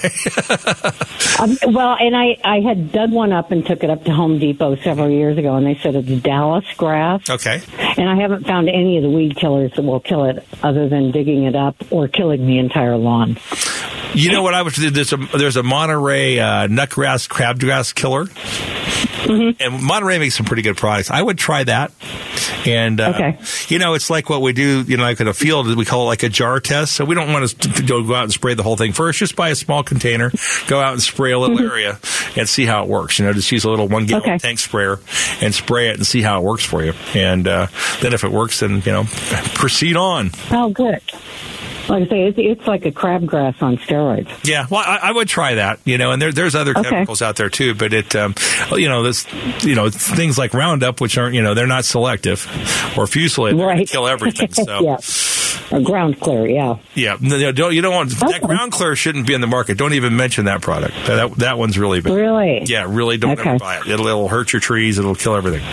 um, 1.40 1.74
well, 1.74 1.96
and 2.00 2.16
I, 2.16 2.38
I 2.44 2.60
had 2.60 2.92
dug 2.92 3.12
one 3.12 3.32
up 3.32 3.52
and 3.52 3.66
took 3.66 3.84
it 3.84 3.90
up 3.90 4.04
to 4.04 4.12
Home 4.12 4.38
Depot 4.38 4.76
several 4.78 5.10
years 5.10 5.38
ago, 5.38 5.56
and 5.56 5.66
they 5.66 5.76
said 5.76 5.96
it's 5.96 6.22
Dallas 6.22 6.66
grass. 6.78 7.28
Okay. 7.30 7.62
And 7.78 8.08
I 8.08 8.16
haven't 8.16 8.46
found 8.46 8.70
any 8.70 8.98
of 8.98 9.04
the 9.04 9.10
weed 9.10 9.36
killers 9.36 9.72
that 9.76 9.82
will 9.82 10.00
kill 10.00 10.26
it 10.26 10.46
other 10.62 10.90
than 10.90 11.12
digging 11.12 11.44
it 11.44 11.56
up 11.56 11.76
or 11.92 12.08
killing 12.08 12.46
the 12.46 12.60
entire 12.60 12.98
lawn. 12.98 13.38
You 14.14 14.32
know 14.32 14.44
what 14.44 14.54
I 14.54 14.62
was? 14.62 14.76
There's 14.76 15.12
a 15.12 15.18
there's 15.18 15.58
a 15.58 15.64
Monterey 15.64 16.40
uh, 16.40 16.68
nutgrass 16.68 17.28
crabgrass 17.28 17.96
killer, 17.96 18.28
and 19.60 19.84
Monterey 19.84 20.20
makes 20.20 20.36
some 20.36 20.46
pretty 20.46 20.62
good 20.62 20.78
products. 20.78 21.10
I 21.10 21.22
would 21.22 21.40
try 21.40 21.64
that. 21.64 21.92
And 22.65 22.99
uh, 23.02 23.10
Okay. 23.15 23.39
you 23.67 23.80
know, 23.80 23.93
it's 23.93 24.10
like 24.10 24.30
what 24.30 24.41
we 24.41 24.54
do. 24.54 24.82
You 24.84 24.97
know, 24.97 25.04
like 25.04 25.19
in 25.19 25.28
a 25.28 25.34
field, 25.34 25.73
we 25.76 25.86
call 25.86 26.04
it 26.04 26.06
like 26.06 26.23
a 26.23 26.30
jar 26.30 26.60
test. 26.60 26.93
So 26.93 27.06
we 27.06 27.15
don't 27.15 27.32
want 27.34 27.49
to 27.49 27.84
go 27.84 28.13
out 28.15 28.23
and 28.23 28.32
spray 28.34 28.54
the 28.54 28.63
whole 28.63 28.78
thing 28.78 28.93
first. 28.93 29.19
Just 29.19 29.36
buy 29.36 29.49
a 29.49 29.56
small 29.56 29.84
container, 29.84 30.32
go 30.67 30.80
out 30.80 30.93
and 30.93 31.02
spray 31.02 31.32
a 31.32 31.39
little 31.39 31.60
area, 31.60 31.99
and 32.38 32.47
see 32.47 32.65
how 32.65 32.84
it 32.84 32.89
works. 32.89 33.19
You 33.19 33.26
know, 33.26 33.34
just 33.34 33.52
use 33.52 33.63
a 33.65 33.69
little 33.69 33.88
one 33.88 34.06
gallon 34.06 34.23
Okay. 34.23 34.38
tank 34.38 34.60
sprayer 34.60 34.99
and 35.41 35.54
spray 35.54 35.89
it 35.89 35.97
and 35.97 36.08
see 36.08 36.21
how 36.21 36.39
it 36.39 36.43
works 36.43 36.63
for 36.63 36.84
you. 36.84 36.93
And 37.13 37.47
uh, 37.47 37.67
then 38.02 38.13
if 38.13 38.23
it 38.23 38.32
works, 38.32 38.60
then 38.62 38.82
you 38.86 38.91
know, 38.91 39.04
proceed 39.54 39.95
on. 39.97 40.32
Oh, 40.52 40.69
good. 40.69 40.99
Like 41.89 42.04
I 42.04 42.08
say, 42.10 42.24
it's, 42.28 42.38
it's 42.39 42.67
like 42.67 42.86
a 42.86 42.91
crabgrass 42.91 43.62
on 43.62 43.78
steroids. 43.78 44.30
Yeah, 44.48 44.67
well, 44.69 44.84
I, 44.86 45.00
I 45.04 45.12
would 45.12 45.28
try 45.28 45.56
that, 45.56 45.80
you 45.86 45.98
know, 45.98 46.12
and 46.12 46.22
there, 46.22 46.32
there's 46.32 46.56
other 46.56 46.72
Okay. 46.72 46.89
chemicals 46.89 47.22
out 47.22 47.36
there 47.36 47.50
too, 47.50 47.76
but 47.76 47.93
it, 47.93 48.15
um, 48.15 48.36
you 48.72 48.88
know, 48.89 49.04
this, 49.04 49.26
you 49.63 49.76
know, 49.76 49.89
things 49.89 50.38
like 50.38 50.54
Roundup, 50.54 51.02
which 51.02 51.17
aren't, 51.17 51.36
you 51.36 51.41
know, 51.41 51.54
they're 51.54 51.67
not 51.67 51.86
selective, 51.86 52.46
or 52.98 53.06
Fusilade, 53.06 53.58
gonna 53.58 53.86
kill 53.86 54.08
everything. 54.08 54.50
So, 54.54 54.82
yeah. 54.82 54.98
Or 55.72 55.82
ground 55.82 56.20
clear, 56.20 56.48
yeah. 56.48 56.78
yeah, 56.96 57.18
no, 57.20 57.52
don't, 57.52 57.74
you 57.74 57.82
don't 57.82 57.94
want 57.94 58.10
that 58.20 58.42
ground 58.42 58.72
clear 58.72 58.96
shouldn't 58.96 59.28
be 59.28 59.34
in 59.34 59.42
the 59.42 59.48
market. 59.48 59.78
Don't 59.78 59.94
even 59.94 60.16
mention 60.16 60.46
that 60.46 60.62
product. 60.62 60.94
That 61.08 61.36
that, 61.38 61.58
one's 61.58 61.78
really 61.78 62.02
bad. 62.02 62.13
Really? 62.13 62.63
Yeah, 62.66 62.86
really. 62.88 63.18
Don't 63.18 63.39
Okay. 63.39 63.50
ever 63.52 63.60
buy 63.60 63.78
it. 63.78 63.88
It'll, 63.88 64.08
it'll 64.08 64.28
hurt 64.28 64.54
your 64.54 64.60
trees. 64.60 65.00
It'll 65.00 65.16
kill 65.16 65.36
everything. 65.36 65.63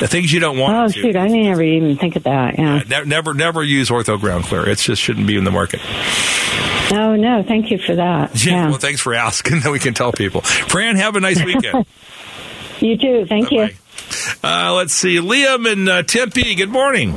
The 0.00 0.08
things 0.08 0.32
you 0.32 0.40
don't 0.40 0.58
want. 0.58 0.74
Oh, 0.74 0.86
to, 0.86 0.92
shoot, 0.92 1.16
I 1.16 1.26
didn't 1.28 1.46
ever 1.46 1.62
even 1.62 1.96
think 1.96 2.16
of 2.16 2.24
that, 2.24 2.58
yeah. 2.58 2.82
ne- 2.88 3.04
never, 3.04 3.34
never 3.34 3.62
use 3.62 3.90
Ortho 3.90 4.18
Ground 4.20 4.44
Clear. 4.44 4.68
It 4.68 4.78
just 4.78 5.02
shouldn't 5.02 5.26
be 5.26 5.36
in 5.36 5.44
the 5.44 5.50
market. 5.50 5.80
Oh, 6.90 7.16
no, 7.16 7.42
thank 7.42 7.70
you 7.70 7.78
for 7.78 7.96
that. 7.96 8.30
Yeah. 8.44 8.52
Yeah. 8.52 8.68
Well, 8.68 8.78
thanks 8.78 9.00
for 9.00 9.14
asking. 9.14 9.60
Then 9.62 9.72
we 9.72 9.78
can 9.78 9.94
tell 9.94 10.12
people. 10.12 10.40
Fran, 10.42 10.96
have 10.96 11.16
a 11.16 11.20
nice 11.20 11.42
weekend. 11.42 11.86
You 12.80 12.96
too, 12.96 13.26
thank 13.26 13.50
you. 13.50 13.70
Uh, 14.44 14.72
let's 14.76 14.94
see. 14.94 15.16
Liam 15.16 15.68
and 15.70 15.88
uh, 15.88 16.04
Tempe, 16.04 16.54
good 16.54 16.68
morning. 16.68 17.12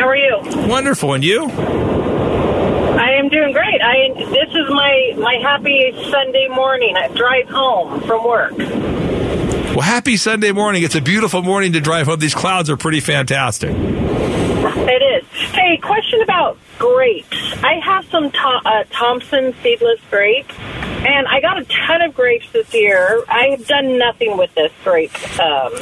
How 0.00 0.08
are 0.08 0.16
you? 0.16 0.40
Wonderful. 0.66 1.12
And 1.12 1.22
you? 1.22 1.44
I 1.44 3.10
am 3.18 3.28
doing 3.28 3.52
great. 3.52 3.82
I 3.82 4.14
this 4.14 4.48
is 4.48 4.70
my 4.70 5.14
my 5.18 5.34
happy 5.42 5.92
Sunday 6.10 6.48
morning. 6.48 6.96
I 6.96 7.08
drive 7.08 7.50
home 7.50 8.00
from 8.00 8.24
work. 8.24 8.56
Well, 8.56 9.82
happy 9.82 10.16
Sunday 10.16 10.52
morning. 10.52 10.84
It's 10.84 10.94
a 10.94 11.02
beautiful 11.02 11.42
morning 11.42 11.74
to 11.74 11.80
drive 11.80 12.06
home. 12.06 12.18
These 12.18 12.34
clouds 12.34 12.70
are 12.70 12.78
pretty 12.78 13.00
fantastic. 13.00 13.76
It 13.76 15.22
is. 15.22 15.26
Hey, 15.52 15.76
question 15.76 16.22
about 16.22 16.56
grapes. 16.78 17.36
I 17.62 17.74
have 17.84 18.06
some 18.06 18.32
uh, 18.34 18.84
Thompson 18.90 19.54
seedless 19.62 20.00
grapes, 20.10 20.54
and 20.58 21.26
I 21.28 21.42
got 21.42 21.58
a 21.58 21.64
ton 21.64 22.00
of 22.00 22.14
grapes 22.14 22.50
this 22.52 22.72
year. 22.72 23.22
I 23.28 23.48
have 23.48 23.66
done 23.66 23.98
nothing 23.98 24.38
with 24.38 24.54
this 24.54 24.72
grape 24.82 25.12
um, 25.38 25.74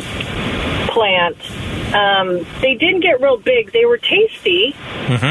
plant. 0.88 1.36
Um, 1.94 2.46
they 2.60 2.74
didn't 2.74 3.00
get 3.00 3.20
real 3.20 3.36
big. 3.38 3.72
They 3.72 3.84
were 3.86 3.98
tasty, 3.98 4.74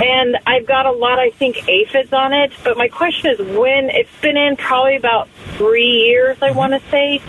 and 0.03 0.37
I've 0.47 0.65
got 0.65 0.85
a 0.85 0.91
lot, 0.91 1.19
I 1.19 1.29
think, 1.31 1.67
aphids 1.69 2.11
on 2.13 2.33
it. 2.33 2.51
But 2.63 2.77
my 2.77 2.87
question 2.87 3.31
is, 3.31 3.39
when 3.39 3.89
it's 3.89 4.09
been 4.21 4.37
in 4.37 4.55
probably 4.57 4.95
about 4.95 5.29
three 5.57 5.85
years, 6.07 6.37
I 6.41 6.51
want 6.51 6.73
to 6.73 6.89
say. 6.89 7.21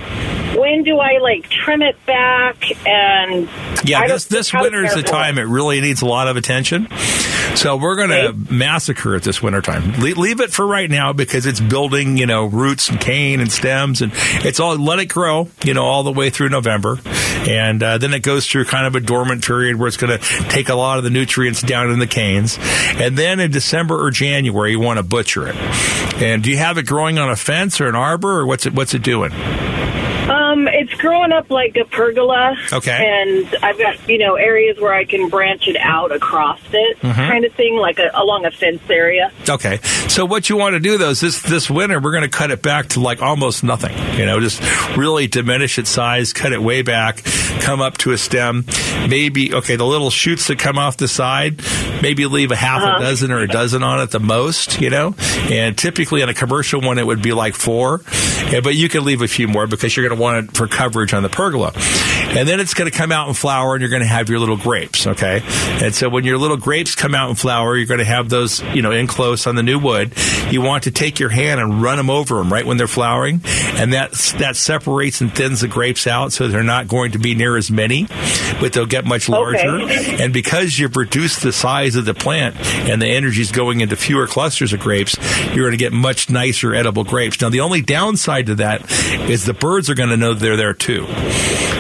When 0.57 0.83
do 0.83 0.99
I 0.99 1.19
like 1.19 1.49
trim 1.49 1.83
it 1.83 1.97
back 2.07 2.57
and 2.87 3.49
Yeah, 3.85 4.07
this 4.07 4.25
this 4.27 4.51
how 4.51 4.63
winter 4.63 4.85
is 4.85 4.95
the 4.95 5.03
time 5.03 5.39
it 5.39 5.43
really 5.43 5.81
needs 5.81 6.03
a 6.03 6.07
lot 6.07 6.29
of 6.29 6.37
attention. 6.37 6.89
So 7.55 7.77
we're 7.77 7.97
going 7.97 8.11
to 8.11 8.53
massacre 8.55 9.17
it 9.17 9.23
this 9.23 9.43
winter 9.43 9.61
time. 9.61 9.93
Le- 10.01 10.21
leave 10.21 10.41
it 10.41 10.53
for 10.53 10.67
right 10.67 10.89
now 10.89 11.13
because 11.13 11.45
it's 11.47 11.61
building, 11.61 12.17
you 12.17 12.27
know, 12.27 12.45
roots 12.45 12.89
and 12.89 13.01
cane 13.01 13.41
and 13.41 13.51
stems, 13.51 14.01
and 14.01 14.13
it's 14.45 14.61
all 14.61 14.77
let 14.77 14.99
it 15.01 15.07
grow, 15.07 15.49
you 15.65 15.75
know, 15.75 15.85
all 15.85 16.03
the 16.03 16.13
way 16.13 16.31
through 16.31 16.51
November, 16.51 16.99
and 17.49 17.83
uh, 17.83 17.99
then 17.99 18.13
it 18.15 18.23
goes 18.23 18.47
through 18.47 18.67
kind 18.67 18.87
of 18.87 18.95
a 18.95 19.01
dormant 19.01 19.45
period 19.45 19.77
where 19.77 19.89
it's 19.89 19.97
going 19.97 20.17
to 20.19 20.25
take 20.51 20.69
a 20.69 20.75
lot 20.75 20.99
of 20.99 21.05
the 21.05 21.11
nutrients 21.11 21.63
down 21.63 21.91
in 21.91 21.99
the 21.99 22.07
canes, 22.07 22.59
and 22.61 23.17
then 23.17 23.41
in 23.41 23.51
December 23.51 23.99
or 24.01 24.11
January 24.11 24.73
you 24.73 24.81
want 24.81 24.99
to 24.99 25.03
butcher 25.03 25.49
it. 25.49 25.57
And 26.23 26.43
do 26.43 26.51
you 26.51 26.59
have 26.59 26.79
it 26.79 26.87
growing 26.87 27.19
on 27.19 27.31
a 27.31 27.37
fence 27.37 27.81
or 27.81 27.89
an 27.89 27.97
arbor, 27.97 28.41
or 28.41 28.47
what's 28.47 28.67
it 28.67 28.75
what's 28.75 28.95
it 28.95 29.03
doing? 29.03 29.33
Uh, 30.29 30.48
um, 30.59 30.69
it's 30.69 30.93
growing 30.95 31.33
up 31.33 31.51
like 31.51 31.77
a 31.77 31.85
pergola. 31.85 32.57
Okay. 32.73 32.91
And 32.91 33.55
I've 33.63 33.79
got, 33.79 34.09
you 34.09 34.19
know, 34.19 34.35
areas 34.35 34.79
where 34.81 34.93
I 34.95 35.05
can 35.05 35.29
branch 35.29 35.69
it 35.69 35.77
out 35.77 36.11
across 36.13 36.61
it, 36.73 37.01
Mhm. 37.01 37.15
kind 37.15 37.45
of 37.45 37.53
thing, 37.55 37.77
like 37.77 37.99
a, 37.99 38.11
along 38.15 38.45
a 38.45 38.51
fence 38.51 38.83
area. 38.91 39.31
Okay. 39.49 39.79
So 40.09 40.25
what 40.25 40.49
you 40.49 40.57
want 40.57 40.75
to 40.75 40.81
do 40.81 40.99
though 40.99 41.11
is 41.11 41.21
this 41.21 41.43
this 41.43 41.71
winter 41.71 42.01
we're 42.01 42.11
going 42.13 42.23
to 42.23 42.29
cut 42.29 42.51
it 42.51 42.63
back 42.63 42.89
to 42.91 43.01
like 43.01 43.23
almost 43.23 43.63
nothing. 43.63 43.97
You 44.19 44.27
know, 44.27 44.41
just 44.41 44.61
really 44.97 45.27
diminish 45.27 45.79
its 45.79 45.91
size, 45.91 46.33
cut 46.33 46.53
it 46.53 46.63
way 46.63 46.83
back, 46.83 47.23
come 47.61 47.81
up 47.81 47.99
to 47.99 48.13
a 48.13 48.19
stem. 48.19 48.65
Maybe 49.09 49.55
okay, 49.55 49.77
the 49.77 49.87
little 49.87 50.11
shoots 50.11 50.49
that 50.49 50.59
come 50.59 50.79
off 50.79 50.97
the 50.97 51.09
side, 51.09 51.61
maybe 52.03 52.27
leave 52.27 52.51
a 52.51 52.57
half 52.57 52.83
Uh-huh. 52.83 52.97
a 52.97 53.01
dozen 53.01 53.31
or 53.31 53.41
a 53.41 53.49
dozen 53.49 53.83
on 53.83 54.01
it 54.01 54.11
the 54.11 54.21
most. 54.21 54.81
You 54.81 54.91
know, 54.91 55.15
and 55.51 55.77
typically 55.77 56.23
on 56.23 56.29
a 56.29 56.35
commercial 56.35 56.81
one 56.81 56.99
it 56.99 57.07
would 57.07 57.23
be 57.23 57.33
like 57.33 57.55
four, 57.55 58.01
but 58.63 58.75
you 58.75 58.89
can 58.89 59.05
leave 59.05 59.23
a 59.23 59.29
few 59.29 59.47
more 59.49 59.67
because 59.67 59.97
you're 59.97 60.07
going 60.09 60.17
to 60.19 60.23
want 60.23 60.48
for 60.53 60.67
coverage 60.67 61.15
on 61.15 61.23
the 61.23 61.29
pergola. 61.29 61.73
And 61.75 62.47
then 62.47 62.61
it's 62.61 62.75
going 62.75 62.91
to 62.91 62.97
come 62.97 63.11
out 63.11 63.29
in 63.29 63.35
flower, 63.35 63.75
and 63.75 63.81
you're 63.81 63.91
going 63.91 64.03
to 64.03 64.09
have 64.09 64.29
your 64.29 64.39
little 64.39 64.57
grapes. 64.57 65.07
Okay, 65.07 65.41
and 65.45 65.95
so 65.95 66.09
when 66.09 66.25
your 66.25 66.39
little 66.39 66.57
grapes 66.57 66.95
come 66.95 67.15
out 67.15 67.31
in 67.31 67.37
flower, 67.37 67.77
you're 67.77 67.87
going 67.87 67.99
to 67.99 68.05
have 68.05 68.29
those, 68.29 68.61
you 68.75 68.83
know, 68.83 68.91
in 68.91 69.07
close 69.07 69.47
on 69.47 69.55
the 69.55 69.63
new 69.63 69.79
wood. 69.79 70.13
You 70.51 70.61
want 70.63 70.85
to 70.85 70.91
take 70.91 71.19
your 71.19 71.31
hand 71.31 71.61
and 71.61 71.83
run 71.83 71.97
them 71.97 72.11
over 72.11 72.37
them 72.37 72.53
right 72.53 72.67
when 72.67 72.77
they're 72.77 72.87
flowering, 72.87 73.41
and 73.45 73.93
that 73.93 74.13
that 74.39 74.57
separates 74.57 75.21
and 75.21 75.35
thins 75.35 75.61
the 75.61 75.69
grapes 75.69 76.07
out, 76.07 76.33
so 76.33 76.49
they're 76.49 76.63
not 76.63 76.89
going 76.89 77.13
to 77.13 77.19
be 77.19 77.35
near 77.35 77.57
as 77.57 77.71
many, 77.71 78.07
but 78.61 78.73
they'll 78.73 78.87
get 78.87 79.05
much 79.05 79.29
larger. 79.29 79.81
Okay. 79.81 80.17
And 80.29 80.33
because 80.33 80.79
you've 80.79 80.97
reduced 80.97 81.43
the 81.43 81.53
size 81.53 81.95
of 81.95 82.05
the 82.05 82.15
plant 82.15 82.57
and 82.57 83.01
the 83.01 83.07
energy 83.07 83.41
is 83.41 83.53
going 83.53 83.81
into 83.81 83.95
fewer 83.95 84.27
clusters 84.27 84.73
of 84.73 84.81
grapes, 84.81 85.17
you're 85.55 85.65
going 85.65 85.73
to 85.73 85.77
get 85.77 85.93
much 85.93 86.29
nicer 86.29 86.75
edible 86.75 87.05
grapes. 87.05 87.41
Now, 87.41 87.51
the 87.51 87.61
only 87.61 87.83
downside 87.83 88.47
to 88.47 88.57
that 88.57 88.91
is 89.31 89.45
the 89.45 89.55
birds 89.55 89.89
are 89.91 89.95
going 89.95 90.09
to 90.09 90.17
know 90.17 90.28
they're 90.35 90.57
there 90.57 90.75
too. 90.75 91.07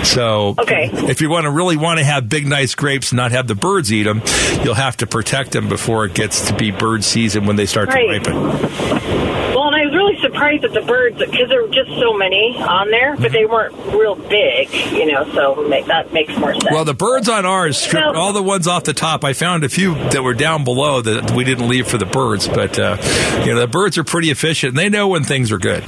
So, 0.04 0.54
Okay. 0.58 0.90
if 0.92 1.20
you 1.20 1.28
want 1.28 1.44
to 1.44 1.50
really 1.50 1.76
want 1.76 1.98
to 1.98 2.04
have 2.04 2.28
big, 2.28 2.46
nice 2.46 2.74
grapes 2.74 3.10
and 3.12 3.16
not 3.16 3.32
have 3.32 3.46
the 3.48 3.54
birds 3.54 3.92
eat 3.92 4.04
them, 4.04 4.22
you'll 4.62 4.74
have 4.74 4.96
to 4.98 5.06
protect 5.06 5.50
them 5.52 5.68
before 5.68 6.04
it 6.04 6.14
gets 6.14 6.48
to 6.48 6.54
be 6.54 6.70
bird 6.70 7.04
season 7.04 7.46
when 7.46 7.56
they 7.56 7.66
start 7.66 7.88
Right. 7.88 8.22
to 8.24 8.30
ripen. 8.32 8.34
Well, 9.54 9.66
and 9.66 9.76
I 9.76 9.84
was 9.86 9.94
really 9.94 10.20
surprised 10.22 10.64
at 10.64 10.72
the 10.72 10.82
birds 10.82 11.18
because 11.18 11.48
there 11.48 11.62
were 11.62 11.68
just 11.74 11.90
so 11.98 12.12
many 12.16 12.56
on 12.58 12.90
there, 12.90 13.16
but 13.16 13.32
they 13.32 13.44
weren't 13.44 13.74
real 13.92 14.14
big, 14.14 14.72
you 14.92 15.10
know. 15.10 15.24
So 15.34 15.66
make, 15.68 15.86
that 15.86 16.12
makes 16.12 16.36
more 16.36 16.52
sense. 16.54 16.68
Well, 16.70 16.84
the 16.84 16.94
birds 16.94 17.28
on 17.28 17.44
ours 17.44 17.76
stripped 17.76 18.14
all 18.16 18.32
the 18.32 18.42
ones 18.42 18.68
off 18.68 18.84
the 18.84 18.92
top. 18.92 19.24
I 19.24 19.32
found 19.32 19.64
a 19.64 19.68
few 19.68 19.94
that 20.10 20.22
were 20.22 20.34
down 20.34 20.62
below 20.62 21.00
that 21.02 21.32
we 21.32 21.42
didn't 21.42 21.68
leave 21.68 21.88
for 21.88 21.98
the 21.98 22.06
birds, 22.06 22.46
but 22.46 22.78
uh, 22.78 22.96
you 23.44 23.52
know 23.52 23.60
the 23.60 23.66
birds 23.66 23.98
are 23.98 24.04
pretty 24.04 24.30
efficient. 24.30 24.70
and 24.70 24.78
They 24.78 24.88
know 24.88 25.08
when 25.08 25.24
things 25.24 25.50
are 25.50 25.58
good. 25.58 25.82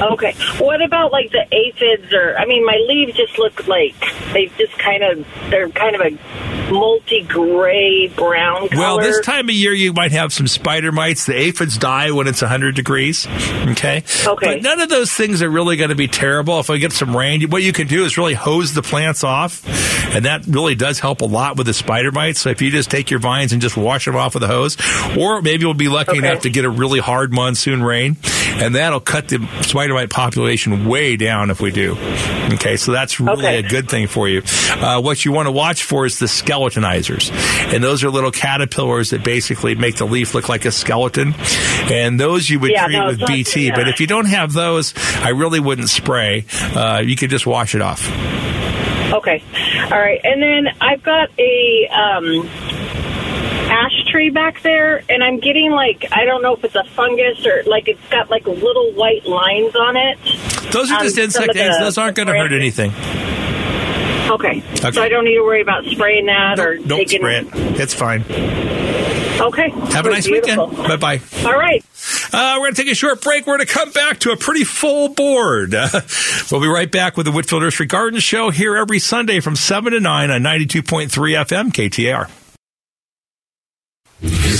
Okay. 0.00 0.34
What 0.58 0.82
about 0.82 1.12
like 1.12 1.30
the 1.32 1.46
aphids 1.52 2.12
or 2.12 2.36
I 2.36 2.46
mean 2.46 2.64
my 2.64 2.76
leaves 2.88 3.16
just 3.16 3.38
look 3.38 3.66
like 3.66 3.94
they 4.32 4.46
just 4.58 4.76
kind 4.78 5.02
of 5.02 5.26
they're 5.50 5.68
kind 5.70 5.96
of 5.96 6.02
a 6.02 6.70
multi 6.70 7.22
gray 7.22 8.08
brown 8.08 8.68
color. 8.68 8.80
Well, 8.82 8.98
this 8.98 9.20
time 9.20 9.48
of 9.48 9.54
year 9.54 9.72
you 9.72 9.92
might 9.92 10.10
have 10.12 10.32
some 10.32 10.48
spider 10.48 10.90
mites. 10.92 11.24
The 11.26 11.34
aphids 11.36 11.78
die 11.78 12.10
when 12.10 12.26
it's 12.26 12.42
100 12.42 12.74
degrees. 12.74 13.26
Okay. 13.26 14.02
Okay. 14.26 14.54
But 14.54 14.62
none 14.62 14.80
of 14.80 14.88
those 14.88 15.12
things 15.12 15.42
are 15.42 15.48
really 15.50 15.76
going 15.76 15.90
to 15.90 15.94
be 15.96 16.08
terrible. 16.08 16.58
If 16.58 16.68
I 16.68 16.78
get 16.78 16.92
some 16.92 17.16
rain, 17.16 17.48
what 17.50 17.62
you 17.62 17.72
can 17.72 17.86
do 17.86 18.04
is 18.04 18.18
really 18.18 18.34
hose 18.34 18.74
the 18.74 18.82
plants 18.82 19.22
off, 19.22 19.64
and 20.14 20.24
that 20.24 20.44
really 20.46 20.74
does 20.74 20.98
help 20.98 21.20
a 21.20 21.24
lot 21.24 21.56
with 21.56 21.66
the 21.68 21.74
spider 21.74 22.10
mites. 22.10 22.40
So 22.40 22.50
if 22.50 22.60
you 22.60 22.70
just 22.70 22.90
take 22.90 23.10
your 23.10 23.20
vines 23.20 23.52
and 23.52 23.62
just 23.62 23.76
wash 23.76 24.04
them 24.04 24.16
off 24.16 24.34
with 24.34 24.42
a 24.42 24.48
hose, 24.48 24.76
or 25.16 25.42
maybe 25.42 25.64
we'll 25.64 25.74
be 25.74 25.88
lucky 25.88 26.18
Okay. 26.18 26.28
enough 26.28 26.42
to 26.42 26.50
get 26.50 26.64
a 26.64 26.70
really 26.70 26.98
hard 27.00 27.32
monsoon 27.32 27.82
rain, 27.82 28.16
and 28.54 28.74
that'll 28.74 29.00
cut 29.00 29.28
the 29.28 29.46
spider 29.62 29.85
mite 29.94 30.10
population 30.10 30.86
way 30.86 31.16
down 31.16 31.50
if 31.50 31.60
we 31.60 31.70
do. 31.70 31.96
Okay, 32.54 32.76
so 32.76 32.92
that's 32.92 33.18
really 33.20 33.46
Okay. 33.46 33.58
a 33.58 33.62
good 33.62 33.88
thing 33.88 34.06
for 34.06 34.28
you. 34.28 34.42
Uh, 34.70 35.00
what 35.00 35.24
you 35.24 35.32
want 35.32 35.46
to 35.46 35.52
watch 35.52 35.82
for 35.82 36.06
is 36.06 36.18
the 36.18 36.26
skeletonizers, 36.26 37.30
and 37.74 37.82
those 37.82 38.04
are 38.04 38.10
little 38.10 38.30
caterpillars 38.30 39.10
that 39.10 39.22
basically 39.24 39.74
make 39.74 39.96
the 39.96 40.06
leaf 40.06 40.34
look 40.34 40.48
like 40.48 40.64
a 40.64 40.72
skeleton, 40.72 41.34
and 41.90 42.18
those 42.20 42.48
you 42.48 42.58
would 42.60 42.70
Yeah, 42.70 42.84
treat 42.86 42.98
no, 42.98 43.06
with 43.06 43.26
BT. 43.26 43.70
But 43.70 43.88
if 43.88 44.00
you 44.00 44.06
don't 44.06 44.26
have 44.26 44.52
those, 44.52 44.94
I 45.22 45.30
really 45.30 45.60
wouldn't 45.60 45.88
spray. 45.90 46.44
Uh, 46.74 47.02
you 47.04 47.16
could 47.16 47.30
just 47.30 47.46
wash 47.46 47.74
it 47.74 47.82
off. 47.82 48.08
Okay. 49.12 49.42
All 49.84 49.98
right. 49.98 50.20
And 50.24 50.42
then 50.42 50.68
I've 50.80 51.02
got 51.02 51.28
a 51.38 51.88
um 51.88 52.48
ash 53.68 54.04
tree 54.10 54.30
back 54.30 54.62
there 54.62 55.02
and 55.08 55.22
I'm 55.22 55.38
getting 55.40 55.70
like 55.72 56.06
I 56.12 56.24
don't 56.24 56.42
know 56.42 56.54
if 56.54 56.64
it's 56.64 56.74
a 56.76 56.84
fungus 56.94 57.44
or 57.46 57.62
like 57.66 57.88
it's 57.88 58.00
got 58.10 58.30
like 58.30 58.46
little 58.46 58.92
white 58.92 59.26
lines 59.26 59.74
on 59.76 59.96
it. 59.96 60.18
Those 60.72 60.90
are 60.90 60.96
Um, 60.98 61.02
just 61.04 61.18
insect 61.18 61.52
the- 61.54 61.60
eggs. 61.62 61.78
Those 61.78 61.98
aren't 61.98 62.16
going 62.16 62.28
to 62.28 62.34
hurt 62.34 62.52
anything. 62.52 62.92
Okay. 64.30 64.62
Okay. 64.72 64.90
So 64.92 65.02
I 65.02 65.08
don't 65.08 65.24
need 65.24 65.36
to 65.36 65.42
worry 65.42 65.60
about 65.62 65.84
spraying 65.84 66.26
that 66.26 66.58
or 66.58 66.76
Don't 66.78 66.98
taking 66.98 67.20
spray 67.20 67.38
it. 67.38 67.46
It's 67.80 67.94
fine. 67.94 68.22
Okay. 69.40 69.68
Have 69.92 70.06
a 70.06 70.10
nice 70.10 70.26
Beautiful. 70.26 70.68
weekend. 70.68 70.88
Bye 70.88 70.96
bye. 70.96 71.20
All 71.44 71.56
right. 71.56 71.84
Uh, 72.32 72.54
we're 72.58 72.64
going 72.66 72.74
to 72.74 72.82
take 72.82 72.90
a 72.90 72.94
short 72.94 73.20
break. 73.22 73.46
We're 73.46 73.56
going 73.56 73.66
to 73.66 73.72
come 73.72 73.92
back 73.92 74.18
to 74.20 74.32
a 74.32 74.36
pretty 74.36 74.64
full 74.64 75.10
board. 75.10 75.74
Uh, 75.74 75.88
we'll 76.50 76.60
be 76.60 76.66
right 76.66 76.90
back 76.90 77.16
with 77.16 77.26
the 77.26 77.32
Whitfill 77.32 77.60
Nursery 77.60 77.86
Garden 77.86 78.18
Show 78.18 78.50
here 78.50 78.76
every 78.76 78.98
Sunday 78.98 79.40
from 79.40 79.54
7 79.54 79.92
to 79.92 80.00
9 80.00 80.30
on 80.30 80.42
92.3 80.42 81.08
FM 81.10 81.70
KTAR. 81.70 82.28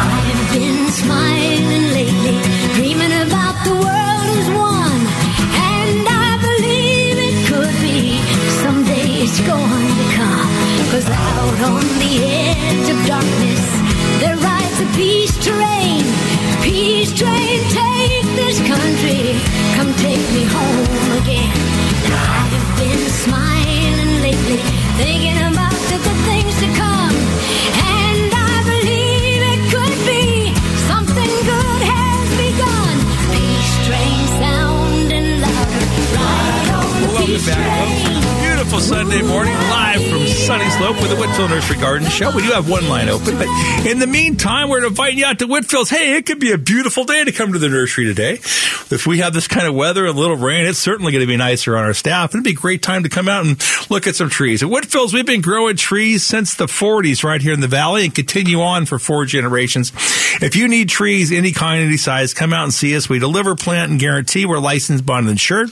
I've 0.00 0.52
been 0.52 0.86
smiling 0.92 1.86
lately, 1.98 2.36
dreaming 2.76 3.14
about 3.26 3.56
the 3.66 3.74
world 3.74 4.28
as 4.38 4.48
one. 4.54 5.02
And 5.74 6.06
I 6.06 6.30
believe 6.46 7.16
it 7.28 7.38
could 7.50 7.74
be 7.82 8.22
someday 8.62 9.06
it's 9.26 9.40
going 9.42 9.94
to 10.00 10.06
come. 10.18 10.50
Cause 10.92 11.08
out 11.10 11.58
on 11.72 11.84
the 12.02 12.14
edge 12.22 12.88
of 12.94 12.98
darkness, 13.06 13.64
there 14.20 14.36
rides 14.36 14.78
a 14.86 14.88
peace 14.94 15.34
train. 15.44 16.04
Peace 16.62 17.12
train, 17.12 17.58
take 17.74 18.26
this 18.38 18.58
country. 18.72 19.34
Come 19.76 19.90
take 20.06 20.26
me 20.36 20.44
home 20.46 21.10
again. 21.22 21.50
I've 22.06 22.78
been 22.78 23.04
smiling 23.24 24.22
lately, 24.22 24.62
thinking 25.00 25.57
Beautiful 38.78 38.96
Sunday 38.96 39.22
morning, 39.22 39.54
live 39.54 40.04
from 40.08 40.27
Sunny 40.48 40.70
Slope 40.70 40.96
with 41.02 41.10
the 41.10 41.16
Whitfill 41.16 41.50
Nursery 41.50 41.76
Garden 41.76 42.08
Show. 42.08 42.34
We 42.34 42.40
do 42.40 42.52
have 42.52 42.70
one 42.70 42.88
line 42.88 43.10
open, 43.10 43.36
but 43.36 43.48
in 43.86 43.98
the 43.98 44.06
meantime, 44.06 44.70
we're 44.70 44.86
inviting 44.86 45.18
you 45.18 45.26
out 45.26 45.40
to 45.40 45.46
Whitfill's. 45.46 45.90
Hey, 45.90 46.16
it 46.16 46.24
could 46.24 46.40
be 46.40 46.52
a 46.52 46.56
beautiful 46.56 47.04
day 47.04 47.22
to 47.22 47.32
come 47.32 47.52
to 47.52 47.58
the 47.58 47.68
nursery 47.68 48.06
today. 48.06 48.36
If 48.90 49.06
we 49.06 49.18
have 49.18 49.34
this 49.34 49.46
kind 49.46 49.68
of 49.68 49.74
weather 49.74 50.06
and 50.06 50.16
a 50.16 50.18
little 50.18 50.36
rain, 50.36 50.64
it's 50.64 50.78
certainly 50.78 51.12
going 51.12 51.20
to 51.20 51.26
be 51.26 51.36
nicer 51.36 51.76
on 51.76 51.84
our 51.84 51.92
staff. 51.92 52.30
It'd 52.30 52.44
be 52.44 52.52
a 52.52 52.54
great 52.54 52.80
time 52.80 53.02
to 53.02 53.10
come 53.10 53.28
out 53.28 53.44
and 53.44 53.62
look 53.90 54.06
at 54.06 54.16
some 54.16 54.30
trees. 54.30 54.62
At 54.62 54.70
Whitfill's, 54.70 55.12
we've 55.12 55.26
been 55.26 55.42
growing 55.42 55.76
trees 55.76 56.24
since 56.24 56.54
the 56.54 56.64
40s 56.64 57.22
right 57.22 57.42
here 57.42 57.52
in 57.52 57.60
the 57.60 57.68
valley 57.68 58.06
and 58.06 58.14
continue 58.14 58.62
on 58.62 58.86
for 58.86 58.98
four 58.98 59.26
generations. 59.26 59.92
If 60.40 60.56
you 60.56 60.66
need 60.66 60.88
trees, 60.88 61.30
any 61.30 61.52
kind, 61.52 61.84
any 61.84 61.98
size, 61.98 62.32
come 62.32 62.54
out 62.54 62.64
and 62.64 62.72
see 62.72 62.96
us. 62.96 63.06
We 63.06 63.18
deliver, 63.18 63.54
plant, 63.54 63.90
and 63.90 64.00
guarantee. 64.00 64.46
We're 64.46 64.60
licensed, 64.60 65.04
bonded, 65.04 65.28
and 65.28 65.32
insured. 65.32 65.70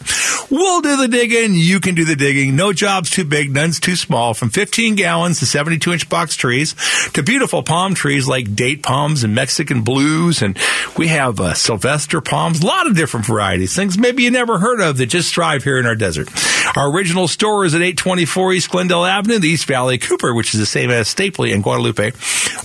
We'll 0.50 0.82
do 0.82 0.98
the 0.98 1.08
digging. 1.08 1.54
You 1.54 1.80
can 1.80 1.94
do 1.94 2.04
the 2.04 2.16
digging. 2.16 2.56
No 2.56 2.74
job's 2.74 3.08
too 3.08 3.24
big, 3.24 3.54
none's 3.54 3.80
too 3.80 3.96
small. 3.96 4.34
From 4.34 4.50
15 4.66 4.96
gallons 4.96 5.38
to 5.38 5.46
72 5.46 5.92
inch 5.92 6.08
box 6.08 6.34
trees 6.34 6.74
to 7.12 7.22
beautiful 7.22 7.62
palm 7.62 7.94
trees 7.94 8.26
like 8.26 8.56
date 8.56 8.82
palms 8.82 9.22
and 9.22 9.32
Mexican 9.32 9.82
blues. 9.82 10.42
And 10.42 10.58
we 10.98 11.06
have 11.06 11.38
uh, 11.38 11.54
Sylvester 11.54 12.20
palms, 12.20 12.62
a 12.62 12.66
lot 12.66 12.88
of 12.88 12.96
different 12.96 13.26
varieties, 13.26 13.76
things 13.76 13.96
maybe 13.96 14.24
you 14.24 14.32
never 14.32 14.58
heard 14.58 14.80
of 14.80 14.96
that 14.96 15.06
just 15.06 15.32
thrive 15.32 15.62
here 15.62 15.78
in 15.78 15.86
our 15.86 15.94
desert. 15.94 16.28
Our 16.76 16.90
original 16.90 17.28
store 17.28 17.64
is 17.64 17.76
at 17.76 17.80
824 17.80 18.54
East 18.54 18.70
Glendale 18.70 19.04
Avenue, 19.04 19.38
the 19.38 19.48
East 19.48 19.66
Valley 19.66 19.98
Cooper, 19.98 20.34
which 20.34 20.52
is 20.52 20.58
the 20.58 20.66
same 20.66 20.90
as 20.90 21.06
Stapley 21.14 21.52
in 21.52 21.62
Guadalupe, 21.62 22.10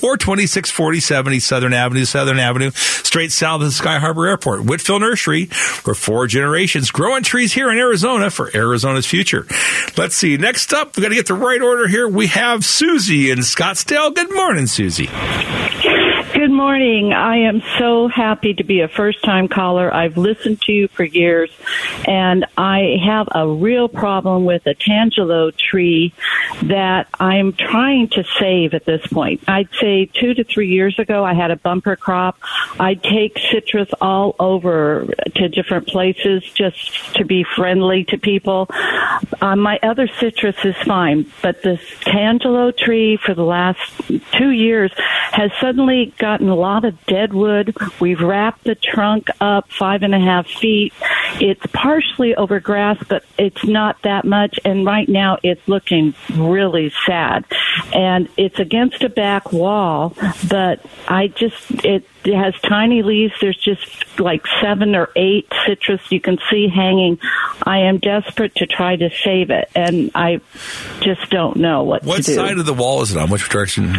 or 0.01 0.17
2647 0.17 1.33
East 1.33 1.47
Southern 1.47 1.73
Avenue, 1.73 2.05
Southern 2.05 2.39
Avenue, 2.39 2.71
straight 2.73 3.31
south 3.31 3.61
of 3.61 3.67
the 3.67 3.71
Sky 3.71 3.99
Harbor 3.99 4.27
Airport. 4.27 4.61
Whitfill 4.61 4.99
Nursery 4.99 5.45
for 5.45 5.93
four 5.93 6.25
generations, 6.25 6.89
growing 6.89 7.21
trees 7.21 7.53
here 7.53 7.71
in 7.71 7.77
Arizona 7.77 8.31
for 8.31 8.49
Arizona's 8.55 9.05
future. 9.05 9.45
Let's 9.97 10.15
see. 10.15 10.35
Next 10.37 10.73
up, 10.73 10.97
we 10.97 11.03
got 11.03 11.09
to 11.09 11.15
get 11.15 11.27
the 11.27 11.35
right 11.35 11.61
order 11.61 11.87
here. 11.91 12.07
We 12.07 12.27
have 12.27 12.63
Susie 12.63 13.29
in 13.29 13.39
Scottsdale. 13.39 14.15
Good 14.15 14.33
morning, 14.33 14.65
Susie. 14.65 15.09
Good 16.41 16.49
morning. 16.49 17.13
I 17.13 17.37
am 17.37 17.61
so 17.77 18.07
happy 18.07 18.55
to 18.55 18.63
be 18.63 18.81
a 18.81 18.87
first 18.87 19.23
time 19.23 19.47
caller. 19.47 19.93
I've 19.93 20.17
listened 20.17 20.59
to 20.63 20.71
you 20.71 20.87
for 20.87 21.03
years 21.03 21.51
and 22.07 22.47
I 22.57 22.97
have 23.05 23.27
a 23.35 23.47
real 23.47 23.87
problem 23.87 24.43
with 24.43 24.65
a 24.65 24.73
tangelo 24.73 25.55
tree 25.55 26.15
that 26.63 27.09
I'm 27.19 27.53
trying 27.53 28.07
to 28.13 28.23
save 28.39 28.73
at 28.73 28.85
this 28.85 29.05
point. 29.05 29.43
I'd 29.47 29.69
say 29.79 30.07
two 30.07 30.33
to 30.33 30.43
three 30.43 30.69
years 30.69 30.97
ago 30.97 31.23
I 31.23 31.35
had 31.35 31.51
a 31.51 31.57
bumper 31.57 31.95
crop. 31.95 32.39
I'd 32.79 33.03
take 33.03 33.37
citrus 33.37 33.89
all 34.01 34.35
over 34.39 35.05
to 35.35 35.47
different 35.47 35.89
places 35.89 36.43
just 36.55 37.13
to 37.17 37.23
be 37.23 37.43
friendly 37.55 38.03
to 38.05 38.17
people. 38.17 38.67
Uh, 39.41 39.55
my 39.55 39.79
other 39.83 40.09
citrus 40.19 40.55
is 40.63 40.75
fine, 40.87 41.31
but 41.43 41.61
this 41.61 41.81
tangelo 41.99 42.75
tree 42.75 43.17
for 43.17 43.35
the 43.35 43.43
last 43.43 43.79
two 44.33 44.49
years 44.49 44.91
has 45.31 45.51
suddenly 45.61 46.13
gotten 46.31 46.47
a 46.47 46.55
lot 46.55 46.85
of 46.85 46.95
dead 47.07 47.33
wood. 47.33 47.75
We've 47.99 48.21
wrapped 48.21 48.63
the 48.63 48.75
trunk 48.75 49.27
up 49.41 49.69
five 49.69 50.01
and 50.01 50.15
a 50.15 50.19
half 50.19 50.47
feet. 50.47 50.93
It's 51.41 51.65
partially 51.73 52.35
over 52.35 52.61
grass, 52.61 52.97
but 53.09 53.25
it's 53.37 53.65
not 53.65 54.01
that 54.03 54.23
much. 54.23 54.57
And 54.63 54.85
right 54.85 55.09
now 55.09 55.37
it's 55.43 55.61
looking 55.67 56.13
really 56.33 56.93
sad. 57.05 57.43
And 57.93 58.29
it's 58.37 58.59
against 58.59 59.03
a 59.03 59.09
back 59.09 59.51
wall, 59.51 60.15
but 60.49 60.79
I 61.05 61.27
just, 61.27 61.69
it, 61.83 62.07
it 62.23 62.33
has 62.37 62.53
tiny 62.61 63.01
leaves. 63.03 63.33
There's 63.41 63.57
just 63.57 63.85
like 64.17 64.45
seven 64.61 64.95
or 64.95 65.09
eight 65.17 65.51
citrus 65.67 66.01
you 66.11 66.21
can 66.21 66.37
see 66.49 66.69
hanging. 66.73 67.19
I 67.63 67.79
am 67.79 67.97
desperate 67.97 68.55
to 68.55 68.67
try 68.67 68.95
to 68.95 69.09
save 69.23 69.49
it, 69.49 69.69
and 69.75 70.11
I 70.15 70.39
just 71.01 71.29
don't 71.29 71.57
know 71.57 71.83
what, 71.83 72.03
What 72.03 72.17
to 72.17 72.23
do. 72.23 72.35
side 72.35 72.57
of 72.57 72.65
the 72.65 72.73
wall 72.73 73.01
is 73.01 73.11
it 73.11 73.17
on? 73.17 73.29
Which 73.29 73.49
direction? 73.49 73.95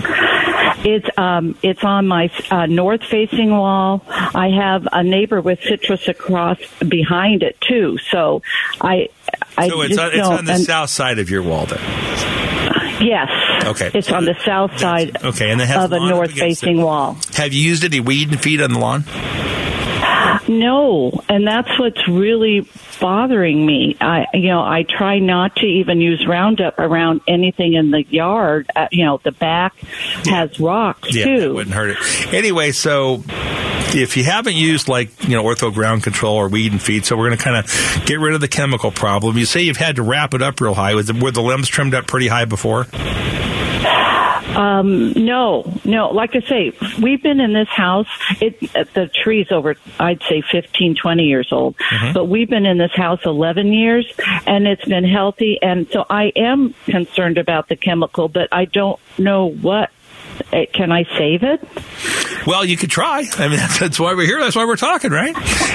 It's 0.85 1.07
um 1.16 1.57
it's 1.62 1.85
on 1.85 2.07
my 2.09 2.30
uh, 2.51 2.66
north 2.66 3.03
facing 3.05 3.51
wall. 3.51 4.03
I 4.09 4.49
have 4.49 4.87
a 4.93 5.03
neighbor 5.05 5.41
with 5.41 5.61
citrus 5.62 6.09
across 6.09 6.59
behind 6.80 7.43
it 7.43 7.61
too. 7.61 7.99
So 8.11 8.43
I 8.80 9.09
I 9.57 9.68
so 9.68 9.83
it's 9.83 9.97
just 9.97 10.01
on, 10.01 10.18
it's 10.18 10.28
on 10.28 10.45
the 10.45 10.53
and- 10.55 10.64
south 10.64 10.91
side 10.91 11.18
of 11.18 11.30
your 11.30 11.43
wall 11.43 11.66
then. 11.66 11.78
yes. 13.01 13.28
Okay. 13.64 13.91
It's 13.95 14.11
on 14.11 14.24
the 14.24 14.35
south 14.45 14.76
side 14.78 15.22
Okay, 15.24 15.51
and 15.53 15.61
it 15.61 15.68
has 15.68 15.85
of 15.85 15.93
a 15.93 16.01
north 16.01 16.33
facing 16.33 16.83
wall. 16.83 17.16
Have 17.35 17.53
you 17.53 17.62
used 17.62 17.85
any 17.85 18.01
weed 18.01 18.30
and 18.30 18.41
feed 18.41 18.61
on 18.61 18.72
the 18.72 18.78
lawn? 18.80 19.05
No, 20.48 21.22
and 21.28 21.46
that's 21.46 21.78
what's 21.78 22.06
really 22.08 22.68
bothering 23.00 23.64
me. 23.64 23.96
I, 24.00 24.26
you 24.34 24.48
know, 24.48 24.60
I 24.62 24.84
try 24.88 25.18
not 25.18 25.56
to 25.56 25.66
even 25.66 26.00
use 26.00 26.26
Roundup 26.26 26.78
around 26.78 27.20
anything 27.28 27.74
in 27.74 27.90
the 27.90 28.02
yard. 28.04 28.68
Uh, 28.74 28.88
you 28.90 29.04
know, 29.04 29.20
the 29.22 29.32
back 29.32 29.74
has 30.26 30.58
rocks 30.58 31.14
Yeah, 31.14 31.24
too. 31.24 31.54
wouldn't 31.54 31.74
hurt 31.74 31.90
it. 31.90 32.34
Anyway, 32.34 32.72
so 32.72 33.22
if 33.94 34.16
you 34.16 34.24
haven't 34.24 34.54
used 34.54 34.88
like 34.88 35.28
you 35.28 35.36
know 35.36 35.44
ortho 35.44 35.72
ground 35.72 36.02
control 36.02 36.36
or 36.36 36.48
weed 36.48 36.72
and 36.72 36.82
feed, 36.82 37.04
so 37.06 37.16
we're 37.16 37.28
going 37.28 37.38
to 37.38 37.44
kind 37.44 37.56
of 37.56 38.06
get 38.06 38.18
rid 38.18 38.34
of 38.34 38.40
the 38.40 38.48
chemical 38.48 38.90
problem. 38.90 39.36
You 39.38 39.46
say 39.46 39.62
you've 39.62 39.76
had 39.76 39.96
to 39.96 40.02
wrap 40.02 40.34
it 40.34 40.42
up 40.42 40.60
real 40.60 40.74
high. 40.74 40.94
Were 40.94 41.02
the 41.02 41.42
limbs 41.42 41.68
trimmed 41.68 41.94
up 41.94 42.06
pretty 42.06 42.28
high 42.28 42.44
before? 42.46 42.86
Um, 44.57 45.12
no, 45.12 45.80
no. 45.84 46.11
Like 46.11 46.34
I 46.34 46.40
say, 46.40 46.72
we've 47.00 47.22
been 47.22 47.40
in 47.40 47.53
this 47.53 47.68
house. 47.68 48.09
It 48.40 48.61
the 48.94 49.11
tree's 49.12 49.50
over, 49.50 49.76
I'd 49.98 50.22
say, 50.28 50.42
15, 50.42 50.96
20 50.96 51.24
years 51.24 51.48
old. 51.53 51.76
Mm-hmm. 51.76 52.12
But 52.12 52.26
we've 52.26 52.48
been 52.48 52.66
in 52.66 52.78
this 52.78 52.92
house 52.94 53.20
eleven 53.24 53.72
years, 53.72 54.11
and 54.46 54.66
it's 54.66 54.84
been 54.84 55.05
healthy. 55.05 55.59
And 55.62 55.88
so 55.90 56.05
I 56.09 56.32
am 56.36 56.74
concerned 56.86 57.38
about 57.38 57.68
the 57.68 57.76
chemical, 57.76 58.28
but 58.28 58.48
I 58.53 58.66
don't 58.66 59.00
know 59.18 59.46
what. 59.46 59.90
Eh, 60.53 60.66
Can 60.72 60.93
I 60.93 61.05
save 61.05 61.43
it? 61.43 61.61
Well, 62.47 62.64
you 62.64 62.76
could 62.76 62.91
try. 62.91 63.24
I 63.39 63.49
mean, 63.49 63.59
that's, 63.59 63.78
that's 63.80 64.01
why 64.01 64.14
we're 64.14 64.26
here. 64.26 64.41
That's 64.41 64.57
why 64.57 64.64
we're 64.64 64.76
talking, 64.76 65.11
right? 65.11 65.35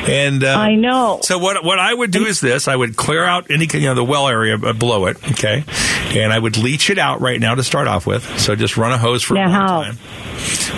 And 0.10 0.44
uh, 0.44 0.58
I 0.58 0.76
know. 0.76 1.20
So 1.24 1.40
what 1.40 1.64
what 1.64 1.80
I 1.80 1.94
would 1.94 2.12
do 2.12 2.26
is 2.26 2.40
this: 2.42 2.68
I 2.68 2.76
would 2.76 2.96
clear 2.96 3.24
out 3.24 3.50
any 3.52 3.68
you 3.74 3.82
know 3.82 3.96
the 3.96 4.04
well 4.04 4.28
area 4.28 4.58
below 4.58 5.06
it, 5.06 5.18
okay, 5.32 5.64
and 6.16 6.34
I 6.34 6.40
would 6.40 6.58
leach 6.58 6.90
it 6.90 6.98
out 6.98 7.22
right 7.22 7.40
now 7.40 7.56
to 7.56 7.64
start 7.64 7.88
off 7.88 8.06
with. 8.06 8.24
So 8.40 8.56
just 8.56 8.78
run 8.78 8.92
a 8.92 8.98
hose 8.98 9.24
for 9.24 9.36
a 9.36 9.40
long 9.40 9.50
how? 9.50 9.84
time. 9.84 9.98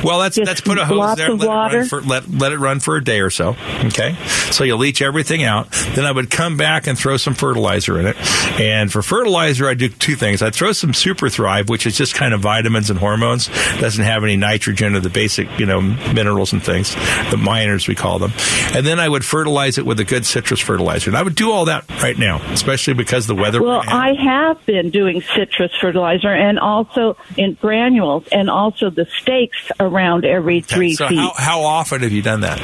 Well, 0.04 0.20
that's 0.20 0.38
that's 0.38 0.62
put 0.62 0.78
a 0.78 0.86
hose 0.86 1.18
there. 1.18 1.30
Let 1.32 1.44
it, 1.44 1.48
water? 1.48 1.78
run 1.80 1.88
for, 1.88 2.02
let 2.02 2.30
let 2.30 2.52
it 2.52 2.60
run 2.60 2.80
for 2.80 2.96
a 2.96 3.04
day 3.04 3.20
or 3.20 3.30
so. 3.30 3.56
Okay, 3.86 4.16
so 4.52 4.64
you 4.64 4.76
leach 4.76 5.02
everything 5.02 5.44
out. 5.44 5.72
Then 5.96 6.06
I 6.06 6.12
would 6.12 6.30
come 6.30 6.58
back 6.58 6.88
and 6.88 6.98
throw 6.98 7.18
some 7.18 7.34
fertilizer 7.34 8.00
in 8.00 8.08
it. 8.08 8.16
And 8.60 8.92
for 8.92 9.02
fertilizer, 9.02 9.68
I 9.68 9.74
do 9.74 9.90
two 9.90 10.16
things. 10.16 10.42
I 10.42 10.50
throw 10.50 10.72
some 10.72 10.94
Super 10.94 11.30
Thrive, 11.30 11.70
which 11.70 11.86
is 11.86 11.98
just 11.98 12.16
kind 12.16 12.34
of 12.34 12.40
vitamins 12.40 12.90
and 12.90 13.00
hormones. 13.00 13.50
Doesn't 13.80 14.03
have 14.03 14.24
any 14.24 14.38
nitrogen 14.38 14.95
or 14.95 14.99
the 14.99 15.09
basic 15.09 15.47
you 15.59 15.65
know 15.65 15.82
minerals 15.82 16.53
and 16.53 16.63
things, 16.63 16.95
the 17.32 17.38
miners 17.38 17.88
we 17.88 17.95
call 17.95 18.20
them. 18.20 18.32
And 18.74 18.86
then 18.86 18.99
I 18.99 19.07
would 19.07 19.26
fertilize 19.26 19.78
it 19.78 19.86
with 19.86 19.99
a 19.99 20.05
good 20.05 20.26
citrus 20.26 20.59
fertilizer. 20.59 21.09
And 21.09 21.17
I 21.17 21.24
would 21.24 21.36
do 21.36 21.51
all 21.51 21.65
that 21.65 21.89
right 22.01 22.17
now, 22.17 22.41
especially 22.51 22.93
because 22.93 23.28
the 23.28 23.36
weather. 23.36 23.61
Well, 23.61 23.84
I 23.88 24.13
have 24.13 24.65
been 24.65 24.89
doing 24.89 25.22
citrus 25.22 25.72
fertilizer 25.80 26.34
and 26.34 26.59
also 26.59 27.17
in 27.38 27.53
granules 27.53 28.28
and 28.32 28.49
also 28.49 28.89
the 28.89 29.05
stakes 29.05 29.72
around 29.80 30.26
every 30.26 30.61
three 30.61 30.93
so 30.93 31.07
feet. 31.07 31.17
how, 31.17 31.34
how 31.38 31.61
often 31.61 32.01
have 32.01 32.11
you 32.11 32.22
done 32.22 32.41
that? 32.41 32.59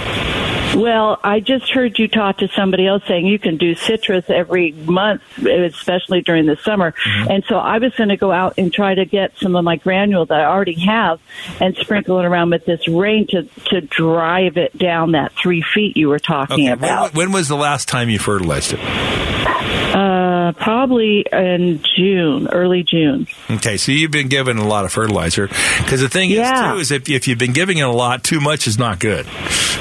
Well, 0.75 1.19
I 1.23 1.39
just 1.39 1.71
heard 1.71 1.97
you 1.99 2.07
talk 2.07 2.39
to 2.39 2.47
somebody 2.49 2.85
else 2.87 3.03
saying 3.07 3.25
you 3.25 3.39
can 3.39 3.57
do 3.57 3.75
citrus 3.75 4.25
every 4.29 4.71
month, 4.73 5.21
especially 5.37 6.21
during 6.21 6.45
the 6.45 6.57
summer. 6.57 6.91
Mm-hmm. 6.91 7.31
And 7.31 7.43
so 7.47 7.55
I 7.55 7.77
was 7.77 7.93
going 7.95 8.09
to 8.09 8.17
go 8.17 8.31
out 8.31 8.55
and 8.57 8.73
try 8.73 8.93
to 8.95 9.05
get 9.05 9.37
some 9.37 9.55
of 9.55 9.63
my 9.63 9.77
granule 9.77 10.25
that 10.25 10.39
I 10.41 10.45
already 10.45 10.79
have 10.85 11.19
and 11.61 11.75
sprinkle 11.77 12.19
it 12.19 12.25
around 12.25 12.49
with 12.49 12.65
this 12.65 12.87
rain 12.87 13.27
to, 13.27 13.43
to 13.69 13.81
drive 13.81 14.57
it 14.57 14.77
down 14.77 15.13
that 15.13 15.31
three 15.41 15.63
feet 15.73 15.95
you 15.95 16.09
were 16.09 16.19
talking 16.19 16.65
Okay, 16.67 16.73
about. 16.73 17.13
when, 17.13 17.27
when 17.27 17.31
was 17.33 17.47
the 17.47 17.55
last 17.55 17.87
time 17.87 18.09
you 18.09 18.19
fertilized 18.19 18.73
it? 18.73 18.79
Uh, 18.79 20.04
Uh, 20.45 20.51
probably 20.51 21.25
in 21.31 21.81
June, 21.95 22.47
early 22.51 22.83
June. 22.83 23.25
Okay, 23.49 23.77
so 23.77 23.91
you've 23.91 24.11
been 24.11 24.27
given 24.27 24.57
a 24.57 24.67
lot 24.67 24.85
of 24.85 24.91
fertilizer 24.91 25.47
because 25.79 26.01
the 26.01 26.09
thing 26.09 26.29
Yeah. 26.29 26.73
is 26.73 26.73
too 26.73 26.79
is 26.81 26.91
if 26.91 27.09
if 27.09 27.27
you've 27.27 27.39
been 27.39 27.53
giving 27.53 27.79
it 27.79 27.87
a 27.87 27.91
lot, 27.91 28.23
too 28.23 28.39
much 28.39 28.67
is 28.67 28.77
not 28.77 28.99
good. 28.99 29.25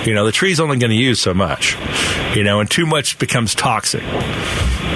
You 0.07 0.15
know, 0.15 0.25
the 0.25 0.33
tree's 0.33 0.61
only 0.61 0.79
going 0.79 0.91
to 0.91 0.97
use 0.97 1.21
so 1.21 1.35
much. 1.35 1.77
You 2.35 2.45
know, 2.45 2.61
and 2.61 2.71
too 2.71 2.87
much 2.87 3.19
becomes 3.19 3.55
toxic. 3.55 4.03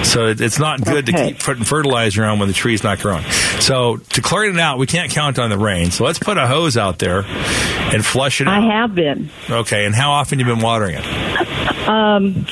So 0.03 0.27
it's 0.27 0.57
not 0.59 0.81
good 0.83 1.05
to 1.07 1.11
keep 1.11 1.39
putting 1.39 1.63
fertilizer 1.65 2.23
on 2.25 2.39
when 2.39 2.47
the 2.47 2.53
tree's 2.53 2.83
not 2.83 2.99
growing. 2.99 3.23
So 3.59 3.97
to 3.97 4.21
clear 4.21 4.45
it 4.45 4.57
out, 4.59 4.77
we 4.79 4.87
can't 4.87 5.11
count 5.11 5.37
on 5.37 5.49
the 5.49 5.57
rain. 5.57 5.91
So 5.91 6.03
let's 6.05 6.19
put 6.19 6.37
a 6.37 6.47
hose 6.47 6.77
out 6.77 6.99
there 6.99 7.25
and 7.27 8.03
flush 8.05 8.39
it 8.41 8.47
out. 8.47 8.63
I 8.63 8.65
have 8.79 8.95
been. 8.95 9.29
Okay, 9.49 9.85
and 9.85 9.93
how 9.93 10.11
often 10.11 10.39
you 10.39 10.45
been 10.45 10.61
watering 10.61 10.95
it? 10.97 11.05
Um, 11.89 12.45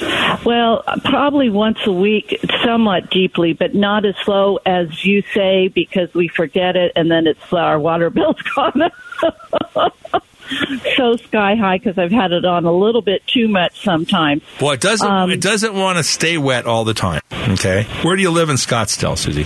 well, 0.46 0.82
probably 1.06 1.52
once 1.52 1.78
a 1.86 1.92
week, 1.92 2.44
somewhat 2.64 3.12
deeply, 3.12 3.54
but 3.54 3.76
not 3.76 4.04
as 4.04 4.16
slow 4.26 4.58
as 4.66 5.06
you 5.06 5.22
say 5.32 5.68
because 5.68 6.12
we 6.16 6.28
forget 6.28 6.76
it 6.76 6.92
and 6.96 7.12
then 7.12 7.28
it's 7.28 7.54
our 7.54 7.80
water 7.80 8.10
bill's 8.10 8.42
gone 8.56 8.90
so 10.95 11.16
sky 11.18 11.56
high 11.56 11.78
because 11.78 11.98
I've 11.98 12.12
had 12.12 12.32
it 12.32 12.45
on 12.45 12.66
a 12.66 12.72
little 12.72 13.02
bit 13.02 13.26
too 13.28 13.48
much 13.48 13.84
sometimes. 13.84 14.41
Well, 14.62 14.72
it 14.72 14.82
doesn't. 14.82 15.08
Um, 15.10 15.32
it 15.32 15.41
doesn't 15.41 15.74
want 15.74 15.98
to 15.98 16.04
stay 16.04 16.38
wet 16.38 16.66
all 16.66 16.84
the 16.84 16.93
time. 16.93 17.22
Okay, 17.50 17.84
where 18.04 18.16
do 18.16 18.22
you 18.22 18.32
live 18.32 18.50
in 18.50 18.56
Scottsdale, 18.58 19.18
Susie? 19.18 19.45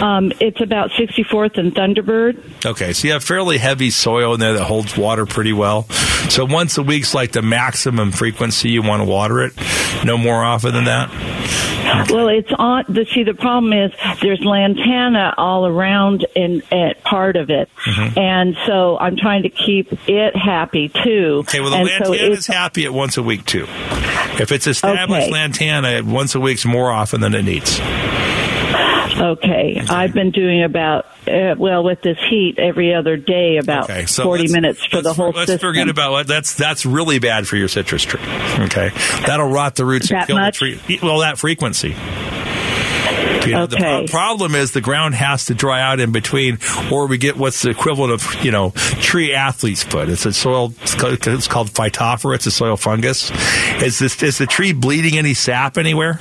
Um, 0.00 0.32
it's 0.40 0.60
about 0.60 0.90
64th 0.90 1.58
and 1.58 1.74
Thunderbird. 1.74 2.66
Okay, 2.66 2.92
so 2.92 3.06
you 3.08 3.12
have 3.12 3.24
fairly 3.24 3.58
heavy 3.58 3.90
soil 3.90 4.34
in 4.34 4.40
there 4.40 4.52
that 4.54 4.64
holds 4.64 4.96
water 4.96 5.26
pretty 5.26 5.52
well. 5.52 5.82
So 6.28 6.44
once 6.44 6.78
a 6.78 6.82
week's 6.82 7.14
like 7.14 7.32
the 7.32 7.42
maximum 7.42 8.12
frequency 8.12 8.70
you 8.70 8.82
want 8.82 9.02
to 9.02 9.08
water 9.08 9.42
it. 9.42 9.52
No 10.04 10.16
more 10.16 10.42
often 10.44 10.72
than 10.74 10.84
that. 10.84 11.10
Well, 12.10 12.28
it's 12.28 12.50
on. 12.58 12.84
The, 12.88 13.04
see, 13.04 13.24
the 13.24 13.34
problem 13.34 13.72
is 13.72 13.92
there's 14.22 14.40
lantana 14.40 15.34
all 15.36 15.66
around 15.66 16.26
in 16.34 16.62
at 16.72 17.02
part 17.04 17.36
of 17.36 17.50
it, 17.50 17.68
Mhm. 17.86 18.16
and 18.16 18.56
so 18.66 18.96
I'm 18.98 19.16
trying 19.16 19.42
to 19.42 19.48
keep 19.50 19.92
it 20.08 20.23
happy 20.34 20.88
too. 20.88 21.42
Okay, 21.46 21.60
well 21.60 21.70
the 21.70 21.76
and 21.76 21.86
lantana 21.88 22.14
it's 22.14 22.38
is 22.40 22.46
happy 22.46 22.84
at 22.84 22.92
once 22.94 23.16
a 23.16 23.22
week 23.22 23.44
too. 23.44 23.66
If 24.40 24.50
it's 24.52 24.66
established 24.66 25.26
Okay. 25.26 25.30
lantana, 25.32 26.02
once 26.04 26.34
a 26.34 26.40
week's 26.40 26.64
more 26.64 26.90
often 26.90 27.20
than 27.20 27.34
it 27.34 27.42
needs. 27.44 27.80
Okay, 29.16 29.80
I've 29.88 30.12
been 30.12 30.32
doing 30.32 30.64
about 30.64 31.04
uh, 31.28 31.54
well 31.56 31.84
with 31.84 32.02
this 32.02 32.18
heat 32.28 32.58
every 32.58 32.92
other 32.94 33.16
day 33.16 33.58
about 33.58 33.84
Okay, 33.84 34.06
so 34.06 34.24
forty 34.24 34.50
minutes 34.50 34.84
for 34.86 35.02
the 35.02 35.12
whole 35.14 35.30
Let's 35.30 35.52
system. 35.52 35.68
forget 35.68 35.88
about 35.88 36.26
that's 36.26 36.54
that's 36.54 36.84
really 36.84 37.20
bad 37.20 37.46
for 37.46 37.56
your 37.56 37.68
citrus 37.68 38.02
tree. 38.02 38.20
Okay, 38.20 38.90
that'll 39.26 39.48
rot 39.48 39.76
the 39.76 39.84
roots 39.84 40.10
and 40.10 40.26
kill 40.26 40.36
much? 40.36 40.58
the 40.58 40.76
tree. 40.76 40.98
Well, 41.00 41.20
that 41.20 41.38
frequency. 41.38 41.94
You 43.46 43.52
know, 43.52 43.66
The 43.66 43.76
Okay. 43.76 44.06
pro- 44.06 44.06
problem 44.06 44.54
is 44.54 44.72
the 44.72 44.80
ground 44.80 45.14
has 45.14 45.46
to 45.46 45.54
dry 45.54 45.80
out 45.82 46.00
in 46.00 46.12
between, 46.12 46.58
or 46.90 47.06
we 47.06 47.18
get 47.18 47.36
what's 47.36 47.62
the 47.62 47.70
equivalent 47.70 48.12
of 48.12 48.44
you 48.44 48.50
know 48.50 48.70
tree 49.00 49.32
athlete's 49.34 49.82
foot. 49.82 50.08
It's 50.08 50.26
a 50.26 50.32
soil. 50.32 50.72
It's 50.82 50.94
called, 50.94 51.26
it's 51.26 51.48
called 51.48 51.70
phytophthora. 51.70 52.36
It's 52.36 52.46
a 52.46 52.50
soil 52.50 52.76
fungus. 52.76 53.30
Is 53.82 53.98
this 53.98 54.22
is 54.22 54.38
the 54.38 54.46
tree 54.46 54.72
bleeding 54.72 55.18
any 55.18 55.34
sap 55.34 55.76
anywhere? 55.78 56.18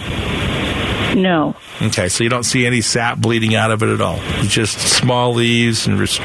No. 1.16 1.56
Okay, 1.82 2.10
so 2.10 2.24
you 2.24 2.30
don't 2.30 2.44
see 2.44 2.66
any 2.66 2.82
sap 2.82 3.20
bleeding 3.20 3.54
out 3.56 3.70
of 3.72 3.84
it 3.84 3.90
at 3.90 4.02
all. 4.02 4.18
It's 4.40 4.52
just 4.54 4.80
small 4.80 5.34
leaves 5.34 5.86
and. 5.88 6.00
Res- 6.00 6.20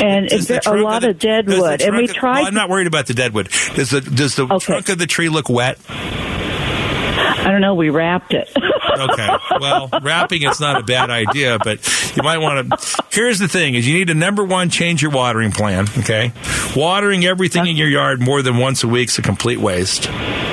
And 0.00 0.28
Does 0.28 0.38
it's 0.40 0.48
the 0.48 0.58
a 0.58 0.60
trunk 0.60 0.78
of 0.78 0.84
lot 0.84 1.02
the- 1.02 1.10
of 1.10 1.18
dead 1.18 1.48
wood. 1.48 1.82
And 1.82 1.96
we 1.96 2.06
trunk 2.06 2.10
of- 2.10 2.16
tried. 2.16 2.38
well, 2.38 2.46
I'm 2.46 2.54
not 2.54 2.68
worried 2.70 2.86
about 2.86 3.06
the 3.06 3.14
dead 3.14 3.34
wood. 3.34 3.48
Does 3.74 3.90
the 3.90 4.00
does 4.00 4.36
the 4.36 4.46
trunk 4.58 4.88
of 4.88 4.98
the 4.98 5.06
tree 5.06 5.28
look 5.28 5.48
wet? 5.50 5.76
I 5.88 7.50
don't 7.50 7.60
know. 7.60 7.74
We 7.74 7.90
wrapped 7.90 8.32
it. 8.32 8.48
Okay. 8.96 9.28
Well, 9.60 9.88
wrapping 10.02 10.42
is 10.42 10.60
not 10.60 10.80
a 10.80 10.82
bad 10.82 11.10
idea, 11.10 11.58
but 11.58 11.80
you 12.16 12.22
might 12.22 12.38
want 12.38 12.70
to. 12.70 13.02
Here's 13.10 13.38
the 13.38 13.48
thing: 13.48 13.74
is 13.74 13.86
you 13.86 13.94
need 13.94 14.08
to 14.08 14.14
number 14.14 14.44
one 14.44 14.70
change 14.70 15.02
your 15.02 15.10
watering 15.10 15.52
plan. 15.52 15.86
Okay, 15.98 16.32
watering 16.76 17.24
everything 17.24 17.66
in 17.66 17.76
your 17.76 17.88
yard 17.88 18.20
more 18.20 18.42
than 18.42 18.56
once 18.56 18.84
a 18.84 18.88
week 18.88 19.08
is 19.08 19.18
a 19.18 19.22
complete 19.22 19.58
waste. 19.58 20.06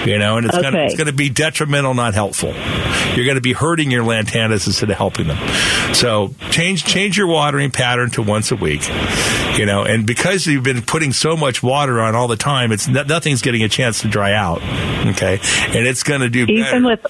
You 0.05 0.19
know, 0.19 0.37
and 0.37 0.45
it's 0.45 0.59
gonna 0.59 0.83
it's 0.83 0.95
gonna 0.95 1.13
be 1.13 1.29
detrimental, 1.29 1.93
not 1.93 2.13
helpful. 2.13 2.53
You're 3.15 3.25
gonna 3.25 3.41
be 3.41 3.53
hurting 3.53 3.91
your 3.91 4.03
lantanas 4.03 4.67
instead 4.67 4.89
of 4.89 4.97
helping 4.97 5.27
them. 5.27 5.37
So 5.93 6.33
change 6.51 6.85
change 6.85 7.17
your 7.17 7.27
watering 7.27 7.71
pattern 7.71 8.11
to 8.11 8.21
once 8.21 8.51
a 8.51 8.55
week. 8.55 8.87
You 9.57 9.65
know, 9.65 9.83
and 9.83 10.05
because 10.05 10.45
you've 10.45 10.63
been 10.63 10.81
putting 10.81 11.11
so 11.13 11.35
much 11.37 11.63
water 11.63 12.01
on 12.01 12.13
all 12.13 12.27
the 12.27 12.35
time, 12.35 12.71
it's 12.71 12.87
nothing's 12.87 13.41
getting 13.41 13.63
a 13.63 13.69
chance 13.69 14.01
to 14.01 14.07
dry 14.07 14.33
out. 14.33 14.61
Okay, 15.07 15.39
and 15.67 15.87
it's 15.87 16.03
gonna 16.03 16.29
do 16.29 16.45
better. 16.45 16.59
even 16.59 16.83
with 16.85 17.05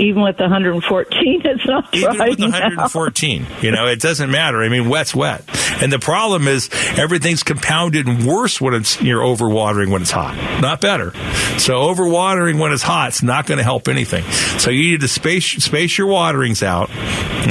even 0.00 0.22
with 0.22 0.40
114, 0.40 1.42
it's 1.44 1.66
not 1.66 1.94
Even 1.94 2.14
dry 2.16 2.28
with 2.30 2.38
now. 2.38 2.48
114, 2.48 3.46
you 3.60 3.70
know, 3.70 3.86
it 3.86 4.00
doesn't 4.00 4.30
matter. 4.30 4.62
I 4.62 4.68
mean, 4.68 4.88
wet's 4.88 5.14
wet. 5.14 5.44
And 5.82 5.92
the 5.92 5.98
problem 5.98 6.48
is 6.48 6.70
everything's 6.96 7.42
compounded 7.42 8.06
and 8.06 8.24
worse 8.26 8.60
when 8.60 8.74
it's 8.74 9.00
you're 9.00 9.22
overwatering 9.22 9.90
when 9.90 10.02
it's 10.02 10.10
hot, 10.10 10.34
not 10.60 10.80
better. 10.80 11.12
So 11.58 11.80
overwatering 11.80 12.58
when 12.58 12.72
it's 12.72 12.82
hot 12.82 13.12
is 13.12 13.22
not 13.22 13.46
going 13.46 13.58
to 13.58 13.64
help 13.64 13.88
anything. 13.88 14.24
So 14.58 14.70
you 14.70 14.92
need 14.92 15.00
to 15.00 15.08
space 15.08 15.46
space 15.62 15.96
your 15.96 16.08
waterings 16.08 16.62
out. 16.62 16.90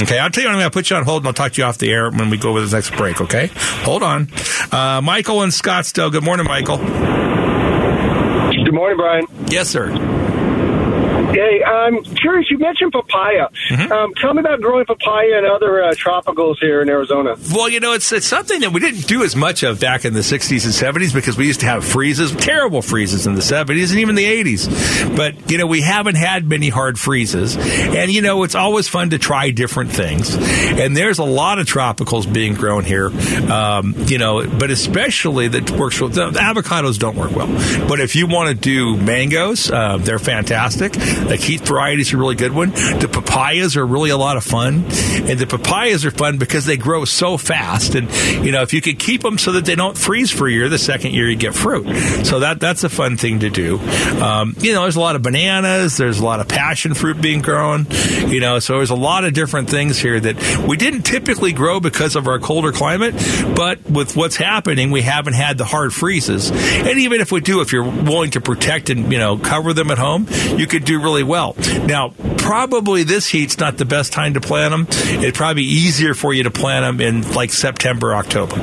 Okay, 0.02 0.18
I'll 0.18 0.30
tell 0.30 0.42
you 0.42 0.48
what, 0.48 0.54
I'm 0.54 0.60
going 0.60 0.70
to 0.70 0.70
put 0.70 0.90
you 0.90 0.96
on 0.96 1.04
hold 1.04 1.22
and 1.22 1.28
I'll 1.28 1.34
talk 1.34 1.52
to 1.52 1.60
you 1.60 1.66
off 1.66 1.78
the 1.78 1.90
air 1.92 2.10
when 2.10 2.30
we 2.30 2.36
go 2.36 2.52
with 2.52 2.70
the 2.70 2.76
next 2.76 2.90
break. 2.96 3.20
Okay, 3.20 3.50
hold 3.54 4.02
on. 4.02 4.28
Uh, 4.70 5.00
Michael 5.02 5.42
in 5.42 5.50
Scottsdale. 5.50 6.12
Good 6.12 6.24
morning, 6.24 6.46
Michael. 6.46 6.78
Good 6.78 8.74
morning, 8.74 8.96
Brian. 8.96 9.26
Yes, 9.48 9.68
sir. 9.68 9.88
Hey, 11.32 11.62
I'm 11.62 12.02
curious. 12.02 12.50
You 12.50 12.58
mentioned 12.58 12.92
papaya. 12.92 13.48
Mm-hmm. 13.70 13.92
Um, 13.92 14.14
tell 14.14 14.34
me 14.34 14.40
about 14.40 14.60
growing 14.60 14.84
papaya 14.86 15.38
and 15.38 15.46
other 15.46 15.82
uh, 15.82 15.92
tropicals 15.92 16.56
here 16.60 16.82
in 16.82 16.88
Arizona. 16.88 17.36
Well, 17.52 17.68
you 17.68 17.80
know, 17.80 17.92
it's 17.92 18.12
it's 18.12 18.26
something 18.26 18.60
that 18.60 18.72
we 18.72 18.80
didn't 18.80 19.06
do 19.06 19.22
as 19.22 19.36
much 19.36 19.62
of 19.62 19.80
back 19.80 20.04
in 20.04 20.12
the 20.12 20.20
60s 20.20 20.64
and 20.64 20.96
70s 20.96 21.14
because 21.14 21.36
we 21.36 21.46
used 21.46 21.60
to 21.60 21.66
have 21.66 21.84
freezes, 21.84 22.34
terrible 22.34 22.82
freezes 22.82 23.26
in 23.26 23.34
the 23.34 23.40
70s 23.40 23.90
and 23.90 24.00
even 24.00 24.14
the 24.14 24.24
80s. 24.24 25.16
But, 25.16 25.50
you 25.50 25.58
know, 25.58 25.66
we 25.66 25.80
haven't 25.80 26.16
had 26.16 26.48
many 26.48 26.68
hard 26.68 26.98
freezes. 26.98 27.56
And, 27.56 28.10
you 28.10 28.22
know, 28.22 28.42
it's 28.42 28.54
always 28.54 28.88
fun 28.88 29.10
to 29.10 29.18
try 29.18 29.50
different 29.50 29.92
things. 29.92 30.34
And 30.34 30.96
there's 30.96 31.18
a 31.18 31.24
lot 31.24 31.58
of 31.58 31.66
tropicals 31.66 32.30
being 32.32 32.54
grown 32.54 32.84
here, 32.84 33.06
um, 33.50 33.94
you 34.06 34.18
know, 34.18 34.46
but 34.46 34.70
especially 34.70 35.48
that 35.48 35.70
works 35.72 36.00
with 36.00 36.14
the 36.14 36.30
avocados 36.30 36.98
don't 36.98 37.16
work 37.16 37.32
well. 37.32 37.48
But 37.88 38.00
if 38.00 38.16
you 38.16 38.26
want 38.26 38.48
to 38.48 38.54
do 38.54 38.96
mangoes, 38.96 39.70
uh, 39.70 39.98
they're 39.98 40.18
fantastic. 40.18 40.94
The 41.28 41.36
Keitt 41.36 41.60
varieties 41.60 42.12
are 42.12 42.16
a 42.16 42.20
really 42.20 42.34
good 42.34 42.52
one. 42.52 42.70
The 42.70 43.08
papayas 43.10 43.76
are 43.76 43.86
really 43.86 44.10
a 44.10 44.16
lot 44.16 44.36
of 44.36 44.44
fun. 44.44 44.84
And 44.84 45.38
the 45.38 45.46
papayas 45.46 46.04
are 46.04 46.10
fun 46.10 46.38
because 46.38 46.64
they 46.64 46.76
grow 46.76 47.04
so 47.04 47.36
fast. 47.36 47.94
And, 47.94 48.10
you 48.44 48.52
know, 48.52 48.62
if 48.62 48.72
you 48.72 48.80
could 48.80 48.98
keep 48.98 49.22
them 49.22 49.38
so 49.38 49.52
that 49.52 49.64
they 49.64 49.74
don't 49.74 49.96
freeze 49.96 50.30
for 50.30 50.46
a 50.46 50.50
year, 50.50 50.68
the 50.68 50.78
second 50.78 51.12
year 51.12 51.28
you 51.28 51.36
get 51.36 51.54
fruit. 51.54 51.86
So 52.24 52.40
that 52.40 52.60
that's 52.60 52.84
a 52.84 52.88
fun 52.88 53.16
thing 53.16 53.40
to 53.40 53.50
do. 53.50 53.78
Um, 54.20 54.54
you 54.58 54.72
know, 54.72 54.82
there's 54.82 54.96
a 54.96 55.00
lot 55.00 55.16
of 55.16 55.22
bananas. 55.22 55.96
There's 55.96 56.20
a 56.20 56.24
lot 56.24 56.40
of 56.40 56.48
passion 56.48 56.94
fruit 56.94 57.20
being 57.20 57.42
grown. 57.42 57.86
You 58.26 58.40
know, 58.40 58.58
so 58.58 58.76
there's 58.76 58.90
a 58.90 58.94
lot 58.94 59.24
of 59.24 59.32
different 59.32 59.68
things 59.68 59.98
here 59.98 60.18
that 60.20 60.66
we 60.66 60.76
didn't 60.76 61.02
typically 61.02 61.52
grow 61.52 61.80
because 61.80 62.16
of 62.16 62.26
our 62.26 62.38
colder 62.38 62.72
climate. 62.72 63.14
But 63.56 63.88
with 63.90 64.16
what's 64.16 64.36
happening, 64.36 64.90
we 64.90 65.02
haven't 65.02 65.34
had 65.34 65.58
the 65.58 65.64
hard 65.64 65.92
freezes. 65.92 66.50
And 66.50 66.98
even 67.00 67.20
if 67.20 67.32
we 67.32 67.40
do, 67.40 67.60
if 67.60 67.72
you're 67.72 67.84
willing 67.84 68.30
to 68.32 68.40
protect 68.40 68.90
and, 68.90 69.12
you 69.12 69.18
know, 69.18 69.36
cover 69.36 69.72
them 69.72 69.90
at 69.90 69.98
home, 69.98 70.26
you 70.56 70.66
could 70.66 70.84
do 70.84 71.02
really 71.02 71.09
well. 71.22 71.54
Now, 71.86 72.12
probably 72.38 73.02
this 73.02 73.26
heat's 73.28 73.58
not 73.58 73.76
the 73.76 73.84
best 73.84 74.12
time 74.12 74.34
to 74.34 74.40
plant 74.40 74.70
them. 74.72 74.86
It'd 75.22 75.34
probably 75.34 75.62
be 75.62 75.68
easier 75.68 76.14
for 76.14 76.32
you 76.32 76.44
to 76.44 76.50
plant 76.50 76.84
them 76.98 77.00
in 77.06 77.32
like 77.32 77.50
September, 77.52 78.14
October. 78.14 78.56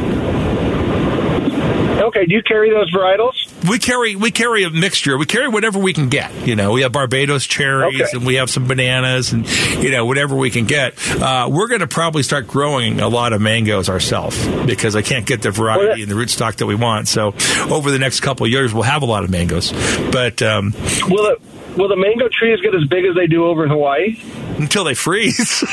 Okay, 2.08 2.26
do 2.26 2.34
you 2.36 2.42
carry 2.44 2.70
those 2.70 2.92
varietals? 2.94 3.34
We 3.70 3.80
carry 3.80 4.16
we 4.16 4.32
carry 4.32 4.64
a 4.64 4.70
mixture. 4.70 5.18
We 5.18 5.26
carry 5.26 5.50
whatever 5.50 5.78
we 5.78 5.92
can 5.94 6.08
get. 6.10 6.32
You 6.48 6.56
know, 6.56 6.72
we 6.72 6.82
have 6.84 6.92
Barbados 6.94 7.46
cherries 7.46 8.00
Okay. 8.02 8.10
and 8.14 8.26
we 8.26 8.36
have 8.36 8.50
some 8.50 8.66
bananas 8.68 9.34
and 9.34 9.46
you 9.84 9.92
know 9.92 10.06
whatever 10.06 10.36
we 10.36 10.50
can 10.50 10.66
get. 10.66 10.94
Uh, 11.22 11.50
we're 11.52 11.68
going 11.68 11.82
to 11.82 11.88
probably 11.88 12.24
start 12.24 12.48
growing 12.48 13.02
a 13.02 13.10
lot 13.10 13.34
of 13.34 13.42
mangoes 13.42 13.90
ourselves 13.90 14.38
because 14.66 14.96
I 14.96 15.02
can't 15.02 15.26
get 15.26 15.42
the 15.42 15.52
variety 15.52 16.04
and 16.04 16.10
the 16.10 16.16
rootstock 16.16 16.56
that 16.58 16.66
we 16.66 16.76
want. 16.76 17.08
So 17.10 17.34
over 17.70 17.92
the 17.92 18.00
next 18.00 18.22
couple 18.22 18.46
of 18.46 18.52
years, 18.52 18.74
we'll 18.74 18.84
have 18.84 19.02
a 19.02 19.06
lot 19.08 19.24
of 19.26 19.30
mangoes. 19.30 19.72
But 20.12 20.42
um, 20.42 20.74
Will 21.10 21.24
the 21.24 21.40
will 21.78 21.88
the 21.88 21.96
mango 21.96 22.28
trees 22.30 22.60
get 22.62 22.76
as 22.76 22.86
big 22.88 23.06
as 23.06 23.16
they 23.16 23.28
do 23.28 23.46
over 23.46 23.64
in 23.64 23.70
Hawaii? 23.70 24.18
until 24.58 24.84
they 24.84 24.94
freeze. 24.94 25.64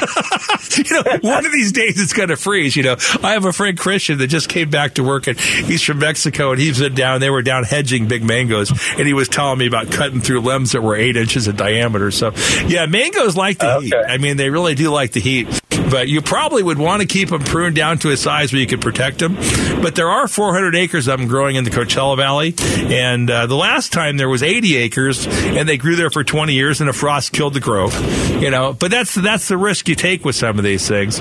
you 0.77 0.85
know, 0.91 1.19
one 1.21 1.45
of 1.45 1.53
these 1.53 1.73
days 1.73 2.01
it's 2.01 2.13
going 2.13 2.29
to 2.29 2.37
freeze. 2.37 2.77
You 2.77 2.85
know, 2.85 2.97
I 3.23 3.33
have 3.33 3.45
a 3.45 3.53
friend 3.53 3.79
Christian 3.79 4.19
that 4.19 4.29
just 4.29 4.49
came 4.49 4.71
back 4.71 4.95
to 4.95 5.05
work, 5.05 5.27
and 5.27 5.39
he's 5.39 5.83
from 5.83 5.99
Mexico, 5.99 6.53
and 6.53 6.61
he's 6.61 6.79
been 6.79 6.95
down. 6.95 7.21
They 7.21 7.31
were 7.31 7.43
down 7.43 7.65
hedging 7.65 8.09
big 8.09 8.23
mangoes, 8.23 8.71
and 8.97 9.07
he 9.07 9.13
was 9.13 9.29
telling 9.29 9.59
me 9.59 9.67
about 9.67 9.91
cutting 9.91 10.21
through 10.21 10.41
limbs 10.41 10.73
that 10.73 10.83
were 10.83 10.97
eight 10.97 11.17
inches 11.17 11.49
in 11.49 11.57
diameter. 11.57 12.11
So, 12.11 12.33
yeah, 12.67 12.87
mangoes 12.87 13.37
like 13.37 13.59
the 13.59 13.81
heat. 13.81 13.95
I 13.95 14.19
mean, 14.19 14.37
they 14.37 14.51
really 14.51 14.75
do 14.75 14.91
like 14.91 15.13
the 15.13 15.21
heat. 15.21 15.61
But 15.91 16.09
you 16.09 16.23
probably 16.23 16.63
would 16.63 16.79
want 16.79 17.03
to 17.03 17.07
keep 17.07 17.29
them 17.29 17.43
pruned 17.43 17.77
down 17.77 17.99
to 17.99 18.11
a 18.11 18.17
size 18.17 18.53
where 18.53 18.61
you 18.61 18.67
could 18.67 18.81
protect 18.81 19.19
them. 19.19 19.35
But 19.83 19.95
there 19.95 20.09
are 20.09 20.27
400 20.27 20.75
acres 20.75 21.09
of 21.09 21.19
them 21.19 21.29
growing 21.29 21.57
in 21.57 21.65
the 21.65 21.71
Coachella 21.71 22.17
Valley, 22.17 22.55
and 22.93 23.31
uh, 23.31 23.47
the 23.47 23.57
last 23.57 23.93
time 23.93 24.17
there 24.17 24.29
was 24.29 24.43
80 24.43 24.77
acres, 24.77 25.27
and 25.27 25.69
they 25.69 25.77
grew 25.77 25.94
there 25.95 26.11
for 26.11 26.25
20 26.25 26.53
years, 26.53 26.81
and 26.81 26.91
a 26.91 26.93
frost 26.93 27.33
killed 27.33 27.55
the 27.55 27.61
growth. 27.61 27.95
You 28.41 28.51
know, 28.51 28.73
but 28.73 28.91
that's 28.91 29.15
that's 29.15 29.49
the 29.49 29.57
risk 29.57 29.89
you 29.89 29.95
take 29.95 30.25
with 30.25 30.37
some 30.37 30.59
of 30.59 30.65
these 30.65 30.87
things. 30.87 31.21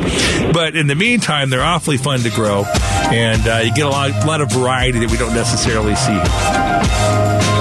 But 0.54 0.76
in 0.76 0.88
the 0.88 0.96
meantime, 0.96 1.50
they're 1.50 1.64
awfully 1.64 1.98
fun 1.98 2.20
to 2.22 2.30
grow, 2.30 2.66
and 2.66 3.48
uh, 3.48 3.62
you 3.64 3.74
get 3.74 3.86
a 3.86 3.90
lot, 3.90 4.26
lot 4.26 4.42
of 4.42 4.52
variety 4.52 5.00
that 5.00 5.12
we 5.12 5.18
don't 5.18 5.34
necessarily 5.34 5.96
see. 5.96 7.53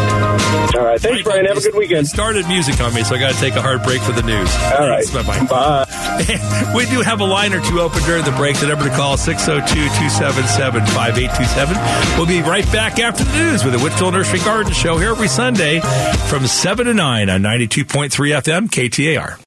Right, 0.93 1.01
thanks, 1.01 1.23
Brian. 1.23 1.47
Have 1.47 1.57
a 1.57 1.61
good 1.61 1.75
weekend. 1.75 2.07
Started 2.07 2.47
music 2.49 2.79
on 2.83 2.93
me, 2.93 3.03
so 3.03 3.15
I 3.15 3.19
got 3.19 3.33
to 3.33 3.41
take 3.41 3.55
a 3.55 3.63
hard 3.63 3.83
break 3.83 4.03
for 4.03 4.13
the 4.13 4.21
news. 4.23 4.55
All 4.79 4.87
right. 4.87 5.11
Bye 5.11 5.23
bye. 5.23 5.47
Bye. 5.87 6.73
we 6.77 6.85
do 6.85 7.01
have 7.01 7.21
a 7.21 7.25
line 7.25 7.55
or 7.55 7.63
two 7.63 7.81
open 7.81 8.03
during 8.03 8.27
the 8.27 8.33
break. 8.33 8.59
The 8.59 8.67
number 8.67 8.85
to 8.85 8.95
call 8.95 9.17
602 9.17 9.75
277 9.75 10.85
5827. 10.85 12.19
We'll 12.19 12.27
be 12.27 12.43
right 12.43 12.71
back 12.71 12.99
after 12.99 13.25
the 13.25 13.33
news 13.33 13.65
with 13.65 13.73
the 13.73 13.81
Whitfill 13.81 14.13
Nursery 14.13 14.41
Garden 14.41 14.75
Show 14.75 14.99
here 14.99 15.11
every 15.11 15.29
Sunday 15.29 15.81
from 16.29 16.47
7 16.47 16.85
to 16.85 16.93
9 16.93 17.31
on 17.31 17.41
92.3 17.41 18.11
FM 18.11 18.69
KTAR. 18.69 19.43